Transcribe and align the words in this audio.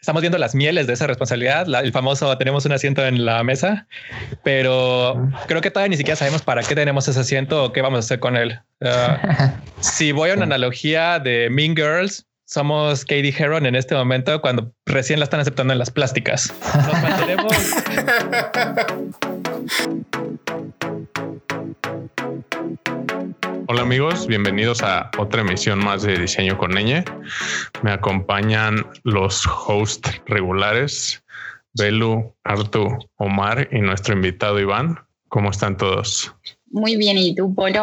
estamos 0.00 0.22
viendo 0.22 0.38
las 0.38 0.54
mieles 0.54 0.86
de 0.86 0.92
esa 0.92 1.06
responsabilidad, 1.06 1.66
el 1.82 1.92
famoso 1.92 2.36
tenemos 2.38 2.64
un 2.64 2.72
asiento 2.72 3.06
en 3.06 3.24
la 3.24 3.42
mesa, 3.42 3.86
pero 4.42 5.28
creo 5.46 5.60
que 5.60 5.70
todavía 5.70 5.90
ni 5.90 5.96
siquiera 5.96 6.16
sabemos 6.16 6.42
para 6.42 6.62
qué 6.62 6.74
tenemos 6.74 7.08
ese 7.08 7.20
asiento 7.20 7.64
o 7.64 7.72
qué 7.72 7.82
vamos 7.82 7.98
a 7.98 8.00
hacer 8.00 8.20
con 8.20 8.36
él. 8.36 8.60
si 9.80 10.12
voy 10.12 10.30
a 10.30 10.34
una 10.34 10.44
analogía 10.44 11.18
de 11.18 11.48
Mean 11.50 11.74
Girls, 11.76 12.26
somos 12.44 13.04
Katie 13.04 13.34
Heron 13.36 13.66
en 13.66 13.74
este 13.74 13.94
momento 13.94 14.40
cuando 14.40 14.72
recién 14.86 15.18
la 15.18 15.24
están 15.24 15.40
aceptando 15.40 15.72
en 15.72 15.78
las 15.78 15.90
plásticas. 15.90 16.54
Nos 16.74 17.02
mantenemos. 17.02 17.52
Hola 23.70 23.82
amigos, 23.82 24.26
bienvenidos 24.26 24.82
a 24.82 25.10
otra 25.18 25.42
emisión 25.42 25.78
más 25.78 26.02
de 26.02 26.16
Diseño 26.16 26.56
con 26.56 26.70
Ñ. 26.70 27.04
Me 27.82 27.90
acompañan 27.90 28.86
los 29.02 29.46
hosts 29.46 30.22
regulares, 30.24 31.22
Belu, 31.74 32.34
Artu, 32.44 32.88
Omar 33.16 33.68
y 33.70 33.80
nuestro 33.80 34.14
invitado 34.14 34.58
Iván. 34.58 34.98
¿Cómo 35.28 35.50
están 35.50 35.76
todos? 35.76 36.34
Muy 36.70 36.96
bien, 36.96 37.18
¿y 37.18 37.34
tú, 37.34 37.54
Polo? 37.54 37.82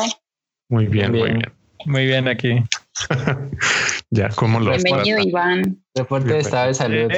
Muy 0.69 0.87
bien, 0.87 1.11
muy 1.11 1.29
bien. 1.29 1.53
Muy 1.85 2.07
bien 2.07 2.27
aquí. 2.29 2.63
ya, 4.09 4.29
¿cómo 4.29 4.59
los 4.59 4.81
Bienvenido, 4.81 5.19
Iván. 5.19 5.83
De 5.93 6.03
fuerte 6.03 6.39
estado 6.39 6.69
de 6.69 6.73
salud. 6.73 7.11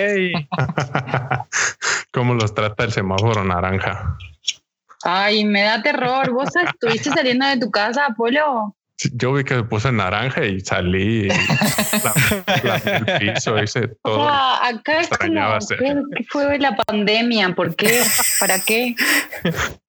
¿Cómo 2.11 2.33
los 2.33 2.53
trata 2.53 2.83
el 2.83 2.91
semáforo 2.91 3.45
naranja? 3.45 4.17
Ay, 5.09 5.45
me 5.45 5.61
da 5.61 5.81
terror. 5.81 6.33
¿Vos 6.33 6.49
estuviste 6.53 7.09
saliendo 7.11 7.45
de 7.45 7.57
tu 7.57 7.71
casa, 7.71 8.07
Apolo? 8.07 8.75
Yo 9.13 9.31
vi 9.31 9.45
que 9.45 9.55
se 9.55 9.63
puse 9.63 9.89
naranja 9.89 10.43
y 10.43 10.59
salí. 10.59 11.29
el 11.29 13.33
piso, 13.33 13.57
hice 13.57 13.87
todo. 14.03 14.19
O 14.19 14.25
sea, 14.25 14.67
acá 14.67 14.99
es 14.99 15.07
como, 15.07 15.57
¿qué, 15.79 15.95
fue 16.27 16.59
la 16.59 16.75
pandemia? 16.75 17.55
¿Por 17.55 17.73
qué? 17.77 18.01
¿Para 18.41 18.59
qué? 18.59 18.95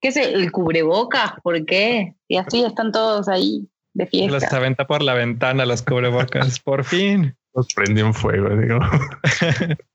¿Qué 0.01 0.09
es 0.09 0.17
el 0.17 0.53
cubrebocas? 0.53 1.33
¿Por 1.43 1.67
qué? 1.67 2.15
Y 2.29 2.37
así 2.37 2.65
están 2.65 2.93
todos 2.93 3.29
ahí 3.29 3.69
de 3.95 4.07
fiesta. 4.07 4.35
Los 4.35 4.53
aventa 4.53 4.87
por 4.87 5.03
la 5.03 5.15
ventana 5.15 5.67
los 5.67 5.83
cubrebocas. 5.83 6.61
Por 6.61 6.85
fin. 6.85 7.37
Los 7.55 7.67
prendí 7.75 8.03
en 8.03 8.15
fuego, 8.15 8.51
digo. 8.51 8.79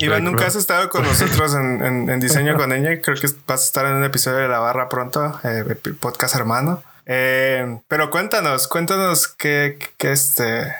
Iván, 0.00 0.24
nunca 0.24 0.46
has 0.46 0.56
estado 0.56 0.88
con 0.88 1.04
nosotros 1.04 1.54
en, 1.54 2.20
Diseño 2.20 2.56
con 2.56 2.72
ella. 2.72 3.00
Creo 3.00 3.16
que 3.16 3.28
vas 3.46 3.62
a 3.62 3.64
estar 3.64 3.86
en 3.86 3.92
un 3.92 4.04
episodio 4.04 4.38
de 4.38 4.48
La 4.48 4.58
Barra 4.58 4.88
pronto, 4.88 5.40
eh, 5.44 5.64
podcast 6.00 6.34
hermano. 6.34 6.82
Eh, 7.06 7.78
pero 7.86 8.10
cuéntanos, 8.10 8.68
cuéntanos 8.68 9.28
qué, 9.28 9.78
qué, 9.96 10.12
este, 10.12 10.74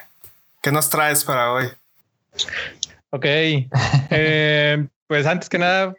qué 0.63 0.73
nos 0.73 0.91
traes 0.91 1.25
para 1.25 1.53
hoy. 1.53 1.67
Ok. 3.11 3.25
Eh, 4.11 4.87
pues 5.07 5.27
antes 5.27 5.49
que 5.49 5.59
nada, 5.59 5.95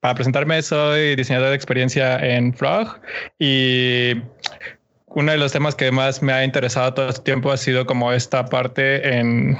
para 0.00 0.14
presentarme, 0.14 0.62
soy 0.62 1.16
diseñador 1.16 1.50
de 1.50 1.56
experiencia 1.56 2.16
en 2.18 2.54
Frog 2.54 3.00
y 3.38 4.22
uno 5.06 5.32
de 5.32 5.38
los 5.38 5.50
temas 5.50 5.74
que 5.74 5.90
más 5.90 6.22
me 6.22 6.32
ha 6.32 6.44
interesado 6.44 6.94
todo 6.94 7.08
este 7.08 7.22
tiempo 7.22 7.50
ha 7.50 7.56
sido 7.56 7.86
como 7.86 8.12
esta 8.12 8.46
parte 8.46 9.18
en 9.18 9.56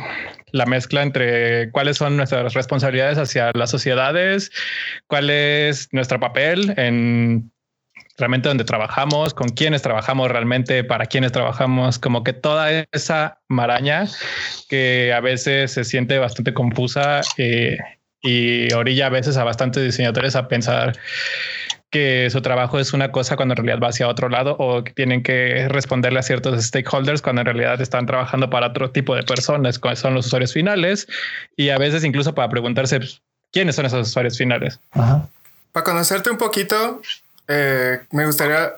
la 0.52 0.66
mezcla 0.66 1.02
entre 1.02 1.70
cuáles 1.70 1.96
son 1.96 2.16
nuestras 2.16 2.54
responsabilidades 2.54 3.18
hacia 3.18 3.50
las 3.54 3.70
sociedades, 3.70 4.50
cuál 5.06 5.30
es 5.30 5.88
nuestro 5.92 6.20
papel 6.20 6.74
en 6.76 7.50
realmente 8.18 8.48
donde 8.48 8.64
trabajamos, 8.64 9.34
con 9.34 9.48
quiénes 9.48 9.82
trabajamos 9.82 10.30
realmente, 10.30 10.84
para 10.84 11.06
quiénes 11.06 11.32
trabajamos, 11.32 11.98
como 11.98 12.24
que 12.24 12.32
toda 12.32 12.86
esa 12.92 13.40
maraña 13.48 14.06
que 14.68 15.12
a 15.12 15.20
veces 15.20 15.72
se 15.72 15.84
siente 15.84 16.18
bastante 16.18 16.54
confusa 16.54 17.20
eh, 17.36 17.76
y 18.22 18.72
orilla 18.72 19.06
a 19.06 19.10
veces 19.10 19.36
a 19.36 19.44
bastantes 19.44 19.82
diseñadores 19.82 20.34
a 20.34 20.48
pensar 20.48 20.94
que 21.90 22.28
su 22.30 22.42
trabajo 22.42 22.78
es 22.78 22.92
una 22.92 23.12
cosa 23.12 23.36
cuando 23.36 23.52
en 23.52 23.56
realidad 23.56 23.78
va 23.82 23.88
hacia 23.88 24.08
otro 24.08 24.28
lado 24.28 24.56
o 24.58 24.82
que 24.82 24.92
tienen 24.92 25.22
que 25.22 25.68
responderle 25.68 26.18
a 26.18 26.22
ciertos 26.22 26.62
stakeholders 26.64 27.22
cuando 27.22 27.42
en 27.42 27.46
realidad 27.46 27.80
están 27.80 28.06
trabajando 28.06 28.50
para 28.50 28.68
otro 28.68 28.90
tipo 28.90 29.14
de 29.14 29.22
personas, 29.22 29.78
que 29.78 29.96
son 29.96 30.14
los 30.14 30.26
usuarios 30.26 30.52
finales 30.52 31.06
y 31.56 31.70
a 31.70 31.78
veces 31.78 32.04
incluso 32.04 32.34
para 32.34 32.48
preguntarse 32.48 32.98
pues, 32.98 33.22
quiénes 33.52 33.76
son 33.76 33.86
esos 33.86 34.08
usuarios 34.08 34.36
finales. 34.36 34.80
Para 34.92 35.84
conocerte 35.84 36.30
un 36.30 36.38
poquito, 36.38 37.00
eh, 37.48 38.00
me 38.10 38.26
gustaría 38.26 38.72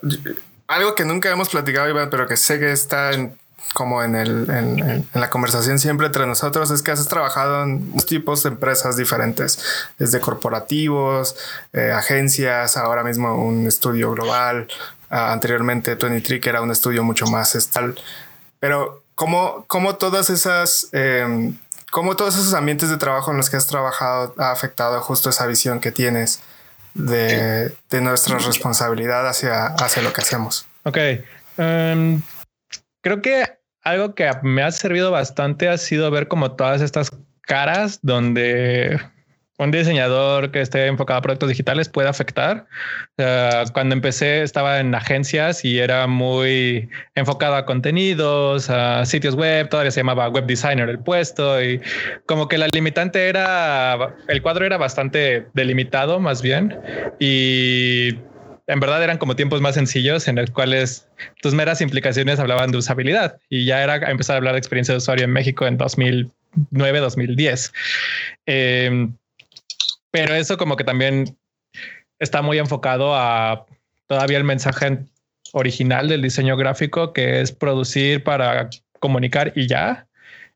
algo 0.66 0.94
que 0.94 1.04
nunca 1.04 1.30
hemos 1.30 1.48
platicado, 1.48 1.88
Iván, 1.88 2.10
pero 2.10 2.26
que 2.26 2.36
sé 2.36 2.58
que 2.58 2.72
está 2.72 3.12
en 3.12 3.36
como 3.74 4.02
en, 4.02 4.14
el, 4.14 4.50
en, 4.50 5.08
la 5.14 5.30
conversación 5.30 5.78
siempre 5.78 6.06
entre 6.06 6.26
nosotros, 6.26 6.70
es 6.70 6.82
que 6.82 6.90
has 6.90 7.06
trabajado 7.06 7.62
en 7.62 7.96
tipos 7.98 8.42
de 8.42 8.50
empresas 8.50 8.96
diferentes, 8.96 9.62
desde 9.98 10.20
corporativos, 10.20 11.36
eh, 11.72 11.92
agencias, 11.92 12.76
ahora 12.76 13.04
mismo 13.04 13.34
un 13.36 13.66
estudio 13.66 14.12
global, 14.12 14.68
uh, 15.10 15.14
anteriormente 15.14 15.94
23, 15.94 16.40
que 16.40 16.48
era 16.48 16.62
un 16.62 16.70
estudio 16.70 17.04
mucho 17.04 17.26
más 17.26 17.54
estal. 17.54 17.94
Pero, 18.58 19.04
¿cómo, 19.14 19.64
cómo 19.66 19.96
todas 19.96 20.30
esas... 20.30 20.88
Eh, 20.92 21.52
¿Cómo 21.90 22.16
todos 22.16 22.34
esos 22.34 22.52
ambientes 22.52 22.90
de 22.90 22.98
trabajo 22.98 23.30
en 23.30 23.38
los 23.38 23.48
que 23.48 23.56
has 23.56 23.66
trabajado 23.66 24.34
ha 24.36 24.50
afectado 24.50 25.00
justo 25.00 25.30
esa 25.30 25.46
visión 25.46 25.80
que 25.80 25.90
tienes 25.90 26.42
de, 26.92 27.74
de 27.88 28.00
nuestra 28.02 28.36
responsabilidad 28.36 29.26
hacia, 29.26 29.68
hacia 29.68 30.02
lo 30.02 30.12
que 30.12 30.20
hacemos? 30.20 30.66
Ok. 30.82 30.98
Um, 31.56 32.20
creo 33.00 33.22
que 33.22 33.57
algo 33.91 34.15
que 34.15 34.31
me 34.43 34.62
ha 34.62 34.71
servido 34.71 35.10
bastante 35.10 35.69
ha 35.69 35.78
sido 35.78 36.10
ver 36.10 36.28
como 36.28 36.53
todas 36.53 36.81
estas 36.81 37.10
caras 37.43 37.99
donde 38.03 39.00
un 39.59 39.72
diseñador 39.72 40.53
que 40.53 40.60
esté 40.60 40.87
enfocado 40.87 41.19
a 41.19 41.22
productos 41.22 41.49
digitales 41.49 41.88
puede 41.88 42.09
afectar. 42.09 42.66
cuando 43.72 43.94
empecé 43.94 44.43
estaba 44.43 44.78
en 44.78 44.94
agencias 44.94 45.65
y 45.65 45.81
era 45.81 46.06
muy 46.06 46.88
enfocado 47.16 47.56
a 47.56 47.66
contenidos, 47.66 48.71
a 48.71 49.04
sitios 49.04 49.34
web, 49.34 49.69
todavía 49.69 49.91
se 49.91 50.00
llamaba 50.00 50.28
web 50.28 50.47
designer 50.47 50.88
el 50.88 51.00
puesto 51.00 51.60
y 51.62 51.81
como 52.26 52.47
que 52.47 52.59
la 52.59 52.69
limitante 52.69 53.28
era, 53.28 54.15
el 54.28 54.43
cuadro 54.43 54.65
era 54.65 54.78
bastante 54.78 55.49
delimitado 55.55 56.20
más 56.20 56.41
bien 56.41 56.78
y 57.19 58.15
en 58.68 58.80
verdad 58.80 59.02
eran 59.02 59.16
como 59.16 59.34
tiempos 59.34 59.62
más 59.62 59.74
sencillos 59.74 60.28
en 60.28 60.36
los 60.36 60.50
cuales 60.50 61.08
tus 61.40 61.54
meras 61.54 61.80
implicaciones 61.80 62.38
hablaban 62.38 62.70
de 62.70 62.78
usabilidad 62.78 63.40
y 63.48 63.64
ya 63.64 63.82
era 63.82 63.96
empezar 64.10 64.34
a 64.34 64.36
hablar 64.36 64.52
de 64.52 64.58
experiencia 64.58 64.92
de 64.92 64.98
usuario 64.98 65.24
en 65.24 65.32
México 65.32 65.66
en 65.66 65.78
2009, 65.78 67.00
2010. 67.00 67.72
Em, 68.44 69.16
pero 70.10 70.34
eso 70.34 70.58
como 70.58 70.76
que 70.76 70.84
también 70.84 71.36
está 72.18 72.42
muy 72.42 72.58
enfocado 72.58 73.14
a 73.16 73.64
todavía 74.06 74.36
el 74.36 74.44
mensaje 74.44 74.98
original 75.52 76.08
del 76.08 76.20
diseño 76.20 76.56
gráfico, 76.58 77.14
que 77.14 77.40
es 77.40 77.52
producir 77.52 78.22
para 78.22 78.68
comunicar 79.00 79.50
y 79.56 79.66
ya. 79.66 80.06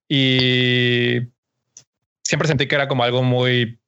Y 0.07 1.21
siempre 2.23 2.47
sentí 2.47 2.67
que 2.67 2.75
era 2.75 2.89
como 2.89 3.05
algo 3.05 3.23
muy 3.23 3.79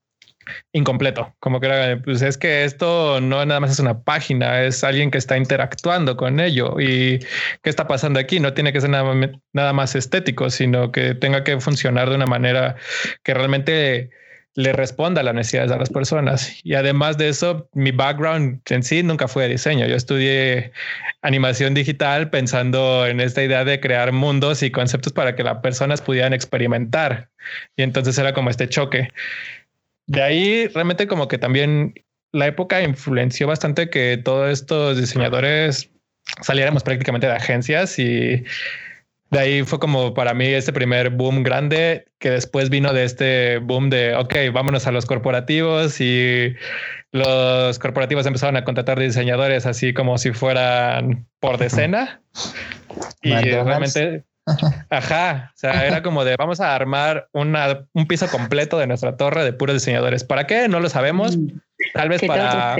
incompleto, 0.72 1.34
como 1.40 1.60
que 1.60 1.66
era, 1.66 2.02
pues 2.02 2.22
es 2.22 2.38
que 2.38 2.64
esto 2.64 3.20
no 3.20 3.44
nada 3.44 3.60
más 3.60 3.70
es 3.70 3.78
una 3.78 4.02
página, 4.02 4.62
es 4.62 4.84
alguien 4.84 5.10
que 5.10 5.18
está 5.18 5.36
interactuando 5.36 6.16
con 6.16 6.40
ello 6.40 6.80
y 6.80 7.18
qué 7.62 7.70
está 7.70 7.86
pasando 7.86 8.20
aquí, 8.20 8.40
no 8.40 8.54
tiene 8.54 8.72
que 8.72 8.80
ser 8.80 8.90
nada, 8.90 9.14
nada 9.52 9.72
más 9.72 9.94
estético, 9.94 10.50
sino 10.50 10.92
que 10.92 11.14
tenga 11.14 11.44
que 11.44 11.60
funcionar 11.60 12.08
de 12.08 12.16
una 12.16 12.26
manera 12.26 12.76
que 13.22 13.34
realmente 13.34 14.10
le 14.56 14.72
responda 14.72 15.20
a 15.20 15.24
las 15.24 15.34
necesidades 15.34 15.70
de 15.70 15.78
las 15.78 15.90
personas. 15.90 16.60
Y 16.62 16.74
además 16.74 17.18
de 17.18 17.28
eso, 17.28 17.68
mi 17.72 17.90
background 17.90 18.60
en 18.70 18.82
sí 18.82 19.02
nunca 19.02 19.26
fue 19.26 19.44
de 19.44 19.50
diseño. 19.50 19.86
Yo 19.86 19.96
estudié 19.96 20.72
animación 21.22 21.74
digital 21.74 22.30
pensando 22.30 23.06
en 23.06 23.20
esta 23.20 23.42
idea 23.42 23.64
de 23.64 23.80
crear 23.80 24.12
mundos 24.12 24.62
y 24.62 24.70
conceptos 24.70 25.12
para 25.12 25.34
que 25.34 25.42
las 25.42 25.58
personas 25.58 26.02
pudieran 26.02 26.32
experimentar. 26.32 27.30
Y 27.76 27.82
entonces 27.82 28.16
era 28.16 28.32
como 28.32 28.50
este 28.50 28.68
choque. 28.68 29.10
De 30.06 30.22
ahí 30.22 30.68
realmente 30.68 31.06
como 31.06 31.28
que 31.28 31.38
también 31.38 31.94
la 32.32 32.46
época 32.46 32.82
influenció 32.82 33.46
bastante 33.46 33.88
que 33.88 34.20
todos 34.22 34.50
estos 34.50 34.98
diseñadores 34.98 35.90
saliéramos 36.42 36.82
prácticamente 36.82 37.26
de 37.26 37.32
agencias 37.32 37.98
y 37.98 38.44
de 39.30 39.38
ahí 39.38 39.62
fue 39.62 39.78
como 39.78 40.14
para 40.14 40.34
mí 40.34 40.46
este 40.46 40.72
primer 40.72 41.10
boom 41.10 41.42
grande 41.42 42.06
que 42.18 42.30
después 42.30 42.70
vino 42.70 42.92
de 42.92 43.04
este 43.04 43.58
boom 43.58 43.90
de, 43.90 44.14
ok, 44.14 44.34
vámonos 44.52 44.86
a 44.86 44.92
los 44.92 45.06
corporativos 45.06 46.00
y 46.00 46.54
los 47.12 47.78
corporativos 47.78 48.26
empezaron 48.26 48.56
a 48.56 48.64
contratar 48.64 48.98
diseñadores 48.98 49.66
así 49.66 49.94
como 49.94 50.18
si 50.18 50.32
fueran 50.32 51.26
por 51.40 51.58
decena. 51.58 52.20
y 53.22 53.32
realmente 53.32 54.24
Ajá, 54.90 55.52
o 55.54 55.56
sea, 55.56 55.86
era 55.86 56.02
como 56.02 56.24
de 56.24 56.36
vamos 56.36 56.60
a 56.60 56.74
armar 56.74 57.28
una, 57.32 57.86
un 57.92 58.06
piso 58.06 58.28
completo 58.28 58.78
de 58.78 58.86
nuestra 58.86 59.16
torre 59.16 59.44
de 59.44 59.52
puros 59.52 59.74
diseñadores. 59.74 60.24
¿Para 60.24 60.46
qué? 60.46 60.68
No 60.68 60.80
lo 60.80 60.88
sabemos. 60.88 61.36
Mm. 61.36 61.60
Tal 61.94 62.08
vez 62.08 62.22
para 62.22 62.76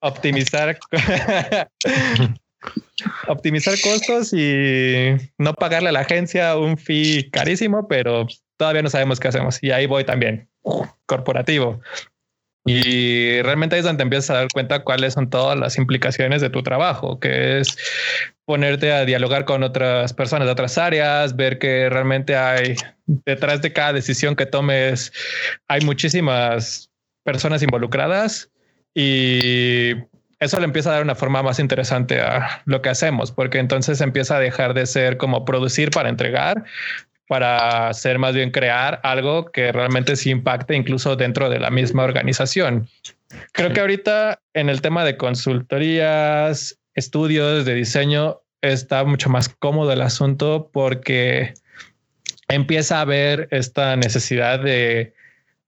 optimizar 0.00 0.78
optimizar 3.28 3.74
costos 3.80 4.32
y 4.32 5.16
no 5.38 5.54
pagarle 5.54 5.88
a 5.90 5.92
la 5.92 6.00
agencia 6.00 6.56
un 6.56 6.78
fee 6.78 7.30
carísimo, 7.30 7.88
pero 7.88 8.26
todavía 8.56 8.82
no 8.82 8.90
sabemos 8.90 9.20
qué 9.20 9.28
hacemos. 9.28 9.62
Y 9.62 9.70
ahí 9.72 9.86
voy 9.86 10.04
también, 10.04 10.48
corporativo. 11.06 11.80
Y 12.66 13.40
realmente 13.42 13.78
es 13.78 13.84
donde 13.84 14.02
empiezas 14.02 14.30
a 14.30 14.34
dar 14.34 14.48
cuenta 14.52 14.84
cuáles 14.84 15.14
son 15.14 15.30
todas 15.30 15.58
las 15.58 15.78
implicaciones 15.78 16.42
de 16.42 16.50
tu 16.50 16.62
trabajo, 16.62 17.18
que 17.18 17.60
es 17.60 17.76
ponerte 18.44 18.92
a 18.92 19.04
dialogar 19.04 19.44
con 19.44 19.62
otras 19.62 20.12
personas 20.12 20.46
de 20.46 20.52
otras 20.52 20.76
áreas, 20.76 21.36
ver 21.36 21.58
que 21.58 21.88
realmente 21.88 22.36
hay 22.36 22.74
detrás 23.06 23.62
de 23.62 23.72
cada 23.72 23.94
decisión 23.94 24.36
que 24.36 24.46
tomes, 24.46 25.12
hay 25.68 25.80
muchísimas 25.82 26.90
personas 27.24 27.62
involucradas 27.62 28.50
y 28.94 29.92
eso 30.40 30.58
le 30.58 30.64
empieza 30.64 30.90
a 30.90 30.94
dar 30.94 31.02
una 31.02 31.14
forma 31.14 31.42
más 31.42 31.58
interesante 31.60 32.20
a 32.20 32.62
lo 32.64 32.82
que 32.82 32.88
hacemos, 32.88 33.30
porque 33.30 33.58
entonces 33.58 34.00
empieza 34.00 34.36
a 34.36 34.40
dejar 34.40 34.74
de 34.74 34.86
ser 34.86 35.16
como 35.16 35.44
producir 35.44 35.90
para 35.90 36.08
entregar, 36.08 36.64
para 37.30 37.94
ser 37.94 38.18
más 38.18 38.34
bien 38.34 38.50
crear 38.50 38.98
algo 39.04 39.52
que 39.52 39.70
realmente 39.70 40.16
sí 40.16 40.30
impacte 40.30 40.74
incluso 40.74 41.14
dentro 41.14 41.48
de 41.48 41.60
la 41.60 41.70
misma 41.70 42.02
organización. 42.02 42.88
Creo 43.52 43.72
que 43.72 43.78
ahorita 43.78 44.40
en 44.52 44.68
el 44.68 44.80
tema 44.80 45.04
de 45.04 45.16
consultorías, 45.16 46.76
estudios 46.96 47.64
de 47.64 47.74
diseño, 47.74 48.40
está 48.62 49.04
mucho 49.04 49.30
más 49.30 49.48
cómodo 49.48 49.92
el 49.92 50.00
asunto 50.00 50.70
porque 50.72 51.54
empieza 52.48 52.98
a 52.98 53.02
haber 53.02 53.46
esta 53.52 53.94
necesidad 53.94 54.58
de 54.58 55.14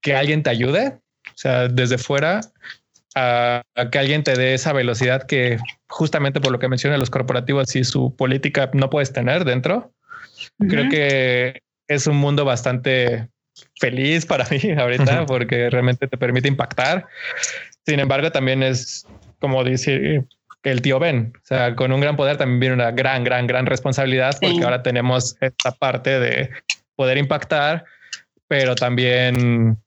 que 0.01 0.17
alguien 0.17 0.43
te 0.43 0.51
ayude, 0.51 0.99
o 1.29 1.37
sea, 1.37 1.69
desde 1.69 1.97
fuera, 1.97 2.41
a, 3.15 3.63
que 3.93 4.01
alguien 4.01 4.25
te 4.25 4.35
dé 4.35 4.55
esa 4.55 4.73
velocidad 4.73 5.29
que 5.29 5.59
justamente 5.87 6.41
por 6.41 6.51
lo 6.51 6.59
que 6.59 6.67
mencionan 6.67 6.99
los 6.99 7.11
corporativos 7.11 7.77
y 7.77 7.85
su 7.85 8.17
política 8.17 8.69
no 8.73 8.91
puedes 8.91 9.13
tener 9.13 9.45
dentro. 9.45 9.93
Creo 10.59 10.89
que 10.89 11.63
es 11.89 12.07
un 12.07 12.17
mundo 12.17 12.45
bastante 12.45 13.29
feliz 13.79 14.27
para 14.27 14.47
mí 14.51 14.73
ahorita 14.73 15.27
porque 15.27 15.71
realmente 15.71 16.09
te 16.09 16.17
permite 16.17 16.49
impactar. 16.49 17.07
Sin 17.85 18.01
embargo, 18.01 18.31
también 18.31 18.63
es 18.63 19.07
como 19.41 19.65
decir 19.65 20.25
el 20.63 20.81
tío 20.81 21.01
Ben, 21.01 21.33
o 21.37 21.45
sea, 21.45 21.75
con 21.75 21.93
un 21.93 22.01
gran 22.01 22.17
poder 22.17 22.37
también 22.37 22.61
viene 22.61 22.75
una 22.77 22.93
gran, 22.93 23.25
gran, 23.25 23.47
gran 23.47 23.67
responsabilidad 23.67 24.37
porque 24.41 24.63
ahora 24.63 24.83
tenemos 24.83 25.37
esta 25.41 25.73
parte 25.73 26.21
de 26.21 26.51
poder 26.95 27.19
impactar, 27.19 27.85
pero 28.47 28.77
también 28.77 29.82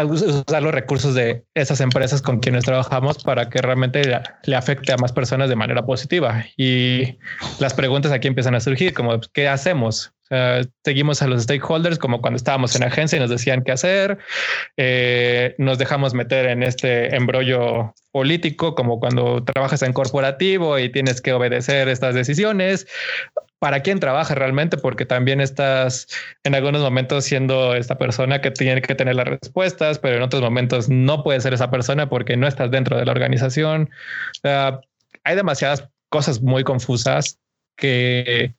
usar 0.00 0.62
los 0.62 0.72
recursos 0.72 1.14
de 1.14 1.44
esas 1.54 1.80
empresas 1.80 2.22
con 2.22 2.40
quienes 2.40 2.64
trabajamos 2.64 3.22
para 3.22 3.50
que 3.50 3.60
realmente 3.60 4.02
le, 4.44 4.56
afecte 4.56 4.92
a 4.92 4.96
más 4.96 5.12
personas 5.12 5.48
de 5.48 5.56
manera 5.56 5.84
positiva. 5.84 6.44
Y 6.56 7.18
las 7.58 7.74
preguntas 7.74 8.12
aquí 8.12 8.28
empiezan 8.28 8.54
a 8.54 8.60
surgir, 8.60 8.94
como 8.94 9.20
¿qué 9.32 9.48
hacemos? 9.48 10.12
seguimos 10.82 11.20
a 11.20 11.26
los 11.26 11.42
stakeholders 11.42 11.98
como 11.98 12.22
cuando 12.22 12.38
estábamos 12.38 12.74
en 12.74 12.84
agencia 12.84 13.18
y 13.18 13.20
nos 13.20 13.28
decían 13.28 13.62
qué 13.62 13.72
hacer. 13.72 14.16
Eh, 14.78 15.54
nos 15.58 15.76
dejamos 15.76 16.14
meter 16.14 16.46
en 16.46 16.62
este 16.62 17.14
embrollo 17.14 17.92
político, 18.12 18.74
como 18.74 18.98
cuando 18.98 19.44
trabajas 19.44 19.82
en 19.82 19.92
corporativo 19.92 20.78
y 20.78 20.90
tienes 20.90 21.20
que 21.20 21.34
obedecer 21.34 21.88
estas 21.88 22.14
decisiones 22.14 22.86
para 23.62 23.78
quién 23.78 24.00
trabaja 24.00 24.34
realmente, 24.34 24.76
porque 24.76 25.06
también 25.06 25.40
estás 25.40 26.08
en 26.42 26.56
algunos 26.56 26.82
momentos 26.82 27.24
siendo 27.24 27.76
esta 27.76 27.96
persona 27.96 28.40
que 28.40 28.50
tiene 28.50 28.82
que 28.82 28.96
tener 28.96 29.14
las 29.14 29.28
respuestas, 29.28 30.00
pero 30.00 30.16
en 30.16 30.22
otros 30.22 30.42
momentos 30.42 30.88
no 30.88 31.22
puedes 31.22 31.44
ser 31.44 31.54
esa 31.54 31.70
persona 31.70 32.08
porque 32.08 32.36
no 32.36 32.48
estás 32.48 32.72
dentro 32.72 32.98
de 32.98 33.04
la 33.04 33.12
organización. 33.12 33.88
hay 34.42 35.36
demasiadas 35.36 35.88
cosas 36.08 36.42
muy 36.42 36.64
confusas 36.64 37.38
que 37.76 38.52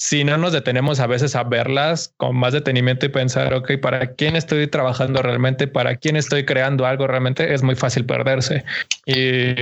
si 0.00 0.24
no 0.24 0.38
nos 0.38 0.54
detenemos 0.54 0.98
a 0.98 1.06
veces 1.06 1.36
a 1.36 1.42
verlas 1.42 2.14
con 2.16 2.34
más 2.34 2.54
detenimiento 2.54 3.04
y 3.04 3.10
pensar, 3.10 3.52
ok, 3.52 3.72
¿para 3.82 4.14
quién 4.14 4.34
estoy 4.34 4.66
trabajando 4.66 5.20
realmente? 5.20 5.68
¿Para 5.68 5.96
quién 5.96 6.16
estoy 6.16 6.46
creando 6.46 6.86
algo 6.86 7.06
realmente? 7.06 7.52
Es 7.52 7.62
muy 7.62 7.74
fácil 7.74 8.06
perderse. 8.06 8.64
Y 9.04 9.52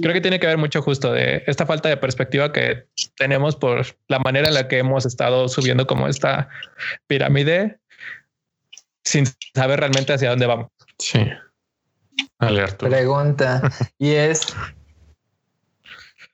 creo 0.00 0.12
que 0.12 0.20
tiene 0.20 0.40
que 0.40 0.48
ver 0.48 0.58
mucho 0.58 0.82
justo 0.82 1.12
de 1.12 1.44
esta 1.46 1.64
falta 1.64 1.88
de 1.88 1.96
perspectiva 1.96 2.52
que 2.52 2.88
tenemos 3.16 3.54
por 3.54 3.86
la 4.08 4.18
manera 4.18 4.48
en 4.48 4.54
la 4.54 4.66
que 4.66 4.78
hemos 4.78 5.06
estado 5.06 5.46
subiendo 5.46 5.86
como 5.86 6.08
esta 6.08 6.48
pirámide 7.06 7.78
sin 9.04 9.26
saber 9.54 9.78
realmente 9.78 10.12
hacia 10.12 10.30
dónde 10.30 10.46
vamos. 10.46 10.72
Sí. 10.98 11.24
Alerta. 12.40 12.88
Pregunta. 12.88 13.62
Y 14.00 14.10
es, 14.10 14.40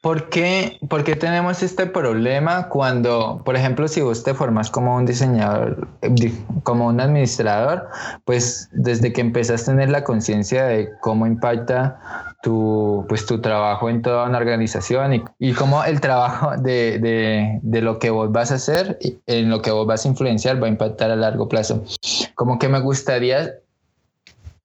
¿Por 0.01 0.31
qué, 0.31 0.79
tenemos 1.21 1.63
este 1.63 1.85
problema 1.85 2.71
cuando, 2.71 3.43
por 3.45 3.55
ejemplo, 3.55 3.87
si 3.87 4.01
vos 4.01 4.25
te 4.25 4.33
formas 4.33 4.71
como 4.71 4.97
un 4.97 5.05
diseñador, 5.05 5.89
como 6.63 6.87
un 6.87 7.03
administrador, 7.03 7.87
pues 8.25 8.71
desde 8.73 9.13
que 9.13 9.21
empezás 9.21 9.63
a 9.65 9.73
tener 9.73 9.91
la 9.91 10.03
conciencia 10.03 10.65
de 10.65 10.89
cómo 11.03 11.27
impacta 11.27 11.99
tu, 12.43 13.05
pues, 13.11 13.27
tu 13.27 13.43
trabajo 13.43 13.91
en 13.91 14.01
toda 14.01 14.27
una 14.27 14.39
organización 14.39 15.13
y, 15.13 15.23
y 15.39 15.53
cómo 15.53 15.85
el 15.85 16.01
trabajo 16.01 16.57
de, 16.57 17.61
lo 17.63 17.99
que 17.99 18.09
vos 18.09 18.33
vas 18.33 18.53
a 18.53 18.55
hacer, 18.55 18.99
en 19.27 19.51
lo 19.51 19.61
que 19.61 19.71
vos 19.71 19.87
vas 19.87 20.07
a 20.07 20.09
influenciar, 20.09 20.63
va 20.63 20.67
a 20.67 20.71
impactar 20.71 21.11
a 21.11 21.17
largo 21.17 21.47
plazo. 21.47 21.85
Como 22.35 22.59
que 22.59 22.69
me 22.71 22.81
gustaría 22.81 23.53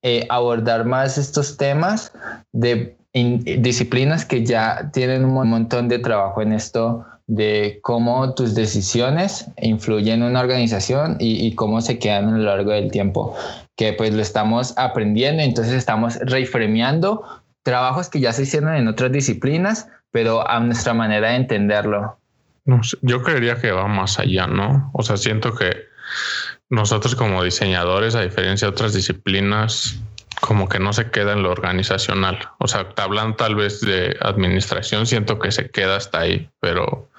eh, 0.01 0.25
abordar 0.29 0.85
más 0.85 1.17
estos 1.17 1.57
temas 1.57 2.13
de 2.53 2.95
disciplinas 3.15 4.25
que 4.25 4.45
ya 4.45 4.91
tienen 4.91 5.23
un 5.23 5.49
montón 5.49 5.87
de 5.87 5.99
trabajo 5.99 6.41
en 6.41 6.51
esto 6.51 7.05
de 7.27 7.79
cómo 7.81 8.35
tus 8.35 8.53
decisiones 8.53 9.47
influyen 9.61 10.21
en 10.21 10.29
una 10.29 10.41
organización 10.41 11.17
y, 11.19 11.55
cómo 11.55 11.81
se 11.81 11.97
quedan 11.97 12.27
a 12.27 12.37
lo 12.37 12.43
largo 12.43 12.71
del 12.71 12.91
tiempo, 12.91 13.35
que 13.77 13.93
pues 13.93 14.13
lo 14.13 14.21
estamos 14.21 14.73
aprendiendo, 14.77 15.41
entonces 15.41 15.73
estamos 15.73 16.17
refremeando 16.21 17.23
trabajos 17.63 18.09
que 18.09 18.19
ya 18.19 18.31
se 18.33 18.43
hicieron 18.43 18.75
en 18.75 18.87
otras 18.87 19.11
disciplinas, 19.11 19.87
pero 20.11 20.47
a 20.47 20.59
nuestra 20.59 20.93
manera 20.93 21.29
de 21.29 21.37
entenderlo. 21.37 22.19
No, 22.65 22.81
yo 23.01 23.23
creería 23.23 23.55
que 23.55 23.71
va 23.71 23.87
más 23.87 24.19
allá, 24.19 24.45
¿no? 24.45 24.91
O 24.93 25.03
sea, 25.03 25.17
siento 25.17 25.55
que 25.55 25.71
nosotros 26.69 27.15
como 27.15 27.43
diseñadores, 27.43 28.13
a 28.15 28.21
diferencia 28.21 28.67
de 28.67 28.73
otras 28.73 28.93
disciplinas, 28.93 29.99
como 30.41 30.67
que 30.69 30.79
no 30.79 30.93
se 30.93 31.11
queda 31.11 31.33
en 31.33 31.43
lo 31.43 31.51
organizacional. 31.51 32.49
O 32.59 32.67
sea, 32.67 32.87
hablando 32.97 33.35
tal 33.35 33.55
vez 33.55 33.81
de 33.81 34.17
administración, 34.21 35.05
siento 35.05 35.39
que 35.39 35.51
se 35.51 35.69
queda 35.69 35.97
hasta 35.97 36.19
ahí, 36.19 36.49
pero 36.59 37.09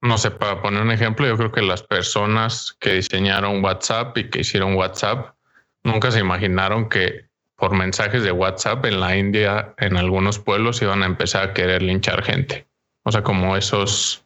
no 0.00 0.18
sé, 0.18 0.30
para 0.30 0.62
poner 0.62 0.82
un 0.82 0.90
ejemplo, 0.90 1.26
yo 1.26 1.36
creo 1.36 1.52
que 1.52 1.62
las 1.62 1.82
personas 1.82 2.76
que 2.80 2.94
diseñaron 2.94 3.64
WhatsApp 3.64 4.16
y 4.18 4.30
que 4.30 4.40
hicieron 4.40 4.74
WhatsApp 4.74 5.34
nunca 5.84 6.10
se 6.10 6.20
imaginaron 6.20 6.88
que 6.88 7.26
por 7.56 7.74
mensajes 7.74 8.22
de 8.22 8.32
WhatsApp 8.32 8.84
en 8.84 9.00
la 9.00 9.16
India, 9.16 9.74
en 9.78 9.96
algunos 9.96 10.38
pueblos, 10.38 10.82
iban 10.82 11.02
a 11.02 11.06
empezar 11.06 11.42
a 11.48 11.54
querer 11.54 11.82
linchar 11.82 12.22
gente. 12.22 12.66
O 13.04 13.12
sea, 13.12 13.22
como 13.22 13.56
esos 13.56 14.25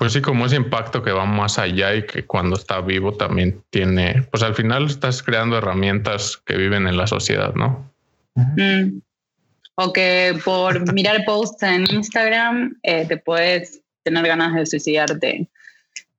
pues 0.00 0.14
sí, 0.14 0.22
como 0.22 0.46
ese 0.46 0.56
impacto 0.56 1.02
que 1.02 1.12
va 1.12 1.26
más 1.26 1.58
allá 1.58 1.94
y 1.94 2.06
que 2.06 2.24
cuando 2.24 2.56
está 2.56 2.80
vivo 2.80 3.12
también 3.12 3.62
tiene, 3.68 4.22
pues 4.30 4.42
al 4.42 4.54
final 4.54 4.86
estás 4.86 5.22
creando 5.22 5.58
herramientas 5.58 6.38
que 6.46 6.56
viven 6.56 6.86
en 6.86 6.96
la 6.96 7.06
sociedad, 7.06 7.52
¿no? 7.54 7.92
Mm. 8.34 9.02
O 9.74 9.92
que 9.92 10.40
por 10.42 10.90
mirar 10.94 11.22
posts 11.26 11.62
en 11.64 11.84
Instagram 11.92 12.78
eh, 12.82 13.04
te 13.06 13.18
puedes 13.18 13.82
tener 14.02 14.26
ganas 14.26 14.54
de 14.54 14.64
suicidarte 14.64 15.50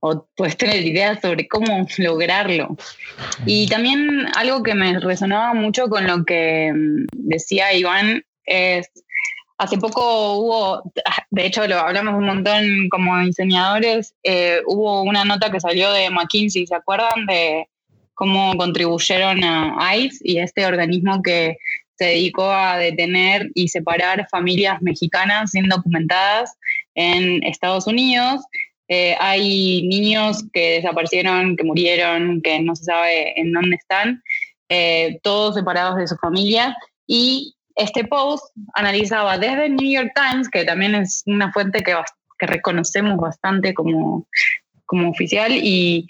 o 0.01 0.27
puedes 0.35 0.57
tener 0.57 0.85
ideas 0.85 1.19
sobre 1.19 1.47
cómo 1.47 1.88
lograrlo. 1.97 2.77
Y 3.47 3.67
también 3.67 4.27
algo 4.35 4.61
que 4.61 4.75
me 4.75 5.00
resonaba 5.00 5.55
mucho 5.55 5.88
con 5.88 6.05
lo 6.05 6.23
que 6.23 6.71
mm, 6.71 7.07
decía 7.13 7.73
Iván 7.73 8.23
es 8.45 8.91
Hace 9.61 9.77
poco 9.77 10.37
hubo, 10.37 10.91
de 11.29 11.45
hecho 11.45 11.67
lo 11.67 11.77
hablamos 11.77 12.15
un 12.15 12.25
montón 12.25 12.89
como 12.89 13.19
diseñadores, 13.19 14.15
eh, 14.23 14.59
hubo 14.65 15.03
una 15.03 15.23
nota 15.23 15.51
que 15.51 15.59
salió 15.59 15.91
de 15.91 16.09
McKinsey, 16.09 16.65
¿se 16.65 16.73
acuerdan 16.73 17.27
de 17.27 17.67
cómo 18.15 18.57
contribuyeron 18.57 19.43
a 19.43 19.95
ICE 19.95 20.17
y 20.23 20.39
este 20.39 20.65
organismo 20.65 21.21
que 21.21 21.57
se 21.95 22.05
dedicó 22.05 22.49
a 22.49 22.79
detener 22.79 23.51
y 23.53 23.67
separar 23.67 24.27
familias 24.31 24.81
mexicanas 24.81 25.53
indocumentadas 25.53 26.57
en 26.95 27.43
Estados 27.43 27.85
Unidos? 27.85 28.41
Eh, 28.87 29.15
hay 29.19 29.87
niños 29.87 30.43
que 30.53 30.77
desaparecieron, 30.77 31.55
que 31.55 31.63
murieron, 31.63 32.41
que 32.41 32.59
no 32.61 32.75
se 32.75 32.85
sabe 32.85 33.39
en 33.39 33.53
dónde 33.53 33.75
están, 33.75 34.23
eh, 34.69 35.19
todos 35.21 35.53
separados 35.53 35.97
de 35.97 36.07
su 36.07 36.15
familia 36.15 36.75
y 37.05 37.53
este 37.75 38.05
post 38.05 38.43
analizaba 38.73 39.37
desde 39.37 39.65
el 39.67 39.75
New 39.75 39.89
York 39.89 40.11
Times, 40.15 40.49
que 40.49 40.63
también 40.65 40.95
es 40.95 41.23
una 41.25 41.51
fuente 41.51 41.83
que, 41.83 41.95
que 42.39 42.47
reconocemos 42.47 43.17
bastante 43.17 43.73
como, 43.73 44.27
como 44.85 45.09
oficial, 45.09 45.51
y 45.51 46.07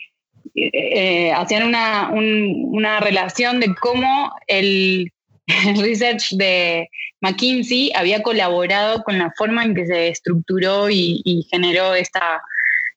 eh, 0.55 1.31
hacían 1.31 1.63
una, 1.67 2.09
una, 2.11 2.99
relación 2.99 3.59
de 3.59 3.73
cómo 3.75 4.31
el, 4.47 5.11
research 5.81 6.31
de 6.31 6.89
McKinsey 7.21 7.91
había 7.95 8.21
colaborado 8.21 9.03
con 9.03 9.17
la 9.17 9.31
forma 9.37 9.63
en 9.63 9.75
que 9.75 9.85
se 9.85 10.09
estructuró 10.09 10.89
y, 10.89 11.47
generó 11.49 11.93
esta 11.93 12.41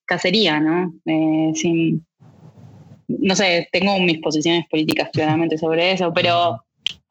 cacería, 0.06 0.60
¿no? 0.60 0.94
Eh, 1.06 1.52
sin, 1.54 2.06
no 3.08 3.34
sé, 3.34 3.68
tengo 3.72 3.98
mis 4.00 4.18
posiciones 4.20 4.66
políticas 4.70 5.10
claramente 5.12 5.58
sobre 5.58 5.92
eso, 5.92 6.12
pero 6.14 6.62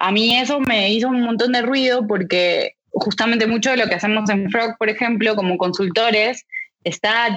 a 0.04 0.12
mí 0.12 0.38
eso 0.38 0.60
me 0.60 0.92
hizo 0.92 1.08
un 1.08 1.22
montón 1.22 1.54
de 1.54 1.62
ruido 1.62 2.06
porque 2.06 2.76
justamente 2.92 3.48
mucho 3.48 3.72
de 3.72 3.78
lo 3.78 3.88
que 3.88 3.96
hacemos 3.96 4.30
en 4.30 4.52
Frog, 4.52 4.78
por 4.78 4.90
ejemplo, 4.90 5.34
como 5.34 5.58
consultores, 5.58 6.46
está 6.84 7.34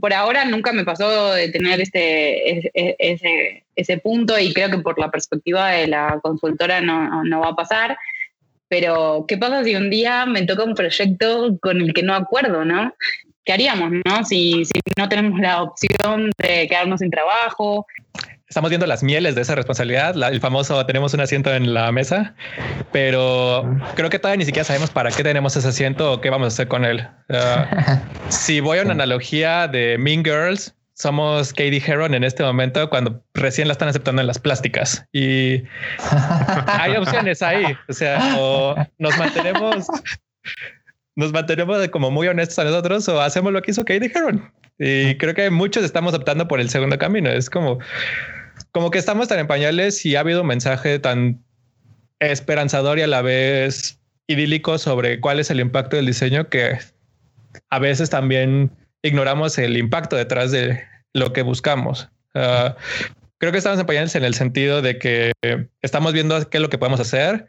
por 0.00 0.14
ahora 0.14 0.44
nunca 0.44 0.72
me 0.72 0.84
pasó 0.84 1.32
de 1.32 1.48
tener 1.48 1.80
este, 1.80 2.70
ese, 2.98 3.64
ese, 3.74 3.98
punto 3.98 4.38
y 4.38 4.54
creo 4.54 4.70
que 4.70 4.78
por 4.78 4.96
la 5.00 5.10
perspectiva 5.10 5.70
de 5.70 5.88
la 5.88 6.20
consultora 6.22 6.80
no, 6.80 7.24
no, 7.24 7.40
va 7.40 7.48
a 7.48 7.56
pasar. 7.56 7.98
Pero, 8.68 9.24
¿qué 9.26 9.36
pasa 9.36 9.64
si 9.64 9.74
un 9.74 9.90
día 9.90 10.24
me 10.24 10.46
toca 10.46 10.62
un 10.62 10.74
proyecto 10.74 11.58
con 11.60 11.80
el 11.80 11.92
que 11.92 12.04
no 12.04 12.14
acuerdo, 12.14 12.64
no? 12.64 12.94
¿Qué 13.44 13.52
haríamos, 13.52 13.90
no? 14.04 14.24
Si, 14.24 14.64
si 14.64 14.78
no 14.96 15.08
tenemos 15.08 15.40
la 15.40 15.62
opción 15.62 16.30
de 16.38 16.68
quedarnos 16.68 17.00
sin 17.00 17.10
trabajo, 17.10 17.86
estamos 18.48 18.70
viendo 18.70 18.86
las 18.86 19.02
mieles 19.02 19.34
de 19.34 19.42
esa 19.42 19.54
responsabilidad, 19.54 20.14
el 20.30 20.40
famoso 20.40 20.84
tenemos 20.86 21.12
un 21.14 21.20
asiento 21.20 21.52
en 21.54 21.74
la 21.74 21.90
mesa, 21.90 22.34
pero 22.92 23.64
creo 23.94 24.08
que 24.08 24.18
todavía 24.18 24.38
ni 24.38 24.44
siquiera 24.44 24.64
sabemos 24.64 24.90
para 24.90 25.10
qué 25.10 25.22
tenemos 25.22 25.56
ese 25.56 25.68
asiento 25.68 26.12
o 26.12 26.20
qué 26.20 26.30
vamos 26.30 26.46
a 26.46 26.48
hacer 26.48 26.68
con 26.68 26.84
él. 26.84 27.06
si 28.28 28.60
voy 28.60 28.78
a 28.78 28.82
una 28.82 28.92
analogía 28.92 29.66
de 29.66 29.96
Mean 29.98 30.24
Girls, 30.24 30.74
somos 30.94 31.50
Katie 31.50 31.82
Heron 31.84 32.14
en 32.14 32.24
este 32.24 32.42
momento 32.42 32.88
cuando 32.88 33.22
recién 33.34 33.68
la 33.68 33.72
están 33.72 33.88
aceptando 33.88 34.22
en 34.22 34.26
las 34.26 34.38
plásticas 34.38 35.06
y 35.12 35.62
hay 36.66 36.96
opciones 36.96 37.42
ahí. 37.42 37.76
O 37.88 37.92
sea, 37.92 38.36
o 38.38 38.74
nos 38.98 39.18
mantenemos, 39.18 39.88
nos 41.16 41.32
mantenemos 41.32 41.86
como 41.88 42.10
muy 42.10 42.28
honestos 42.28 42.58
a 42.60 42.64
nosotros 42.64 43.08
o 43.08 43.20
hacemos 43.20 43.52
lo 43.52 43.60
que 43.60 43.72
hizo 43.72 43.84
Katie 43.84 44.10
Heron. 44.14 44.50
Y 44.78 45.16
creo 45.16 45.34
que 45.34 45.50
muchos 45.50 45.84
estamos 45.84 46.14
optando 46.14 46.48
por 46.48 46.60
el 46.60 46.68
segundo 46.68 46.98
camino. 46.98 47.30
Es 47.30 47.48
como 47.48 47.78
como 48.76 48.90
que 48.90 48.98
estamos 48.98 49.28
tan 49.28 49.38
en 49.38 49.46
pañales 49.46 50.04
y 50.04 50.16
ha 50.16 50.20
habido 50.20 50.42
un 50.42 50.48
mensaje 50.48 50.98
tan 50.98 51.42
esperanzador 52.20 52.98
y 52.98 53.02
a 53.02 53.06
la 53.06 53.22
vez 53.22 53.98
idílico 54.26 54.76
sobre 54.76 55.18
cuál 55.18 55.40
es 55.40 55.50
el 55.50 55.60
impacto 55.60 55.96
del 55.96 56.04
diseño 56.04 56.50
que 56.50 56.78
a 57.70 57.78
veces 57.78 58.10
también 58.10 58.70
ignoramos 59.02 59.56
el 59.56 59.78
impacto 59.78 60.16
detrás 60.16 60.52
de 60.52 60.82
lo 61.14 61.32
que 61.32 61.40
buscamos. 61.40 62.10
Ah, 62.34 62.76
creo 63.38 63.50
que 63.50 63.58
estamos 63.58 63.80
en 63.80 63.86
pañales 63.86 64.14
en 64.14 64.24
el 64.24 64.34
sentido 64.34 64.82
de 64.82 64.98
que 64.98 65.32
estamos 65.80 66.12
viendo 66.12 66.50
qué 66.50 66.58
es 66.58 66.62
lo 66.62 66.68
que 66.68 66.76
podemos 66.76 67.00
hacer, 67.00 67.46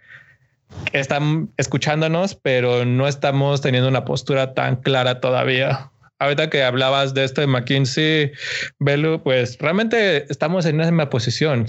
están 0.93 1.51
escuchándonos, 1.57 2.35
pero 2.35 2.85
no 2.85 3.05
estamos 3.05 3.59
teniendo 3.59 3.89
una 3.89 4.05
postura 4.05 4.53
tan 4.53 4.77
clara 4.77 5.19
todavía 5.19 5.91
ahorita 6.19 6.49
que 6.49 6.63
hablabas 6.63 7.13
de 7.13 7.23
esto 7.23 7.41
de 7.41 7.47
McKinsey, 7.47 8.31
Belu, 8.79 9.21
pues 9.23 9.57
realmente 9.59 10.25
estamos 10.31 10.65
en 10.65 10.79
esa 10.81 10.91
misma 10.91 11.09
posición. 11.09 11.67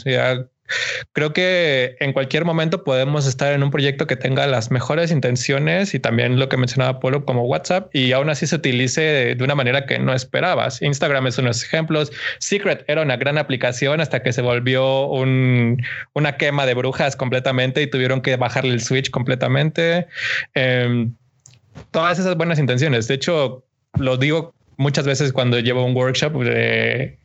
creo 1.13 1.33
que 1.33 1.97
en 2.01 2.13
cualquier 2.13 2.45
momento 2.45 2.85
podemos 2.85 3.27
estar 3.27 3.55
en 3.55 3.63
un 3.63 3.71
proyecto 3.71 4.07
que 4.07 4.17
tenga 4.17 4.47
las 4.47 4.71
mejores 4.71 5.11
intenciones 5.11 5.95
y 5.95 5.99
también 5.99 6.39
lo 6.39 6.49
que 6.49 6.59
mencionaba 6.59 7.01
Polo 7.01 7.25
como 7.25 7.45
WhatsApp 7.45 7.89
y 7.95 8.13
aún 8.13 8.29
así 8.29 8.47
se 8.47 8.57
utilice 8.57 9.35
de 9.35 9.45
una 9.45 9.55
manera 9.55 9.87
que 9.87 9.99
no 9.99 10.15
esperabas. 10.15 10.83
Instagram 10.83 11.27
es 11.27 11.39
unos 11.39 11.65
ejemplos. 11.65 12.13
Secret 12.39 12.85
era 12.87 13.03
una 13.03 13.17
gran 13.17 13.39
aplicación 13.39 14.01
hasta 14.01 14.23
que 14.23 14.33
se 14.33 14.43
volvió 14.43 15.07
una 15.07 16.37
quema 16.37 16.67
de 16.67 16.75
brujas 16.75 17.17
completamente 17.17 17.83
y 17.83 17.87
tuvieron 17.87 18.21
que 18.21 18.37
bajarle 18.37 18.75
el 18.75 18.83
switch 18.83 19.11
completamente. 19.11 20.07
Em, 20.55 21.15
todas 21.91 22.19
esas 22.19 22.37
buenas 22.37 22.59
intenciones. 22.59 23.09
De 23.09 23.15
hecho, 23.15 23.65
lo 23.99 24.17
digo 24.17 24.55
muchas 24.79 25.05
veces 25.05 25.33
cuando 25.33 25.59
llevo 25.59 25.85
un 25.85 25.95
workshop 25.95 26.33
de, 26.45 27.19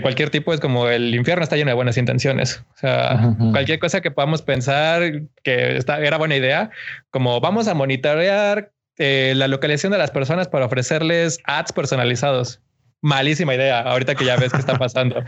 cualquier 0.00 0.30
tipo, 0.30 0.54
es 0.54 0.60
como 0.60 0.88
el 0.88 1.14
infierno 1.14 1.44
está 1.44 1.56
lleno 1.56 1.70
de 1.70 1.74
buenas 1.74 1.98
intenciones. 1.98 2.62
O 2.74 2.78
sea, 2.78 3.34
cualquier 3.50 3.78
cosa 3.78 4.00
que 4.00 4.10
podamos 4.10 4.40
pensar 4.40 5.22
que 5.42 5.78
era 5.86 6.16
buena 6.16 6.36
idea, 6.36 6.70
como 7.10 7.40
vamos 7.40 7.68
a 7.68 7.74
monitorear 7.74 8.70
eh, 8.98 9.34
la 9.36 9.48
localización 9.48 9.92
de 9.92 9.98
las 9.98 10.10
personas 10.10 10.48
para 10.48 10.66
ofrecerles 10.66 11.38
ads 11.44 11.72
personalizados. 11.72 12.60
Malísima 13.02 13.54
idea. 13.54 13.80
Ahorita 13.80 14.14
que 14.14 14.24
ya 14.24 14.36
ves 14.36 14.52
qué 14.52 14.58
está 14.58 14.78
pasando. 14.78 15.22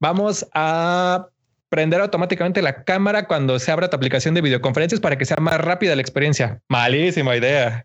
vamos 0.00 0.46
a 0.54 1.26
prender 1.68 2.00
automáticamente 2.00 2.62
la 2.62 2.84
cámara 2.84 3.26
cuando 3.26 3.58
se 3.58 3.72
abra 3.72 3.90
tu 3.90 3.96
aplicación 3.96 4.32
de 4.34 4.40
videoconferencias 4.40 5.00
para 5.00 5.18
que 5.18 5.24
sea 5.24 5.38
más 5.38 5.60
rápida 5.60 5.96
la 5.96 6.02
experiencia. 6.02 6.60
Malísima 6.68 7.36
idea 7.36 7.84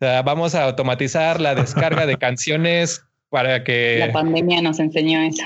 vamos 0.00 0.54
a 0.54 0.64
automatizar 0.64 1.40
la 1.40 1.54
descarga 1.54 2.06
de 2.06 2.16
canciones 2.18 3.04
para 3.30 3.64
que... 3.64 3.98
La 3.98 4.12
pandemia 4.12 4.62
nos 4.62 4.78
enseñó 4.78 5.20
eso. 5.20 5.42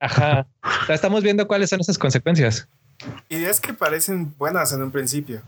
Ajá. 0.00 0.46
estamos 0.88 1.22
viendo 1.22 1.46
cuáles 1.46 1.70
son 1.70 1.80
esas 1.80 1.98
consecuencias. 1.98 2.68
Ideas 3.28 3.60
que 3.60 3.74
parecen 3.74 4.34
buenas 4.38 4.72
en 4.72 4.82
un 4.82 4.90
principio. 4.90 5.42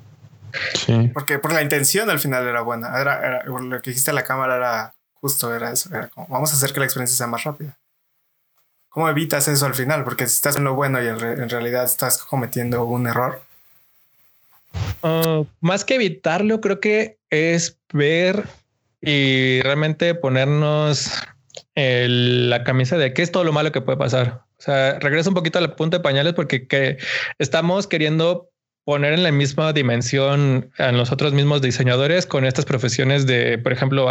Sí. 0.74 1.10
Porque, 1.12 1.38
por 1.38 1.52
la 1.52 1.62
intención 1.62 2.10
al 2.10 2.18
final 2.18 2.46
era 2.46 2.60
buena. 2.62 3.00
Era, 3.00 3.44
lo 3.44 3.80
que 3.82 3.90
dijiste 3.90 4.10
a 4.10 4.14
la 4.14 4.24
cámara 4.24 4.56
era 4.56 4.94
justo, 5.14 5.54
era 5.54 5.72
eso. 5.72 5.94
Era 5.94 6.08
como, 6.08 6.26
vamos 6.28 6.52
a 6.52 6.56
hacer 6.56 6.72
que 6.72 6.80
la 6.80 6.86
experiencia 6.86 7.16
sea 7.16 7.26
más 7.26 7.44
rápida. 7.44 7.78
¿Cómo 8.88 9.08
evitas 9.10 9.46
eso 9.48 9.66
al 9.66 9.74
final? 9.74 10.04
Porque 10.04 10.26
si 10.26 10.36
estás 10.36 10.56
en 10.56 10.64
lo 10.64 10.74
bueno 10.74 11.02
y 11.02 11.06
en, 11.06 11.50
realidad 11.50 11.84
estás 11.84 12.16
cometiendo 12.16 12.84
un 12.86 13.06
error. 13.06 13.42
Ah, 15.02 15.42
más 15.60 15.84
que 15.84 15.96
evitarlo, 15.96 16.60
creo 16.60 16.80
que 16.80 17.18
es 17.30 17.78
ver 17.92 18.44
y 19.00 19.60
realmente 19.62 20.14
ponernos 20.14 21.12
la 21.74 22.64
camisa 22.64 22.96
de 22.96 23.12
qué 23.12 23.22
es 23.22 23.30
todo 23.30 23.44
lo 23.44 23.52
malo 23.52 23.72
que 23.72 23.80
puede 23.80 23.98
pasar. 23.98 24.42
O 24.58 24.62
sea, 24.62 24.98
regreso 24.98 25.30
un 25.30 25.34
poquito 25.34 25.58
al 25.58 25.74
punto 25.74 25.98
de 25.98 26.02
pañales 26.02 26.32
porque 26.32 26.66
que 26.66 26.96
estamos 27.38 27.86
queriendo 27.86 28.50
poner 28.86 29.12
en 29.12 29.24
la 29.24 29.32
misma 29.32 29.72
dimensión 29.72 30.70
a 30.78 30.92
nosotros 30.92 31.32
mismos 31.32 31.60
diseñadores 31.60 32.24
con 32.24 32.44
estas 32.44 32.64
profesiones 32.64 33.26
de, 33.26 33.58
por 33.58 33.72
ejemplo, 33.72 34.08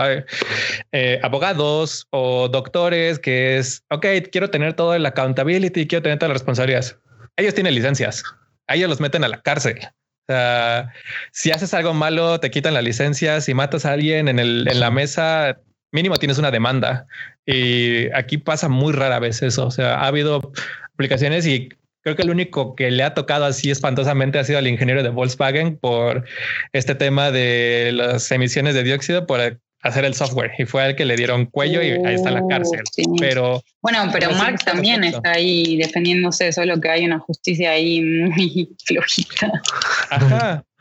eh, 0.92 1.20
abogados 1.24 2.08
o 2.10 2.50
doctores, 2.50 3.18
que 3.18 3.58
es, 3.58 3.84
ok, 3.90 4.06
quiero 4.32 4.50
tener 4.50 4.74
todo 4.74 4.94
el 4.94 5.06
accountability, 5.06 5.88
quiero 5.88 6.04
tener 6.04 6.20
todas 6.20 6.30
las 6.30 6.42
responsabilidades. 6.42 7.00
Ellos 7.38 7.54
tienen 7.54 7.74
licencias, 7.74 8.24
a 8.68 8.76
ellos 8.76 8.90
los 8.90 9.00
meten 9.00 9.24
a 9.24 9.30
la 9.30 9.42
cárcel. 9.42 9.80
Sea, 10.28 10.92
si 11.32 11.52
haces 11.52 11.74
algo 11.74 11.94
malo, 11.94 12.40
te 12.40 12.52
quitan 12.52 12.74
la 12.74 12.82
licencia. 12.82 13.42
Si 13.42 13.54
matas 13.54 13.86
a 13.86 13.94
alguien 13.94 14.28
en, 14.28 14.40
el, 14.40 14.68
en 14.70 14.80
la 14.80 14.92
mesa, 14.92 15.60
mínimo 15.92 16.18
tienes 16.18 16.38
una 16.38 16.52
demanda. 16.52 17.08
Y 17.46 18.12
aquí 18.14 18.38
pasa 18.38 18.70
muy 18.70 18.94
rara 18.94 19.20
vez 19.20 19.42
eso. 19.42 19.68
O 19.68 19.72
sea, 19.72 19.96
ha 19.96 20.08
habido 20.08 20.52
aplicaciones 20.94 21.46
y 21.46 21.70
creo 22.02 22.16
que 22.16 22.22
el 22.22 22.30
único 22.30 22.76
que 22.76 22.92
le 22.92 23.04
ha 23.04 23.14
tocado 23.14 23.46
así 23.46 23.72
espantosamente 23.72 24.38
ha 24.38 24.44
sido 24.44 24.60
el 24.60 24.68
ingeniero 24.68 25.02
de 25.04 25.10
Volkswagen 25.10 25.78
por 25.78 26.24
este 26.72 26.96
tema 26.96 27.32
de 27.32 27.92
las 27.94 28.32
emisiones 28.32 28.76
de 28.76 28.84
dióxido 28.84 29.26
por 29.26 29.40
hacer 29.86 30.04
el 30.04 30.16
software 30.16 30.52
y 30.58 30.66
fue 30.66 30.84
al 30.84 30.96
que 30.96 31.06
le 31.06 31.16
dieron 31.16 31.46
cuello 31.46 31.82
y 31.82 31.92
ahí 31.92 32.16
está 32.16 32.32
la 32.32 32.42
oh, 32.42 32.48
cárcel. 32.48 32.82
Pero 33.20 33.64
bueno, 33.82 34.10
pero 34.12 34.32
Mark 34.32 34.58
también 34.66 35.04
está 35.04 35.34
ahí 35.34 35.78
defendiéndose, 35.78 36.52
solo 36.52 36.82
que 36.82 36.90
hay 36.90 37.06
una 37.06 37.20
justicia 37.20 37.72
ahí 37.72 38.02
muy 38.02 38.76
flojita. 38.86 39.52
Ajá. 40.10 40.64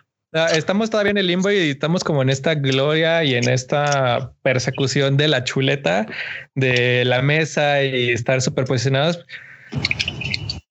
Estamos 0.52 0.90
todavía 0.90 1.12
en 1.12 1.18
el 1.18 1.28
limbo 1.28 1.49
y 1.52 1.70
estamos 1.70 2.02
como 2.02 2.20
en 2.20 2.28
esta 2.28 2.56
gloria 2.56 3.23
y 3.23 3.37
en 3.37 3.49
esta 3.49 4.32
persecución 4.42 5.16
de 5.16 5.28
la 5.28 5.44
chuleta 5.44 6.08
de 6.56 7.04
la 7.04 7.23
mesa 7.23 7.84
y 7.84 8.11
estar 8.11 8.42
superposicionados. 8.42 9.25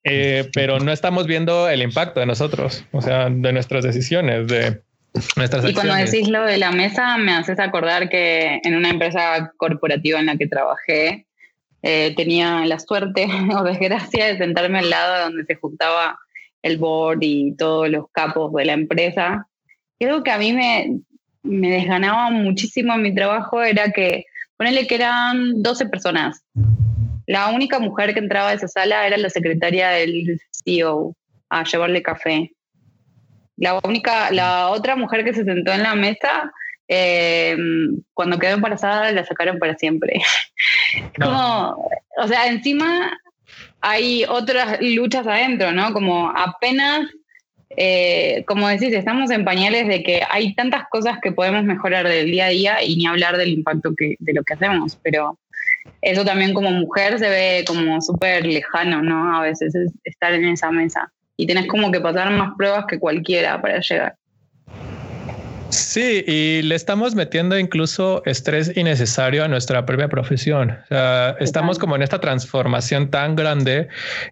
Eh, 0.04 0.50
pero 0.54 0.80
no 0.80 0.92
estamos 0.92 1.28
viendo 1.28 1.70
el 1.70 1.82
impacto 1.82 2.20
de 2.20 2.26
nosotros, 2.26 2.84
o 2.92 3.02
sea, 3.02 3.30
de 3.30 3.54
nuestras 3.54 3.86
decisiones, 3.86 4.48
de 4.48 4.82
y 5.14 5.74
cuando 5.74 5.94
decís 5.94 6.28
lo 6.28 6.44
de 6.44 6.58
la 6.58 6.72
mesa, 6.72 7.18
me 7.18 7.34
haces 7.34 7.60
acordar 7.60 8.10
que 8.10 8.60
en 8.64 8.76
una 8.76 8.90
empresa 8.90 9.54
corporativa 9.58 10.20
en 10.20 10.26
la 10.26 10.38
que 10.38 10.48
trabajé, 10.48 11.28
eh, 11.84 12.14
tenía 12.16 12.66
la 12.66 12.80
suerte 12.80 13.28
o 13.58 13.64
desgracia 13.64 14.28
de 14.28 14.38
sentarme 14.38 14.80
al 14.80 14.90
lado 14.90 15.26
donde 15.26 15.46
se 15.46 15.56
juntaba 15.56 16.18
el 16.64 16.78
board 16.78 17.20
y 17.22 17.56
todos 17.58 17.90
los 17.90 18.06
capos 18.12 18.54
de 18.54 18.66
la 18.66 18.74
empresa. 18.74 19.48
Algo 20.00 20.24
que 20.24 20.32
a 20.32 20.38
mí 20.38 20.52
me, 20.52 21.00
me 21.44 21.70
desganaba 21.70 22.30
muchísimo 22.30 22.94
en 22.94 23.04
mi 23.04 23.14
trabajo 23.14 23.62
era 23.62 23.92
que, 23.92 24.26
ponele 24.58 24.88
que 24.88 24.96
eran 24.96 25.62
12 25.62 25.86
personas. 25.88 26.44
La 27.28 27.50
única 27.50 27.80
mujer 27.80 28.14
que 28.14 28.20
entraba 28.20 28.50
a 28.50 28.54
esa 28.54 28.68
sala 28.68 29.06
era 29.08 29.18
la 29.18 29.30
secretaria 29.30 29.90
del 29.90 30.40
CEO 30.52 31.16
a 31.50 31.64
llevarle 31.64 32.02
café. 32.02 32.52
La 33.58 33.80
única, 33.84 34.32
la 34.32 34.70
otra 34.70 34.96
mujer 34.96 35.24
que 35.24 35.34
se 35.34 35.44
sentó 35.44 35.72
en 35.72 35.84
la 35.84 35.96
mesa, 35.96 36.52
eh, 36.88 37.56
cuando 38.14 38.40
quedó 38.40 38.54
embarazada, 38.54 39.12
la 39.12 39.26
sacaron 39.26 39.60
para 39.60 39.76
siempre. 39.76 40.22
Como, 41.22 41.90
o 42.18 42.28
sea, 42.28 42.48
encima 42.48 43.20
hay 43.82 44.24
otras 44.28 44.80
luchas 44.82 45.28
adentro, 45.28 45.72
¿no? 45.72 45.94
Como 45.94 46.32
apenas, 46.36 47.02
eh, 47.76 48.44
como 48.48 48.68
decís, 48.68 48.94
estamos 48.94 49.30
en 49.30 49.44
pañales 49.44 49.88
de 49.88 50.04
que 50.04 50.22
hay 50.30 50.56
tantas 50.56 50.86
cosas 50.90 51.18
que 51.22 51.32
podemos 51.32 51.64
mejorar 51.64 52.08
del 52.08 52.32
día 52.32 52.46
a 52.46 52.50
día 52.50 52.84
y 52.84 52.96
ni 52.96 53.08
hablar 53.08 53.38
del 53.38 53.50
impacto 53.50 53.94
que, 53.96 54.16
de 54.20 54.34
lo 54.34 54.44
que 54.44 54.54
hacemos, 54.54 54.98
pero 55.04 55.38
eso 56.02 56.24
también 56.24 56.54
como 56.54 56.72
mujer 56.72 57.20
se 57.20 57.30
ve 57.30 57.66
como 57.68 58.02
súper 58.02 58.46
lejano, 58.46 59.02
¿no? 59.02 59.38
A 59.38 59.42
veces 59.42 59.76
es 59.76 59.92
estar 60.04 60.34
en 60.34 60.46
esa 60.46 60.72
mesa. 60.72 61.12
Y 61.38 61.48
tenés 61.48 61.68
como 61.68 61.92
que 61.92 62.00
pasar 62.00 62.32
más 62.32 62.52
pruebas 62.58 62.86
que 62.88 63.00
cualquiera 63.00 63.62
para 63.62 63.80
llegar. 63.80 64.16
Sí, 65.70 66.24
y 66.28 66.62
le 66.62 66.76
estamos 66.76 67.16
metiendo 67.16 67.58
incluso 67.58 68.22
estrés 68.26 68.78
innecesario 68.78 69.44
a 69.44 69.48
nuestra 69.48 69.86
propia 69.86 70.08
profesión. 70.08 70.72
O 70.72 70.88
sea, 70.88 71.36
estamos 71.40 71.80
como 71.80 71.96
en 71.96 72.04
esta 72.04 72.20
transformación 72.20 73.10
tan 73.10 73.36
grande 73.36 73.88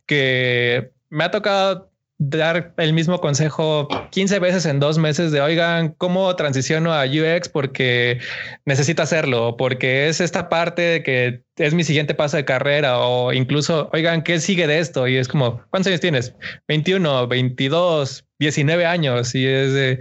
que 0.06 0.92
me 1.10 1.24
ha 1.24 1.32
tocado 1.32 1.91
dar 2.24 2.76
el 2.78 2.94
mismo 2.94 3.20
consejo 3.20 3.88
15 4.12 4.38
veces 4.38 4.68
en 4.68 4.80
dos 4.80 5.00
meses 5.00 5.32
de 5.32 5.42
oigan 5.42 5.96
cómo 5.98 6.36
transiciono 6.36 6.94
a 6.94 7.06
UX 7.06 7.50
porque 7.50 8.20
necesito 8.64 9.02
hacerlo, 9.02 9.58
porque 9.58 10.08
es 10.08 10.22
esta 10.22 10.48
parte 10.48 10.82
de 10.84 11.04
que 11.04 11.44
es 11.56 11.74
mi 11.74 11.84
siguiente 11.84 12.14
paso 12.14 12.38
de 12.38 12.46
carrera 12.46 13.00
o 13.00 13.34
incluso 13.34 13.90
oigan 13.92 14.22
qué 14.22 14.40
sigue 14.40 14.68
de 14.68 14.78
esto 14.78 15.08
y 15.08 15.18
es 15.18 15.28
como 15.28 15.64
cuántos 15.72 15.88
años 15.88 16.00
tienes 16.00 16.36
21, 16.68 17.28
22, 17.28 18.24
19 18.38 18.86
años 18.86 19.34
y 19.34 19.48
es 19.48 19.74
de 19.74 20.00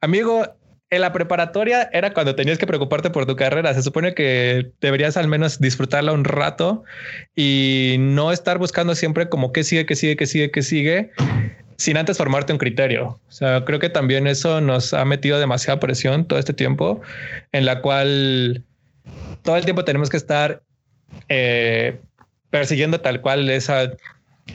amigo 0.00 0.46
en 0.90 1.00
la 1.02 1.12
preparatoria 1.12 1.90
era 1.92 2.14
cuando 2.14 2.34
tenías 2.34 2.58
que 2.58 2.66
preocuparte 2.66 3.10
por 3.10 3.26
tu 3.26 3.36
carrera. 3.36 3.74
Se 3.74 3.82
supone 3.82 4.14
que 4.14 4.70
deberías 4.80 5.16
al 5.16 5.28
menos 5.28 5.60
disfrutarla 5.60 6.12
un 6.12 6.24
rato 6.24 6.84
y 7.36 7.96
no 7.98 8.32
estar 8.32 8.58
buscando 8.58 8.94
siempre 8.94 9.28
como 9.28 9.52
qué 9.52 9.64
sigue, 9.64 9.86
qué 9.86 9.96
sigue, 9.96 10.16
qué 10.16 10.26
sigue, 10.26 10.50
qué 10.50 10.62
sigue, 10.62 11.10
sin 11.76 11.96
antes 11.98 12.16
formarte 12.16 12.52
un 12.52 12.58
criterio. 12.58 13.20
O 13.28 13.32
sea, 13.32 13.64
creo 13.64 13.78
que 13.78 13.90
también 13.90 14.26
eso 14.26 14.60
nos 14.60 14.94
ha 14.94 15.04
metido 15.04 15.38
demasiada 15.38 15.78
presión 15.78 16.26
todo 16.26 16.38
este 16.38 16.54
tiempo 16.54 17.02
en 17.52 17.66
la 17.66 17.82
cual 17.82 18.64
todo 19.42 19.56
el 19.56 19.64
tiempo 19.64 19.84
tenemos 19.84 20.08
que 20.08 20.16
estar 20.16 20.62
eh, 21.28 21.98
persiguiendo 22.50 23.00
tal 23.00 23.20
cual 23.20 23.48
esa, 23.50 23.92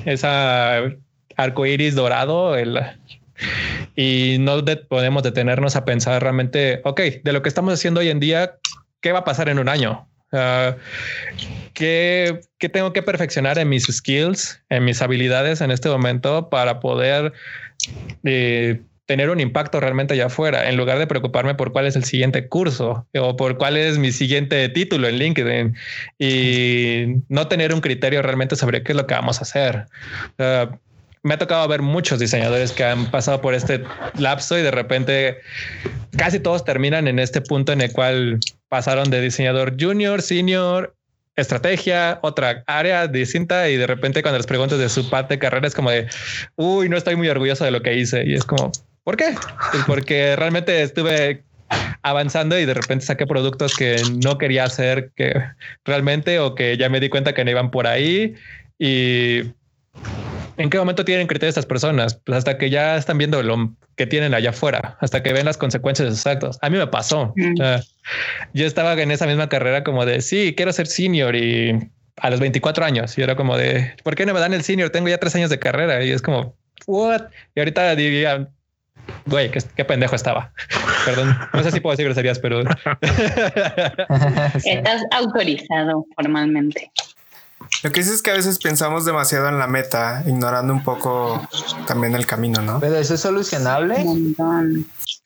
esa 0.06 0.82
arco 1.36 1.66
iris 1.66 1.96
dorado, 1.96 2.56
el, 2.56 2.80
y 3.96 4.38
no 4.40 4.64
podemos 4.90 5.24
detenernos 5.24 5.76
a 5.76 5.86
pensar 5.86 6.22
realmente, 6.22 6.82
ok, 6.84 7.02
de 7.24 7.34
lo 7.34 7.42
que 7.42 7.50
estamos 7.50 7.74
haciendo 7.74 8.00
hoy 8.00 8.10
en 8.10 8.20
día, 8.20 8.56
¿qué 9.02 9.12
va 9.12 9.20
a 9.20 9.24
pasar 9.24 9.50
en 9.50 9.60
un 9.60 9.70
año? 9.70 10.08
¿qué, 11.74 12.42
tengo 12.72 12.94
que 12.94 13.04
perfeccionar 13.04 13.60
en 13.60 13.70
mis 13.70 13.84
skills, 13.86 14.62
en 14.70 14.86
mis 14.86 15.02
habilidades 15.02 15.62
en 15.62 15.72
este 15.72 15.90
momento 15.90 16.50
para 16.50 16.80
poder 16.80 17.34
eh, 18.24 18.82
tener 19.06 19.30
un 19.30 19.40
impacto 19.40 19.80
realmente 19.80 20.14
allá 20.14 20.28
afuera, 20.28 20.70
en 20.70 20.78
lugar 20.78 20.98
de 20.98 21.08
preocuparme 21.08 21.56
por 21.56 21.72
cuál 21.72 21.86
es 21.86 21.96
el 21.96 22.04
siguiente 22.04 22.48
curso 22.48 23.06
o 23.16 23.36
por 23.36 23.58
cuál 23.58 23.78
es 23.78 23.98
mi 23.98 24.12
siguiente 24.12 24.70
título 24.70 25.08
en 25.08 25.18
LinkedIn 25.18 25.76
y 26.18 27.22
no 27.30 27.48
tener 27.48 27.74
un 27.74 27.82
criterio 27.82 28.22
realmente 28.22 28.56
sobre 28.56 28.82
qué 28.82 28.94
es 28.94 28.96
lo 28.96 29.06
que 29.06 29.14
vamos 29.14 29.40
a 29.40 29.42
hacer 29.42 29.86
me 31.24 31.34
ha 31.34 31.38
tocado 31.38 31.68
ver 31.68 31.82
muchos 31.82 32.20
diseñadores 32.20 32.74
que 32.74 32.84
han 32.84 33.10
pasado 33.10 33.42
por 33.42 33.54
este 33.54 33.84
lapso 34.18 34.58
y 34.58 34.62
de 34.62 34.72
repente 34.72 35.38
casi 36.18 36.40
todos 36.40 36.66
terminan 36.66 37.08
en 37.08 37.18
este 37.18 37.42
punto 37.42 37.72
en 37.72 37.82
el 37.82 37.92
cual 37.94 38.40
pasaron 38.68 39.10
de 39.10 39.22
diseñador 39.22 39.76
junior, 39.80 40.22
senior, 40.22 40.94
estrategia, 41.38 42.20
otra 42.22 42.64
área 42.68 43.08
distinta 43.08 43.70
y 43.70 43.78
de 43.78 43.88
repente 43.88 44.22
cuando 44.22 44.38
les 44.38 44.46
preguntas 44.46 44.78
de 44.78 44.90
su 44.90 45.10
parte 45.10 45.36
de 45.36 45.40
carrera 45.40 45.66
es 45.66 45.74
como 45.74 45.90
de, 45.90 46.08
uy, 46.56 46.90
no 46.90 46.98
estoy 46.98 47.16
muy 47.16 47.30
orgulloso 47.30 47.64
de 47.64 47.72
lo 47.72 47.82
que 47.82 47.96
hice 47.96 48.24
y 48.26 48.36
es 48.36 48.44
como, 48.44 48.72
¿por 49.04 49.16
qué? 49.16 49.34
Pues 49.72 49.84
porque 49.88 50.36
realmente 50.36 50.84
estuve 50.84 51.44
avanzando 52.02 52.60
y 52.60 52.66
de 52.66 52.74
repente 52.74 53.06
saqué 53.06 53.26
productos 53.26 53.76
que 53.78 53.96
no 54.24 54.38
quería 54.38 54.66
hacer 54.66 55.12
que 55.16 55.34
realmente 55.86 56.40
o 56.40 56.54
que 56.54 56.78
ya 56.78 56.90
me 56.90 57.00
di 57.00 57.08
cuenta 57.08 57.34
que 57.34 57.46
no 57.46 57.52
iban 57.52 57.72
por 57.72 57.88
ahí 57.88 58.36
y 58.78 59.44
¿En 60.58 60.70
qué 60.70 60.78
momento 60.78 61.04
tienen 61.04 61.28
criterio 61.28 61.50
estas 61.50 61.66
personas? 61.66 62.16
Pues 62.16 62.38
hasta 62.38 62.58
que 62.58 62.70
ya 62.70 62.96
están 62.96 63.18
viendo 63.18 63.42
lo 63.42 63.74
que 63.96 64.06
tienen 64.06 64.34
allá 64.34 64.52
afuera, 64.52 64.98
hasta 65.02 65.24
que 65.24 65.34
ven 65.34 65.46
las 65.46 65.58
consecuencias 65.58 66.14
exactas. 66.14 66.60
A 66.62 66.70
mí 66.70 66.78
me 66.78 66.88
pasó. 66.88 67.34
Mm. 67.36 67.56
yo 68.54 68.66
estaba 68.66 68.94
en 68.94 69.12
esa 69.12 69.26
misma 69.26 69.50
carrera 69.50 69.84
como 69.84 70.06
de, 70.06 70.22
sí, 70.22 70.54
quiero 70.56 70.72
ser 70.74 70.88
senior 70.88 71.36
y 71.36 71.90
a 72.18 72.30
los 72.30 72.40
24 72.40 72.86
años. 72.86 73.18
Y 73.18 73.22
era 73.22 73.36
como 73.36 73.58
de, 73.58 73.94
¿por 74.04 74.16
qué 74.16 74.26
no 74.26 74.34
me 74.34 74.40
dan 74.40 74.54
el 74.54 74.64
senior? 74.64 74.90
Tengo 74.90 75.10
ya 75.10 75.18
tres 75.18 75.36
años 75.36 75.50
de 75.50 75.60
carrera 75.60 76.04
y 76.04 76.12
es 76.12 76.22
como, 76.22 76.56
what? 76.86 77.24
Y 77.56 77.60
ahorita 77.60 77.96
diría, 77.96 78.48
güey, 79.26 79.52
qué, 79.52 79.86
pendejo 79.86 80.16
estaba. 80.16 80.52
Perdón, 81.06 81.36
no 81.54 81.64
sé 81.64 81.72
si 81.72 81.80
puedo 81.80 81.94
decir 81.94 82.06
groserías, 82.06 82.40
pero... 82.40 82.62
Estás 84.66 85.02
autorizado 85.12 86.06
formalmente. 86.16 86.92
Lo 87.84 87.92
que 87.92 88.00
dices 88.00 88.16
es 88.16 88.22
que 88.22 88.32
a 88.32 88.36
veces 88.36 88.60
pensamos 88.60 89.06
demasiado 89.06 89.50
en 89.50 89.60
la 89.60 89.68
meta, 89.68 90.24
ignorando 90.26 90.74
un 90.74 90.84
poco 90.84 91.48
también 91.88 92.16
el 92.16 92.26
camino, 92.26 92.62
¿no? 92.62 92.80
Pero 92.80 92.96
eso 92.96 93.16
es 93.16 93.22
solucionable. 93.22 94.06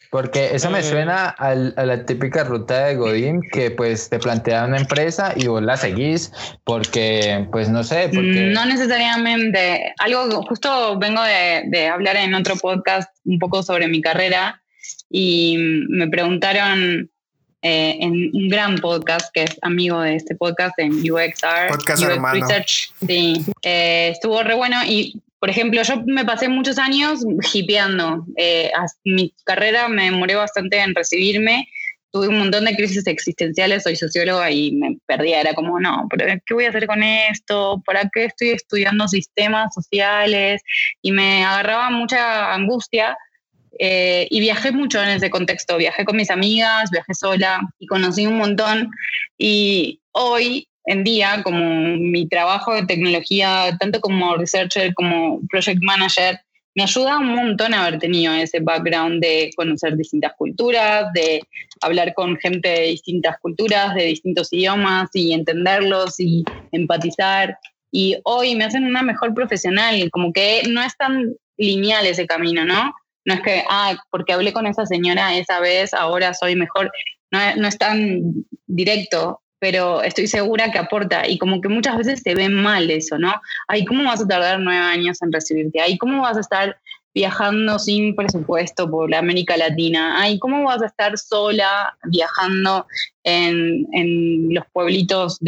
Porque 0.10 0.56
eso 0.56 0.72
me 0.72 0.80
eh. 0.80 0.84
suena 0.84 1.28
a 1.28 1.54
la 1.54 2.06
típica 2.06 2.44
ruta 2.46 2.86
de 2.86 2.96
Godín 2.96 3.42
que 3.52 3.72
pues 3.72 4.10
te 4.10 4.20
plantea 4.20 4.66
una 4.66 4.78
empresa 4.78 5.34
y 5.36 5.48
vos 5.48 5.62
la 5.62 5.76
seguís 5.76 6.32
porque 6.64 7.48
pues 7.52 7.70
no 7.70 7.84
sé. 7.84 8.10
Porque... 8.14 8.50
No 8.54 8.66
necesariamente. 8.66 9.94
Algo, 10.00 10.44
justo 10.44 10.98
vengo 10.98 11.22
de, 11.24 11.64
de 11.68 11.88
hablar 11.88 12.16
en 12.16 12.34
otro 12.36 12.56
podcast 12.56 13.10
un 13.26 13.38
poco 13.38 13.64
sobre 13.64 13.90
mi 13.90 14.02
carrera 14.02 14.62
y 15.10 15.58
me 15.90 16.08
preguntaron 16.08 17.10
eh, 17.62 17.98
en 18.00 18.30
un 18.34 18.50
gran 18.50 18.78
podcast 18.78 19.32
que 19.34 19.44
es 19.44 19.58
amigo 19.62 20.02
de 20.02 20.16
este 20.16 20.36
podcast 20.36 20.78
en 20.78 20.92
UXR. 20.92 21.70
Podcast 21.70 22.04
UX 22.04 22.32
Research. 22.32 22.92
Sí, 23.06 23.46
eh, 23.64 24.10
estuvo 24.14 24.44
re 24.44 24.54
bueno 24.54 24.78
y 24.86 25.22
por 25.40 25.50
ejemplo, 25.50 25.82
yo 25.84 26.02
me 26.06 26.26
pasé 26.26 26.50
muchos 26.50 26.78
años 26.80 27.24
hipeando. 27.54 28.26
Eh, 28.38 28.72
mi 29.04 29.34
carrera 29.44 29.88
me 29.88 30.06
demoré 30.06 30.36
bastante 30.36 30.80
en 30.80 30.96
recibirme. 30.96 31.68
Tuve 32.12 32.30
un 32.30 32.40
montón 32.40 32.66
de 32.66 32.76
crisis 32.76 33.06
existenciales, 33.06 33.84
soy 33.84 33.96
socióloga 33.96 34.50
y 34.50 34.72
me 34.72 34.98
perdía. 35.06 35.42
Era 35.42 35.54
como, 35.54 35.80
no, 35.80 36.08
pero 36.10 36.26
¿qué 36.46 36.54
voy 36.54 36.66
a 36.66 36.70
hacer 36.70 36.88
con 36.88 37.04
esto? 37.04 37.82
¿Para 37.86 38.10
qué 38.12 38.26
estoy 38.26 38.50
estudiando 38.50 39.08
sistemas 39.08 39.74
sociales? 39.74 40.62
Y 41.02 41.12
me 41.12 41.44
agarraba 41.44 41.92
mucha 41.92 42.54
angustia 42.54 43.16
eh, 43.80 44.28
y 44.30 44.40
viajé 44.40 44.72
mucho 44.72 45.02
en 45.02 45.10
ese 45.10 45.30
contexto, 45.30 45.78
viajé 45.78 46.06
con 46.06 46.18
mis 46.18 46.30
amigas, 46.30 46.90
viajé 46.92 47.14
sola 47.14 47.62
y 47.80 47.88
conocí 47.88 48.26
un 48.26 48.38
montón. 48.38 48.92
Y 49.38 50.02
hoy 50.12 50.68
en 50.86 51.04
día, 51.04 51.42
como 51.44 51.98
mi 51.98 52.28
trabajo 52.28 52.74
de 52.74 52.86
tecnología, 52.86 53.76
tanto 53.80 54.00
como 54.00 54.38
researcher 54.38 54.94
como 54.94 55.42
project 55.50 55.82
manager, 55.84 56.40
me 56.76 56.84
ayuda 56.84 57.18
un 57.18 57.34
montón 57.36 57.74
haber 57.74 57.98
tenido 57.98 58.32
ese 58.34 58.60
background 58.60 59.20
de 59.20 59.50
conocer 59.56 59.98
distintas 59.98 60.34
culturas, 60.38 61.12
de 61.14 61.42
hablar 61.82 62.14
con 62.14 62.38
gente 62.38 62.70
de 62.70 62.82
distintas 62.90 63.38
culturas, 63.42 63.96
de 63.96 64.04
distintos 64.04 64.54
idiomas 64.54 65.10
y 65.14 65.34
entenderlos 65.34 66.20
y 66.20 66.46
empatizar. 66.72 67.58
Y 67.92 68.18
hoy 68.24 68.56
me 68.56 68.66
hacen 68.66 68.86
una 68.86 69.02
mejor 69.02 69.34
profesional, 69.34 70.10
como 70.12 70.32
que 70.32 70.62
no 70.70 70.84
es 70.84 70.96
tan 70.96 71.34
lineal 71.58 72.06
ese 72.06 72.28
camino, 72.28 72.64
¿no? 72.64 72.94
No 73.28 73.34
es 73.34 73.42
que, 73.42 73.62
ah, 73.70 73.94
porque 74.10 74.32
hablé 74.32 74.54
con 74.54 74.66
esa 74.68 74.86
señora 74.86 75.36
esa 75.36 75.60
vez, 75.60 75.94
ahora 75.94 76.34
soy 76.34 76.56
mejor. 76.56 76.90
No, 77.30 77.40
no 77.58 77.68
es 77.68 77.78
tan 77.78 78.22
directo, 78.68 79.42
pero 79.60 80.02
estoy 80.02 80.28
segura 80.28 80.72
que 80.72 80.78
aporta. 80.78 81.28
Y 81.28 81.38
como 81.38 81.60
que 81.60 81.68
muchas 81.68 81.98
veces 81.98 82.22
se 82.24 82.36
ve 82.36 82.48
mal 82.48 82.90
eso, 82.90 83.18
¿no? 83.18 83.34
Ay, 83.68 83.84
¿cómo 83.84 84.06
vas 84.06 84.22
a 84.22 84.28
tardar 84.28 84.62
nueve 84.62 84.80
años 84.80 85.22
en 85.22 85.34
recibirte? 85.34 85.82
Ay, 85.82 85.98
¿cómo 85.98 86.22
vas 86.22 86.38
a 86.38 86.40
estar 86.40 86.78
viajando 87.18 87.80
sin 87.80 88.16
presupuesto 88.16 88.88
por 88.92 89.14
América 89.16 89.58
Latina? 89.58 90.22
Ay, 90.22 90.38
¿cómo 90.38 90.66
vas 90.66 90.84
a 90.84 90.86
estar 90.86 91.18
sola 91.18 91.98
viajando 92.04 92.86
en, 93.24 93.88
en 93.92 94.54
los 94.54 94.64
pueblitos 94.72 95.40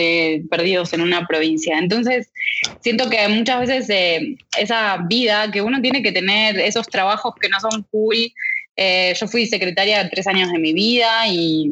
perdidos 0.50 0.94
en 0.94 1.02
una 1.02 1.28
provincia? 1.28 1.78
Entonces, 1.78 2.32
siento 2.80 3.08
que 3.08 3.28
muchas 3.28 3.60
veces 3.60 3.88
eh, 3.92 4.36
esa 4.58 5.06
vida 5.08 5.52
que 5.52 5.62
uno 5.62 5.80
tiene 5.80 6.02
que 6.02 6.12
tener, 6.12 6.60
esos 6.60 6.88
trabajos 6.88 7.36
que 7.40 7.50
no 7.50 7.60
son 7.60 7.86
cool, 7.92 8.18
eh, 8.76 9.14
yo 9.20 9.28
fui 9.28 9.46
secretaria 9.46 10.10
tres 10.10 10.26
años 10.26 10.52
de 10.52 10.58
mi 10.58 10.74
vida 10.74 11.28
y, 11.28 11.72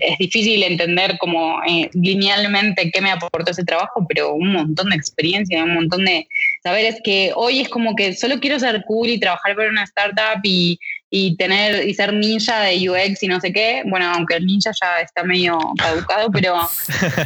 es 0.00 0.18
difícil 0.18 0.64
entender 0.64 1.18
como 1.18 1.62
eh, 1.62 1.88
linealmente 1.92 2.90
qué 2.92 3.00
me 3.00 3.12
aportó 3.12 3.52
ese 3.52 3.62
trabajo, 3.62 4.04
pero 4.08 4.34
un 4.34 4.52
montón 4.52 4.90
de 4.90 4.96
experiencia, 4.96 5.62
un 5.62 5.74
montón 5.74 6.04
de 6.04 6.26
saberes 6.62 6.96
que 7.02 7.32
hoy 7.34 7.60
es 7.60 7.68
como 7.68 7.94
que 7.94 8.14
solo 8.14 8.40
quiero 8.40 8.58
ser 8.58 8.82
cool 8.86 9.08
y 9.08 9.20
trabajar 9.20 9.54
para 9.56 9.70
una 9.70 9.84
startup 9.84 10.40
y, 10.42 10.78
y 11.10 11.36
tener 11.36 11.86
y 11.86 11.94
ser 11.94 12.12
ninja 12.12 12.60
de 12.60 12.88
UX 12.88 13.22
y 13.22 13.28
no 13.28 13.40
sé 13.40 13.52
qué. 13.52 13.82
Bueno, 13.86 14.10
aunque 14.12 14.36
el 14.36 14.46
ninja 14.46 14.70
ya 14.80 15.00
está 15.00 15.24
medio 15.24 15.58
caducado, 15.76 16.30
pero... 16.32 16.56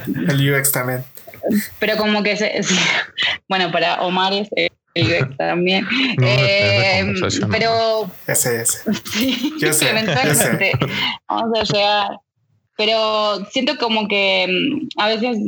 el 0.07 0.55
UX 0.55 0.73
también. 0.73 1.05
Pero 1.79 1.97
como 1.97 2.23
que, 2.23 2.37
se, 2.37 2.61
bueno, 3.49 3.73
para 3.73 4.03
Omar 4.03 4.33
es... 4.33 4.49
el 4.53 4.71
UX 4.95 5.37
también. 5.38 5.87
eh, 6.23 7.14
pero. 7.51 8.11
Ese 8.27 8.62
es. 8.62 8.85
Sí, 9.12 9.53
yo 9.61 9.73
sé, 9.73 9.90
eventualmente 9.90 10.73
vamos 11.29 11.59
a 11.59 11.64
llegar 11.64 12.09
pero 12.77 13.45
siento 13.47 13.77
como 13.77 14.09
que 14.09 14.47
mm, 14.49 15.01
a 15.01 15.09
veces 15.09 15.39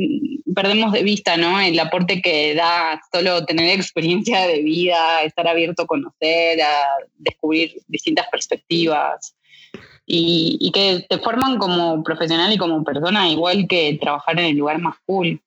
perdemos 0.55 0.93
de 0.93 1.03
vista, 1.03 1.37
¿no? 1.37 1.59
El 1.59 1.77
aporte 1.79 2.21
que 2.21 2.55
da 2.55 3.01
solo 3.11 3.45
tener 3.45 3.69
experiencia 3.79 4.47
de 4.47 4.61
vida, 4.61 5.23
estar 5.23 5.47
abierto 5.47 5.83
a 5.83 5.87
conocer, 5.87 6.61
a 6.61 6.83
descubrir 7.17 7.73
distintas 7.87 8.27
perspectivas 8.31 9.35
y, 10.05 10.57
y 10.59 10.71
que 10.71 11.05
te 11.09 11.17
forman 11.19 11.57
como 11.57 12.03
profesional 12.03 12.53
y 12.53 12.57
como 12.57 12.83
persona, 12.83 13.27
igual 13.29 13.67
que 13.67 13.97
trabajar 13.99 14.39
en 14.39 14.45
el 14.45 14.57
lugar 14.57 14.79
más 14.79 14.95
cool. 15.05 15.41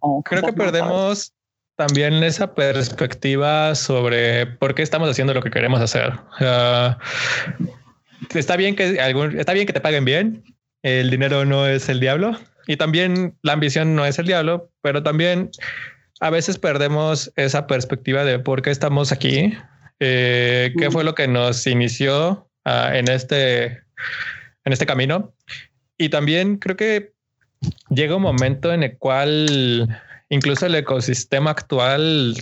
O 0.00 0.22
Creo 0.22 0.42
que 0.42 0.52
perdemos 0.52 1.32
también 1.76 2.14
esa 2.24 2.54
perspectiva 2.54 3.74
sobre 3.74 4.46
por 4.46 4.74
qué 4.74 4.82
estamos 4.82 5.10
haciendo 5.10 5.34
lo 5.34 5.42
que 5.42 5.50
queremos 5.50 5.80
hacer. 5.80 6.18
Sea, 6.38 6.98
está 8.34 8.56
bien 8.56 8.74
que 8.74 8.98
algún, 8.98 9.38
está 9.38 9.52
bien 9.52 9.66
que 9.66 9.74
te 9.74 9.80
paguen 9.80 10.04
bien. 10.04 10.55
El 10.86 11.10
dinero 11.10 11.44
no 11.44 11.66
es 11.66 11.88
el 11.88 11.98
diablo. 11.98 12.38
Y 12.68 12.76
también 12.76 13.36
la 13.42 13.54
ambición 13.54 13.96
no 13.96 14.06
es 14.06 14.20
el 14.20 14.26
diablo, 14.28 14.70
pero 14.82 15.02
también 15.02 15.50
a 16.20 16.30
veces 16.30 16.60
perdemos 16.60 17.32
esa 17.34 17.66
perspectiva 17.66 18.24
de 18.24 18.38
por 18.38 18.62
qué 18.62 18.70
estamos 18.70 19.10
aquí, 19.10 19.52
eh, 19.98 20.72
qué 20.78 20.88
fue 20.92 21.02
lo 21.02 21.16
que 21.16 21.26
nos 21.26 21.66
inició 21.66 22.48
ah, 22.64 22.92
en 22.94 23.10
este 23.10 23.82
en 24.64 24.72
este 24.72 24.86
camino. 24.86 25.34
Y 25.98 26.08
también 26.08 26.58
creo 26.58 26.76
que 26.76 27.10
llega 27.90 28.14
un 28.14 28.22
momento 28.22 28.72
en 28.72 28.84
el 28.84 28.96
cual 28.96 29.88
incluso 30.28 30.66
el 30.66 30.76
ecosistema 30.76 31.50
actual 31.50 32.36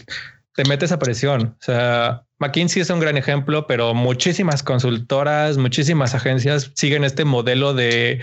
te 0.55 0.64
mete 0.64 0.85
esa 0.85 0.99
presión. 0.99 1.57
O 1.61 1.64
sea, 1.64 2.25
McKinsey 2.38 2.83
es 2.83 2.90
un 2.90 3.01
gran 3.01 3.17
ejemplo, 3.17 3.67
pero 3.67 3.95
muchísimas 3.95 4.62
consultoras, 4.62 5.57
muchísimas 5.57 6.14
agencias 6.14 6.71
siguen 6.75 7.05
este 7.05 7.25
modelo 7.25 7.75
de 7.75 8.21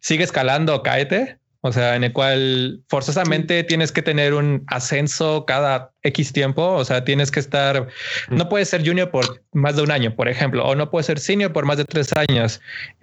sigue 0.00 0.24
escalando 0.24 0.74
o 0.74 0.82
cáete. 0.82 1.38
O 1.64 1.70
sea, 1.70 1.94
en 1.94 2.02
el 2.02 2.12
cual 2.12 2.82
forzosamente 2.88 3.62
tienes 3.62 3.92
que 3.92 4.02
tener 4.02 4.34
un 4.34 4.64
ascenso 4.66 5.44
cada 5.46 5.92
X 6.02 6.32
tiempo. 6.32 6.72
O 6.72 6.84
sea, 6.84 7.04
tienes 7.04 7.30
que 7.30 7.38
estar, 7.38 7.86
no 8.30 8.48
puedes 8.48 8.68
ser 8.68 8.84
junior 8.84 9.12
por 9.12 9.42
más 9.52 9.76
de 9.76 9.82
un 9.82 9.92
año, 9.92 10.14
por 10.16 10.28
ejemplo, 10.28 10.66
o 10.66 10.74
no 10.74 10.90
puedes 10.90 11.06
ser 11.06 11.20
senior 11.20 11.52
por 11.52 11.64
más 11.64 11.76
de 11.76 11.84
tres 11.84 12.10
años, 12.16 12.60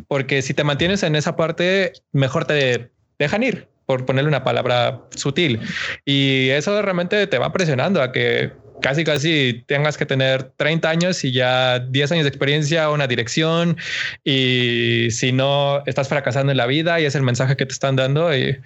porque 0.09 0.41
si 0.41 0.53
te 0.53 0.65
mantienes 0.65 1.03
en 1.03 1.15
esa 1.15 1.37
parte, 1.37 1.93
mejor 2.11 2.43
te 2.43 2.91
dejan 3.17 3.43
ir, 3.43 3.69
por 3.85 4.05
ponerle 4.05 4.27
una 4.27 4.43
palabra 4.43 5.03
sutil. 5.15 5.61
Y 6.03 6.49
eso 6.49 6.81
realmente 6.81 7.27
te 7.27 7.37
va 7.37 7.53
presionando 7.53 8.01
a 8.01 8.11
que 8.11 8.51
casi, 8.81 9.03
casi 9.03 9.63
tengas 9.67 9.97
que 9.97 10.05
tener 10.05 10.43
30 10.57 10.89
años 10.89 11.23
y 11.23 11.31
ya 11.31 11.79
10 11.79 12.11
años 12.13 12.23
de 12.23 12.29
experiencia, 12.29 12.89
una 12.89 13.07
dirección. 13.07 13.77
Y 14.23 15.07
si 15.11 15.31
no, 15.31 15.83
estás 15.85 16.07
fracasando 16.07 16.51
en 16.51 16.57
la 16.57 16.65
vida 16.65 16.99
y 16.99 17.05
es 17.05 17.15
el 17.15 17.23
mensaje 17.23 17.55
que 17.55 17.65
te 17.65 17.73
están 17.73 17.95
dando. 17.95 18.35
Y 18.35 18.59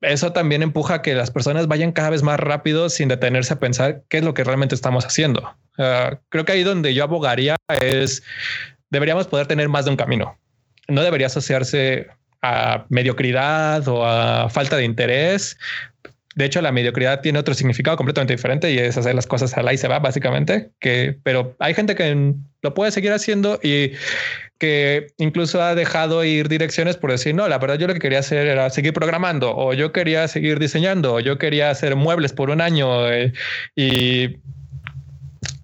eso 0.00 0.32
también 0.32 0.62
empuja 0.62 0.94
a 0.94 1.02
que 1.02 1.14
las 1.14 1.30
personas 1.30 1.68
vayan 1.68 1.92
cada 1.92 2.10
vez 2.10 2.22
más 2.22 2.38
rápido 2.38 2.88
sin 2.88 3.08
detenerse 3.08 3.54
a 3.54 3.60
pensar 3.60 4.02
qué 4.08 4.18
es 4.18 4.24
lo 4.24 4.34
que 4.34 4.44
realmente 4.44 4.74
estamos 4.74 5.04
haciendo. 5.04 5.56
Uh, 5.78 6.16
creo 6.28 6.44
que 6.44 6.52
ahí 6.52 6.62
donde 6.62 6.94
yo 6.94 7.04
abogaría 7.04 7.56
es 7.80 8.22
deberíamos 8.90 9.26
poder 9.26 9.46
tener 9.46 9.68
más 9.68 9.84
de 9.84 9.90
un 9.90 9.96
camino. 9.96 10.38
No 10.88 11.02
debería 11.02 11.26
asociarse 11.26 12.08
a 12.42 12.86
mediocridad 12.88 13.86
o 13.88 14.06
a 14.06 14.48
falta 14.48 14.76
de 14.76 14.84
interés. 14.84 15.58
De 16.36 16.44
hecho, 16.44 16.60
la 16.60 16.70
mediocridad 16.70 17.22
tiene 17.22 17.38
otro 17.38 17.54
significado 17.54 17.96
completamente 17.96 18.34
diferente 18.34 18.70
y 18.70 18.78
es 18.78 18.98
hacer 18.98 19.14
las 19.14 19.26
cosas 19.26 19.56
al 19.56 19.66
ahí 19.68 19.78
se 19.78 19.88
va, 19.88 20.00
básicamente. 20.00 20.70
Que, 20.80 21.16
pero 21.22 21.56
hay 21.58 21.72
gente 21.72 21.94
que 21.94 22.34
lo 22.60 22.74
puede 22.74 22.92
seguir 22.92 23.12
haciendo 23.12 23.58
y 23.62 23.92
que 24.58 25.06
incluso 25.16 25.62
ha 25.62 25.74
dejado 25.74 26.22
ir 26.24 26.48
direcciones 26.48 26.98
por 26.98 27.10
decir, 27.10 27.34
no, 27.34 27.48
la 27.48 27.58
verdad 27.58 27.78
yo 27.78 27.86
lo 27.86 27.94
que 27.94 28.00
quería 28.00 28.18
hacer 28.18 28.46
era 28.46 28.68
seguir 28.68 28.92
programando 28.92 29.56
o 29.56 29.72
yo 29.72 29.92
quería 29.92 30.28
seguir 30.28 30.58
diseñando 30.58 31.14
o 31.14 31.20
yo 31.20 31.38
quería 31.38 31.70
hacer 31.70 31.96
muebles 31.96 32.34
por 32.34 32.50
un 32.50 32.60
año 32.60 33.10
eh, 33.10 33.32
y 33.74 34.36